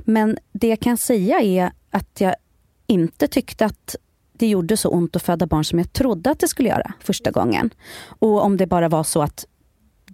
Men 0.00 0.38
det 0.52 0.68
jag 0.68 0.80
kan 0.80 0.96
säga 0.96 1.40
är 1.40 1.72
att 1.90 2.20
jag 2.20 2.34
inte 2.86 3.28
tyckte 3.28 3.64
att 3.64 3.96
det 4.32 4.46
gjorde 4.46 4.76
så 4.76 4.88
ont 4.88 5.16
att 5.16 5.22
föda 5.22 5.46
barn 5.46 5.64
som 5.64 5.78
jag 5.78 5.92
trodde 5.92 6.30
att 6.30 6.38
det 6.38 6.48
skulle 6.48 6.68
göra 6.68 6.92
första 7.00 7.30
gången. 7.30 7.70
Och 8.08 8.44
om 8.44 8.56
det 8.56 8.66
bara 8.66 8.88
var 8.88 9.04
så 9.04 9.22
att 9.22 9.46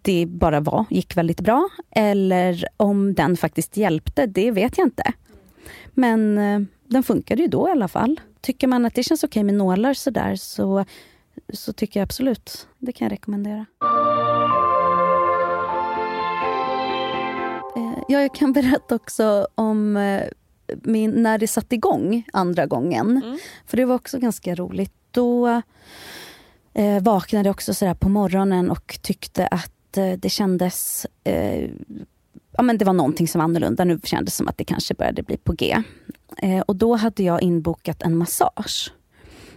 det 0.03 0.27
bara 0.27 0.61
var, 0.61 0.85
gick 0.91 1.17
väldigt 1.17 1.41
bra. 1.41 1.69
Eller 1.91 2.65
om 2.77 3.15
den 3.15 3.37
faktiskt 3.37 3.77
hjälpte, 3.77 4.27
det 4.27 4.51
vet 4.51 4.79
jag 4.79 4.87
inte. 4.87 5.13
Men 5.95 6.39
eh, 6.39 6.61
den 6.85 7.03
funkade 7.03 7.43
ju 7.43 7.49
då 7.49 7.69
i 7.69 7.71
alla 7.71 7.89
fall. 7.89 8.21
Tycker 8.41 8.67
man 8.67 8.85
att 8.85 8.95
det 8.95 9.03
känns 9.03 9.25
okej 9.25 9.45
med 9.45 9.55
nålar 9.55 9.95
sådär 9.95 10.37
så, 10.37 10.85
så 11.53 11.73
tycker 11.73 12.01
jag 12.01 12.05
absolut, 12.05 12.69
det 12.79 12.93
kan 12.93 13.05
jag 13.05 13.13
rekommendera. 13.13 13.67
Eh, 17.77 18.03
ja, 18.09 18.21
jag 18.21 18.35
kan 18.35 18.53
berätta 18.53 18.95
också 18.95 19.47
om 19.55 19.97
eh, 19.97 20.23
min, 20.83 21.23
när 21.23 21.39
det 21.39 21.49
satte 21.49 21.75
igång 21.75 22.25
andra 22.33 22.67
gången. 22.67 23.23
Mm. 23.25 23.39
För 23.67 23.77
det 23.77 23.85
var 23.85 23.95
också 23.95 24.19
ganska 24.19 24.55
roligt. 24.55 24.93
Då 25.11 25.63
eh, 26.75 27.03
vaknade 27.03 27.49
jag 27.49 27.55
också 27.55 27.75
sådär 27.75 27.95
på 27.95 28.09
morgonen 28.09 28.71
och 28.71 28.99
tyckte 29.03 29.47
att 29.47 29.73
Eh, 29.97 30.13
det 30.13 30.29
kändes... 30.29 31.07
Eh, 31.25 31.71
ja, 32.57 32.63
men 32.63 32.79
det 32.79 32.85
var 32.85 32.93
någonting 32.93 33.29
som 33.29 33.39
var 33.39 33.45
annorlunda. 33.45 33.85
Nu 33.85 34.01
kändes 34.05 34.35
det 34.35 34.37
som 34.37 34.49
att 34.49 34.59
det 34.59 34.65
kanske 34.65 34.95
började 34.95 35.23
bli 35.23 35.37
på 35.37 35.53
G. 35.53 35.83
Eh, 36.39 36.61
och 36.61 36.77
då 36.77 36.97
hade 36.97 37.23
jag 37.23 37.43
inbokat 37.43 38.03
en 38.03 38.17
massage. 38.17 38.93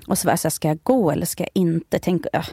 Och 0.08 0.18
så 0.18 0.28
var 0.28 0.32
jag 0.32 0.40
så 0.40 0.48
här, 0.48 0.52
ska 0.52 0.68
jag 0.68 0.80
gå 0.84 1.12
eller 1.12 1.26
ska 1.26 1.44
jag 1.44 1.52
inte? 1.54 2.00
Tänk, 2.00 2.26
äh, 2.34 2.46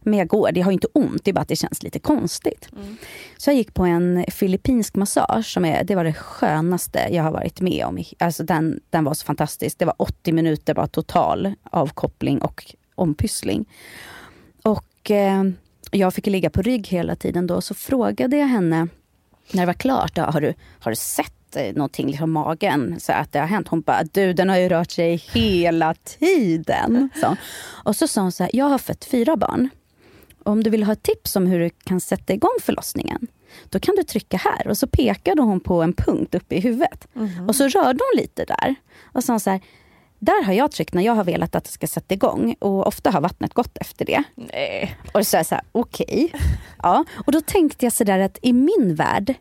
men 0.00 0.18
jag 0.18 0.28
går, 0.28 0.52
det 0.52 0.60
har 0.60 0.72
inte 0.72 0.88
ont, 0.92 1.24
det 1.24 1.30
är 1.30 1.32
bara 1.32 1.40
att 1.40 1.48
det 1.48 1.56
känns 1.56 1.82
lite 1.82 1.98
konstigt. 1.98 2.68
Mm. 2.72 2.96
Så 3.36 3.50
jag 3.50 3.56
gick 3.56 3.74
på 3.74 3.84
en 3.84 4.24
filippinsk 4.28 4.94
massage, 4.94 5.46
som 5.46 5.64
är, 5.64 5.84
det 5.84 5.94
var 5.94 6.04
det 6.04 6.14
skönaste 6.14 7.08
jag 7.10 7.22
har 7.22 7.30
varit 7.30 7.60
med 7.60 7.84
om. 7.86 8.04
Alltså 8.18 8.42
den, 8.42 8.80
den 8.90 9.04
var 9.04 9.14
så 9.14 9.24
fantastisk. 9.24 9.78
Det 9.78 9.84
var 9.84 9.94
80 9.98 10.32
minuter 10.32 10.74
bara 10.74 10.86
total 10.86 11.54
avkoppling 11.62 12.42
och 12.42 12.74
ompyssling. 12.94 13.64
Och 14.62 15.10
eh, 15.10 15.44
jag 15.90 16.14
fick 16.14 16.26
ligga 16.26 16.50
på 16.50 16.62
rygg 16.62 16.88
hela 16.88 17.16
tiden 17.16 17.46
då, 17.46 17.60
så 17.60 17.74
frågade 17.74 18.36
jag 18.36 18.46
henne 18.46 18.88
när 19.52 19.62
det 19.62 19.66
var 19.66 19.74
klart, 19.74 20.14
då, 20.14 20.22
har, 20.22 20.40
du, 20.40 20.54
har 20.80 20.90
du 20.90 20.96
sett 20.96 21.56
eh, 21.56 21.74
någonting, 21.74 22.06
liksom 22.06 22.30
magen, 22.30 23.00
så 23.00 23.12
att 23.12 23.32
det 23.32 23.38
har 23.38 23.46
hänt? 23.46 23.68
Hon 23.68 23.80
bara, 23.80 24.02
du 24.02 24.32
den 24.32 24.48
har 24.48 24.56
ju 24.56 24.68
rört 24.68 24.90
sig 24.90 25.16
hela 25.16 25.94
tiden. 25.94 27.08
Så. 27.20 27.36
Och 27.84 27.96
så 27.96 28.08
sa 28.08 28.20
hon 28.20 28.32
så 28.32 28.42
här, 28.42 28.50
jag 28.54 28.64
har 28.64 28.78
fött 28.78 29.04
fyra 29.04 29.36
barn. 29.36 29.68
Om 30.42 30.62
du 30.62 30.70
vill 30.70 30.84
ha 30.84 30.92
ett 30.92 31.02
tips 31.02 31.36
om 31.36 31.46
hur 31.46 31.60
du 31.60 31.70
kan 31.70 32.00
sätta 32.00 32.32
igång 32.32 32.56
förlossningen, 32.60 33.26
då 33.68 33.80
kan 33.80 33.96
du 33.96 34.02
trycka 34.02 34.36
här. 34.36 34.68
Och 34.68 34.78
så 34.78 34.86
pekade 34.86 35.42
hon 35.42 35.60
på 35.60 35.82
en 35.82 35.92
punkt 35.92 36.34
uppe 36.34 36.54
i 36.54 36.60
huvudet. 36.60 37.08
Mm. 37.16 37.48
Och 37.48 37.56
så 37.56 37.68
rörde 37.68 37.98
hon 38.12 38.22
lite 38.22 38.44
där. 38.44 38.74
Och 39.02 39.24
sa 39.24 39.38
så 39.38 39.50
här, 39.50 39.60
där 40.20 40.44
har 40.44 40.52
jag 40.52 40.70
tryckt 40.70 40.94
när 40.94 41.02
jag 41.02 41.14
har 41.14 41.24
velat 41.24 41.54
att 41.54 41.64
det 41.64 41.70
ska 41.70 41.86
sätta 41.86 42.14
igång 42.14 42.56
och 42.58 42.86
ofta 42.86 43.10
har 43.10 43.20
vattnet 43.20 43.54
gått 43.54 43.78
efter 43.78 44.04
det. 44.04 44.22
Nej. 44.34 44.96
Och 45.14 45.26
så 45.26 45.36
är 45.36 45.38
jag 45.38 45.46
så 45.46 45.54
här, 45.54 45.64
okej. 45.72 46.24
Okay. 46.34 46.40
Ja. 46.82 47.04
Och 47.26 47.32
då 47.32 47.40
tänkte 47.40 47.86
jag 47.86 47.92
sådär 47.92 48.18
att 48.18 48.38
i 48.42 48.52
min 48.52 48.94
värld 48.94 49.34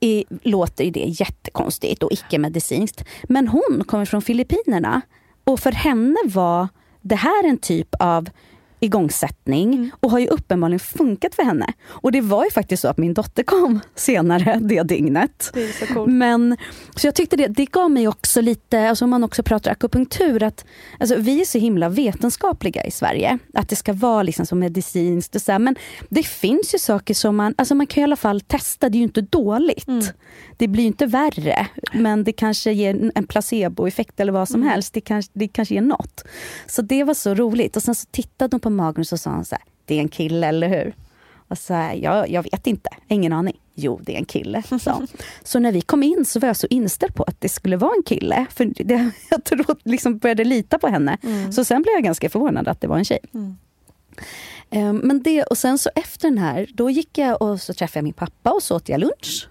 i, 0.00 0.24
låter 0.42 0.90
det 0.90 1.04
jättekonstigt 1.06 2.02
och 2.02 2.12
icke-medicinskt. 2.12 3.04
Men 3.24 3.48
hon 3.48 3.84
kommer 3.86 4.04
från 4.04 4.22
Filippinerna 4.22 5.00
och 5.44 5.60
för 5.60 5.72
henne 5.72 6.16
var 6.24 6.68
det 7.00 7.16
här 7.16 7.44
en 7.44 7.58
typ 7.58 7.94
av 7.98 8.28
igångsättning 8.80 9.74
mm. 9.74 9.90
och 10.00 10.10
har 10.10 10.18
ju 10.18 10.26
uppenbarligen 10.26 10.80
funkat 10.80 11.34
för 11.34 11.42
henne. 11.42 11.72
Och 11.86 12.12
det 12.12 12.20
var 12.20 12.44
ju 12.44 12.50
faktiskt 12.50 12.82
så 12.82 12.88
att 12.88 12.98
min 12.98 13.14
dotter 13.14 13.42
kom 13.42 13.80
senare 13.94 14.58
det 14.62 14.82
dygnet. 14.82 15.50
Det 15.54 15.72
så, 15.72 15.86
cool. 15.86 16.10
Men, 16.10 16.56
så 16.96 17.06
jag 17.06 17.14
tyckte 17.14 17.36
det, 17.36 17.46
det 17.46 17.64
gav 17.64 17.90
mig 17.90 18.08
också 18.08 18.40
lite, 18.40 18.88
alltså 18.88 19.04
om 19.04 19.10
man 19.10 19.24
också 19.24 19.42
pratar 19.42 19.70
akupunktur, 19.70 20.42
att 20.42 20.64
alltså, 21.00 21.16
vi 21.16 21.40
är 21.40 21.44
så 21.44 21.58
himla 21.58 21.88
vetenskapliga 21.88 22.84
i 22.84 22.90
Sverige. 22.90 23.38
Att 23.54 23.68
det 23.68 23.76
ska 23.76 23.92
vara 23.92 24.22
liksom 24.22 24.46
så 24.46 24.54
medicinskt 24.54 25.34
och 25.34 25.42
så 25.42 25.52
här, 25.52 25.58
Men 25.58 25.76
det 26.08 26.22
finns 26.22 26.74
ju 26.74 26.78
saker 26.78 27.14
som 27.14 27.36
man, 27.36 27.54
alltså 27.58 27.74
man 27.74 27.86
kan 27.86 28.00
i 28.00 28.04
alla 28.04 28.16
fall 28.16 28.40
testa, 28.40 28.88
det 28.88 28.96
är 28.96 28.98
ju 28.98 29.04
inte 29.04 29.20
dåligt. 29.20 29.88
Mm. 29.88 30.04
Det 30.56 30.68
blir 30.68 30.82
ju 30.82 30.86
inte 30.86 31.06
värre, 31.06 31.66
men 31.92 32.24
det 32.24 32.32
kanske 32.32 32.72
ger 32.72 33.10
en 33.14 33.26
placeboeffekt 33.26 34.20
eller 34.20 34.32
vad 34.32 34.48
som 34.48 34.60
mm. 34.60 34.72
helst. 34.72 34.94
Det 34.94 35.00
kanske, 35.00 35.32
det 35.34 35.48
kanske 35.48 35.74
ger 35.74 35.82
något. 35.82 36.24
Så 36.66 36.82
det 36.82 37.04
var 37.04 37.14
så 37.14 37.34
roligt. 37.34 37.76
Och 37.76 37.82
sen 37.82 37.94
så 37.94 38.06
tittade 38.10 38.54
hon 38.54 38.60
på 38.60 38.65
magen 38.70 39.00
och 39.00 39.06
så 39.06 39.18
sa 39.18 39.30
hon 39.30 39.44
så 39.44 39.54
här, 39.54 39.64
det 39.84 39.94
är 39.94 40.00
en 40.00 40.08
kille, 40.08 40.46
eller 40.46 40.68
hur? 40.68 40.94
Och 41.48 41.58
så 41.58 41.74
här, 41.74 41.94
jag, 41.94 42.30
jag 42.30 42.42
vet 42.42 42.66
inte, 42.66 42.90
ingen 43.08 43.32
aning. 43.32 43.60
Jo, 43.74 44.00
det 44.02 44.14
är 44.14 44.18
en 44.18 44.24
kille, 44.24 44.62
sa 44.80 45.02
Så 45.42 45.58
när 45.58 45.72
vi 45.72 45.80
kom 45.80 46.02
in 46.02 46.24
så 46.24 46.40
var 46.40 46.46
jag 46.48 46.56
så 46.56 46.66
inställd 46.70 47.14
på 47.14 47.22
att 47.22 47.40
det 47.40 47.48
skulle 47.48 47.76
vara 47.76 47.92
en 47.96 48.02
kille. 48.02 48.46
För 48.50 48.64
det, 48.64 49.10
jag 49.30 49.44
trodde, 49.44 49.74
liksom 49.84 50.18
började 50.18 50.44
lita 50.44 50.78
på 50.78 50.88
henne. 50.88 51.18
Mm. 51.22 51.52
Så 51.52 51.64
sen 51.64 51.82
blev 51.82 51.94
jag 51.94 52.04
ganska 52.04 52.30
förvånad 52.30 52.68
att 52.68 52.80
det 52.80 52.86
var 52.86 52.98
en 52.98 53.04
tjej. 53.04 53.18
Mm. 53.34 53.56
Um, 54.70 54.96
men 54.96 55.22
det, 55.22 55.42
och 55.42 55.58
sen 55.58 55.78
så 55.78 55.90
efter 55.94 56.28
den 56.28 56.38
här, 56.38 56.66
då 56.74 56.90
gick 56.90 57.18
jag 57.18 57.42
och 57.42 57.60
så 57.60 57.74
träffade 57.74 57.98
jag 57.98 58.04
min 58.04 58.12
pappa 58.12 58.50
och 58.50 58.62
så 58.62 58.76
åt 58.76 58.88
jag 58.88 59.00
lunch. 59.00 59.48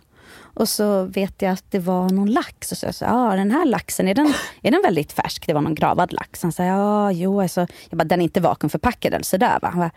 Och 0.56 0.70
så 0.70 1.04
vet 1.04 1.42
jag 1.42 1.52
att 1.52 1.72
det 1.72 1.80
var 1.80 2.10
någon 2.10 2.32
lax. 2.32 2.72
Och 2.72 2.78
så 2.78 2.86
jag 2.86 2.96
sa, 2.96 3.06
ah, 3.10 3.36
den 3.36 3.52
här 3.52 3.66
laxen, 3.66 4.08
är 4.08 4.16
den, 4.16 4.34
är 4.62 4.72
den 4.72 4.82
väldigt 4.84 5.12
färsk? 5.12 5.48
Det 5.48 5.54
var 5.54 5.62
någon 5.62 5.76
gravad 5.76 6.14
lax. 6.14 6.44
Han 6.44 6.52
sa, 6.52 6.64
ja 6.64 7.12
jo, 7.12 7.42
alltså, 7.42 7.68
jag 7.90 7.98
bara, 7.98 8.04
den 8.04 8.20
är 8.20 8.24
inte 8.24 8.42
vakuumförpackad 8.42 9.14
eller 9.14 9.26
sådär 9.26 9.60
va? 9.62 9.68
Han 9.68 9.80
bara, 9.80 9.92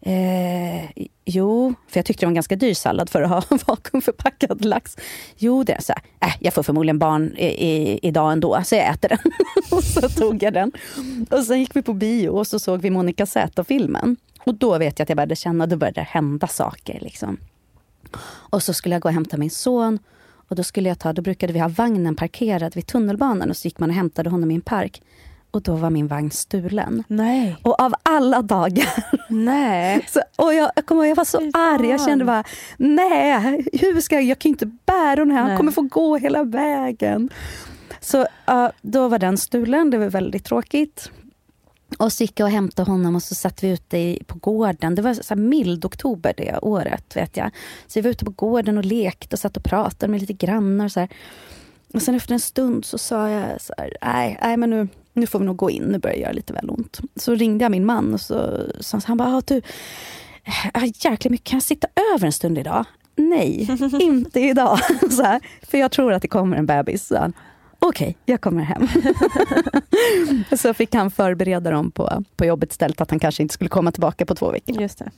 Eh, 0.00 0.90
jo, 1.24 1.74
för 1.88 1.98
jag 1.98 2.06
tyckte 2.06 2.22
det 2.22 2.26
var 2.26 2.30
en 2.30 2.34
ganska 2.34 2.56
dyr 2.56 2.74
sallad 2.74 3.10
för 3.10 3.22
att 3.22 3.30
ha 3.30 3.56
vakuumförpackad 3.66 4.64
lax. 4.64 4.96
Jo, 5.36 5.64
det 5.64 5.72
är 5.72 5.80
så 5.80 5.92
här, 5.92 6.28
äh, 6.28 6.34
jag 6.40 6.54
får 6.54 6.62
förmodligen 6.62 6.98
barn 6.98 7.36
i, 7.36 7.46
i, 7.46 7.98
idag 8.02 8.32
ändå, 8.32 8.62
så 8.64 8.74
jag 8.74 8.88
äter 8.88 9.08
den. 9.08 9.18
och 9.78 9.84
så 9.84 10.08
tog 10.08 10.42
jag 10.42 10.52
den. 10.52 10.72
Och 11.30 11.44
sen 11.44 11.60
gick 11.60 11.76
vi 11.76 11.82
på 11.82 11.92
bio 11.92 12.28
och 12.28 12.46
så 12.46 12.58
såg 12.58 12.80
vi 12.80 12.90
Monica 12.90 13.26
Z-filmen. 13.26 14.16
Och 14.44 14.54
då 14.54 14.78
vet 14.78 14.98
jag 14.98 15.04
att 15.04 15.08
jag 15.08 15.16
började 15.16 15.36
känna, 15.36 15.66
då 15.66 15.76
började 15.76 16.00
det 16.00 16.06
hända 16.10 16.46
saker. 16.46 17.00
Liksom. 17.00 17.38
Och 18.24 18.62
så 18.62 18.74
skulle 18.74 18.94
jag 18.94 19.02
gå 19.02 19.08
och 19.08 19.14
hämta 19.14 19.36
min 19.36 19.50
son. 19.50 19.98
Och 20.48 20.56
då 20.56 20.62
skulle 20.62 20.88
jag 20.88 20.98
ta, 20.98 21.12
då 21.12 21.22
brukade 21.22 21.52
vi 21.52 21.58
ha 21.58 21.68
vagnen 21.68 22.16
parkerad 22.16 22.74
vid 22.74 22.86
tunnelbanan 22.86 23.50
och 23.50 23.56
så 23.56 23.68
gick 23.68 23.78
man 23.78 23.90
och 23.90 23.96
hämtade 23.96 24.30
honom 24.30 24.50
i 24.50 24.54
en 24.54 24.60
park. 24.60 25.02
Och 25.50 25.62
då 25.62 25.74
var 25.74 25.90
min 25.90 26.06
vagn 26.06 26.30
stulen. 26.30 27.04
Nej. 27.08 27.56
Och 27.62 27.80
av 27.80 27.94
alla 28.02 28.42
dagar. 28.42 28.88
Nej. 29.28 30.06
Så, 30.12 30.20
och 30.36 30.54
jag, 30.54 30.70
jag 30.76 30.86
kommer 30.86 31.04
jag 31.04 31.16
var 31.16 31.24
så 31.24 31.50
arg. 31.52 31.88
Jag 31.88 32.04
kände 32.04 32.24
bara, 32.24 32.44
nej, 32.76 33.64
hur 33.72 34.00
ska 34.00 34.14
jag, 34.14 34.24
jag 34.24 34.38
kan 34.38 34.48
inte 34.48 34.66
bära 34.66 35.16
den 35.16 35.30
här. 35.30 35.42
Han 35.42 35.56
kommer 35.56 35.72
få 35.72 35.82
gå 35.82 36.16
hela 36.16 36.44
vägen. 36.44 37.30
Så 38.00 38.20
uh, 38.20 38.68
då 38.82 39.08
var 39.08 39.18
den 39.18 39.38
stulen. 39.38 39.90
Det 39.90 39.98
var 39.98 40.06
väldigt 40.06 40.44
tråkigt. 40.44 41.10
Och 41.98 42.12
så 42.12 42.22
gick 42.22 42.40
jag 42.40 42.46
och 42.46 42.52
hämtade 42.52 42.90
honom 42.90 43.16
och 43.16 43.22
så 43.22 43.34
satt 43.34 43.64
vi 43.64 43.68
ute 43.68 43.98
i, 43.98 44.22
på 44.26 44.38
gården. 44.38 44.94
Det 44.94 45.02
var 45.02 45.14
så 45.14 45.36
mild 45.36 45.84
oktober 45.84 46.34
det 46.36 46.58
året. 46.62 47.16
vet 47.16 47.36
jag. 47.36 47.50
Så 47.86 47.98
vi 47.98 48.00
var 48.00 48.10
ute 48.10 48.24
på 48.24 48.30
gården 48.30 48.78
och 48.78 48.84
lekte 48.84 49.36
och 49.36 49.40
satt 49.40 49.56
och 49.56 49.64
pratade 49.64 50.10
med 50.10 50.20
lite 50.20 50.32
grannar. 50.32 50.84
Och, 50.84 50.92
så 50.92 51.00
här. 51.00 51.08
och 51.94 52.02
sen 52.02 52.14
efter 52.14 52.32
en 52.32 52.40
stund 52.40 52.84
så 52.84 52.98
sa 52.98 53.28
jag 53.28 53.60
så 53.60 53.74
här, 53.78 53.96
nej, 54.02 54.38
nej 54.42 54.56
men 54.56 54.70
nu, 54.70 54.88
nu 55.12 55.26
får 55.26 55.38
vi 55.38 55.44
nog 55.44 55.56
gå 55.56 55.70
in. 55.70 55.82
Nu 55.82 55.98
börjar 55.98 56.16
det 56.16 56.22
göra 56.22 56.32
lite 56.32 56.52
väl 56.52 56.70
ont. 56.70 57.00
Så 57.16 57.34
ringde 57.34 57.64
jag 57.64 57.70
min 57.70 57.86
man 57.86 58.14
och 58.14 58.20
så 58.20 58.66
sa 58.80 59.00
han 59.04 59.16
bara, 59.16 59.42
du, 59.46 59.62
jäkligt 60.94 61.30
mycket, 61.30 61.46
kan 61.46 61.56
jag 61.56 61.62
sitta 61.62 61.88
över 62.14 62.26
en 62.26 62.32
stund 62.32 62.58
idag? 62.58 62.84
Nej, 63.16 63.68
inte 64.00 64.40
idag. 64.40 64.78
så 65.10 65.22
här, 65.22 65.40
för 65.62 65.78
jag 65.78 65.92
tror 65.92 66.12
att 66.12 66.22
det 66.22 66.28
kommer 66.28 66.56
en 66.56 66.66
bebis. 66.66 67.06
Så 67.06 67.32
okej, 67.78 68.08
okay, 68.08 68.14
jag 68.24 68.40
kommer 68.40 68.62
hem. 68.62 68.88
så 70.58 70.74
fick 70.74 70.94
han 70.94 71.10
förbereda 71.10 71.70
dem 71.70 71.90
på, 71.90 72.24
på 72.36 72.44
jobbet 72.44 72.70
istället, 72.70 73.00
att 73.00 73.10
han 73.10 73.20
kanske 73.20 73.42
inte 73.42 73.54
skulle 73.54 73.70
komma 73.70 73.92
tillbaka 73.92 74.26
på 74.26 74.34
två 74.34 74.50
veckor. 74.50 74.80
Just 74.80 74.98
det. 74.98 75.10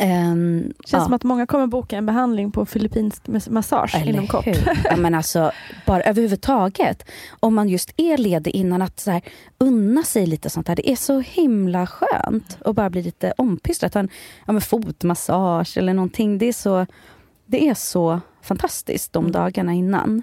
Um, 0.00 0.62
Känns 0.62 0.92
ja. 0.92 1.04
som 1.04 1.12
att 1.12 1.24
många 1.24 1.46
kommer 1.46 1.66
boka 1.66 1.96
en 1.96 2.06
behandling 2.06 2.50
på 2.50 2.66
filippinsk 2.66 3.28
massage 3.48 3.94
Eller 3.94 4.12
inom 4.12 4.26
kort. 4.26 4.46
ja, 4.84 4.96
men 4.96 5.14
alltså, 5.14 5.52
bara 5.86 6.02
överhuvudtaget, 6.02 7.04
om 7.40 7.54
man 7.54 7.68
just 7.68 7.92
är 7.96 8.18
ledig 8.18 8.54
innan, 8.54 8.82
att 8.82 9.00
så 9.00 9.10
här, 9.10 9.22
unna 9.58 10.02
sig 10.02 10.26
lite 10.26 10.50
sånt 10.50 10.68
här. 10.68 10.76
Det 10.76 10.90
är 10.90 10.96
så 10.96 11.20
himla 11.20 11.86
skönt 11.86 12.58
att 12.64 12.74
bara 12.74 12.90
bli 12.90 13.02
lite 13.02 13.32
ompysslad. 13.36 13.96
En 13.96 14.08
ja, 14.46 14.60
fotmassage 14.60 15.78
eller 15.78 15.94
någonting. 15.94 16.38
Det 16.38 16.48
är 16.48 16.52
så, 16.52 16.86
det 17.46 17.68
är 17.68 17.74
så 17.74 18.20
fantastiskt 18.42 19.12
de 19.12 19.24
mm. 19.24 19.32
dagarna 19.32 19.72
innan. 19.72 20.22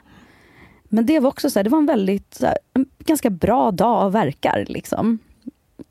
Men 0.90 1.06
det 1.06 1.20
var 1.20 1.30
också 1.30 1.50
så 1.50 1.60
här, 1.60 1.64
det 1.64 1.70
var 1.70 1.78
en 1.78 1.86
väldigt, 1.86 2.42
här, 2.42 2.58
en 2.74 2.86
ganska 3.00 3.30
bra 3.30 3.72
dag 3.72 4.04
av 4.04 4.12
verkar. 4.12 4.66
Liksom. 4.68 5.20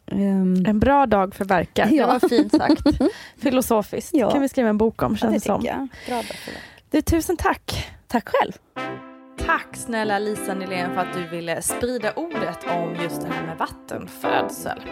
Um, 0.07 0.67
en 0.67 0.81
bra 0.81 1.07
dag 1.07 1.35
för 1.35 1.45
verkar. 1.45 1.89
Ja. 1.93 2.07
Det 2.07 2.13
var 2.13 2.29
fint 2.29 2.53
sagt. 2.53 2.83
Filosofiskt. 3.37 4.11
Ja. 4.15 4.31
kan 4.31 4.43
vi 4.43 4.49
skriva 4.49 4.69
en 4.69 4.79
bok 4.79 5.03
om 5.03 5.17
känns 5.17 5.47
ja, 5.47 5.55
det 5.55 5.61
som. 5.61 5.65
Jag. 5.65 5.89
Bra 6.07 6.23
du, 6.91 7.03
tusen 7.03 7.37
tack. 7.37 7.91
Tack 8.07 8.29
själv. 8.29 8.53
Tack 9.47 9.77
snälla 9.77 10.19
Lisa 10.19 10.55
Nylén 10.55 10.95
för 10.95 11.01
att 11.01 11.15
du 11.15 11.27
ville 11.27 11.63
sprida 11.63 12.13
ordet 12.13 12.59
om 12.71 12.97
just 13.03 13.23
det 13.23 13.29
här 13.29 13.47
med 13.47 13.59
vattenfödsel. 13.59 14.83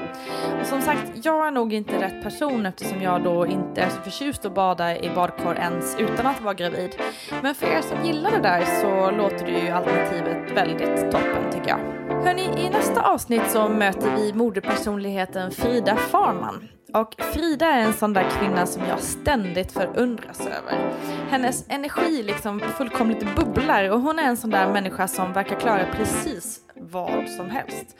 Och 0.61 0.67
som 0.67 0.83
sagt, 0.83 1.13
jag 1.25 1.47
är 1.47 1.51
nog 1.51 1.73
inte 1.73 2.03
rätt 2.03 2.23
person 2.23 2.67
eftersom 2.67 3.03
jag 3.03 3.25
då 3.25 3.47
inte 3.47 3.81
är 3.81 3.89
så 3.89 4.01
förtjust 4.01 4.45
att 4.45 4.55
bada 4.55 4.97
i 4.97 5.11
badkar 5.15 5.55
ens 5.55 5.97
utan 5.99 6.27
att 6.27 6.41
vara 6.41 6.55
gravid. 6.55 6.97
Men 7.43 7.55
för 7.55 7.67
er 7.67 7.81
som 7.81 8.05
gillar 8.05 8.31
det 8.31 8.43
där 8.43 8.65
så 8.65 9.11
låter 9.11 9.47
det 9.47 9.59
ju 9.59 9.69
alternativet 9.69 10.57
väldigt 10.57 11.11
toppen 11.11 11.53
tycker 11.53 11.69
jag. 11.69 11.79
Hörni, 12.25 12.67
i 12.67 12.71
nästa 12.71 13.01
avsnitt 13.01 13.51
så 13.51 13.69
möter 13.69 14.17
vi 14.17 14.33
modepersonligheten 14.33 15.51
Frida 15.51 15.97
Farman. 15.97 16.69
Och 16.97 17.15
Frida 17.19 17.67
är 17.67 17.81
en 17.81 17.93
sån 17.93 18.13
där 18.13 18.31
kvinna 18.31 18.67
som 18.67 18.83
jag 18.85 19.01
ständigt 19.01 19.73
förundras 19.73 20.41
över. 20.41 20.93
Hennes 21.31 21.65
energi 21.69 22.23
liksom 22.23 22.61
fullkomligt 22.61 23.37
bubblar 23.37 23.91
och 23.91 24.01
hon 24.01 24.19
är 24.19 24.23
en 24.25 24.37
sån 24.37 24.51
där 24.51 24.73
människa 24.73 25.09
som 25.09 25.33
verkar 25.33 25.61
klara 25.61 25.85
precis 25.93 26.66
vad 26.81 27.29
som 27.29 27.51
helst. 27.51 27.97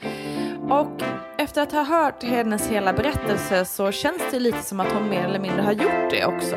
Och 0.69 1.03
efter 1.37 1.61
att 1.61 1.71
ha 1.71 1.83
hört 1.83 2.23
hennes 2.23 2.67
hela 2.67 2.93
berättelse 2.93 3.65
så 3.65 3.91
känns 3.91 4.21
det 4.31 4.39
lite 4.39 4.63
som 4.63 4.79
att 4.79 4.91
hon 4.91 5.09
mer 5.09 5.25
eller 5.25 5.39
mindre 5.39 5.61
har 5.61 5.71
gjort 5.71 6.09
det 6.11 6.25
också. 6.25 6.55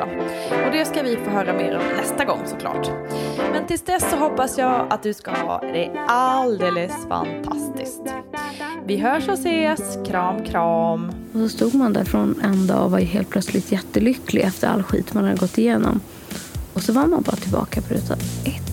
Och 0.65 0.71
det 0.71 0.85
ska 0.85 1.03
vi 1.03 1.15
få 1.15 1.29
höra 1.29 1.53
mer 1.53 1.77
om 1.77 1.83
nästa 1.97 2.25
gång 2.25 2.39
såklart. 2.45 2.89
Men 3.53 3.67
tills 3.67 3.81
dess 3.81 4.09
så 4.11 4.15
hoppas 4.17 4.57
jag 4.57 4.87
att 4.89 5.03
du 5.03 5.13
ska 5.13 5.31
ha 5.31 5.61
det 5.61 5.91
alldeles 6.07 6.91
fantastiskt. 7.09 8.01
Vi 8.85 8.97
hörs 8.97 9.27
och 9.27 9.33
ses. 9.33 9.97
Kram, 10.07 10.43
kram. 10.43 11.11
Och 11.33 11.39
så 11.39 11.49
stod 11.49 11.75
man 11.75 11.93
där 11.93 12.03
från 12.03 12.41
en 12.43 12.67
dag 12.67 12.85
och 12.85 12.91
var 12.91 12.99
helt 12.99 13.29
plötsligt 13.29 13.71
jättelycklig 13.71 14.41
efter 14.41 14.67
all 14.67 14.83
skit 14.83 15.13
man 15.13 15.23
hade 15.23 15.37
gått 15.37 15.57
igenom. 15.57 15.99
Och 16.73 16.81
så 16.81 16.93
var 16.93 17.05
man 17.05 17.21
bara 17.21 17.35
tillbaka 17.35 17.81
på 17.81 17.93
ruta 17.93 18.13
ett. 18.45 18.71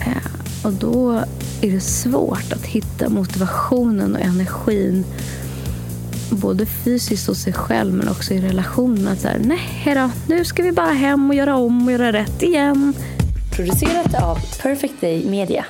Äh 0.00 0.37
och 0.64 0.72
då 0.72 1.12
är 1.60 1.70
det 1.70 1.80
svårt 1.80 2.52
att 2.52 2.66
hitta 2.66 3.08
motivationen 3.08 4.14
och 4.14 4.20
energin 4.20 5.04
både 6.30 6.66
fysiskt 6.66 7.26
hos 7.26 7.38
sig 7.38 7.52
själv 7.52 7.94
men 7.94 8.08
också 8.08 8.34
i 8.34 8.40
relationen. 8.40 9.08
Att 9.08 9.20
så 9.20 9.28
här, 9.28 9.38
nej 9.38 9.94
då, 9.94 10.10
nu 10.28 10.44
ska 10.44 10.62
vi 10.62 10.72
bara 10.72 10.92
hem 10.92 11.30
och 11.30 11.34
göra 11.34 11.56
om 11.56 11.86
och 11.86 11.92
göra 11.92 12.12
rätt 12.12 12.42
igen. 12.42 12.94
Producerat 13.56 14.22
av 14.22 14.38
Perfect 14.62 15.00
Day 15.00 15.30
Media. 15.30 15.64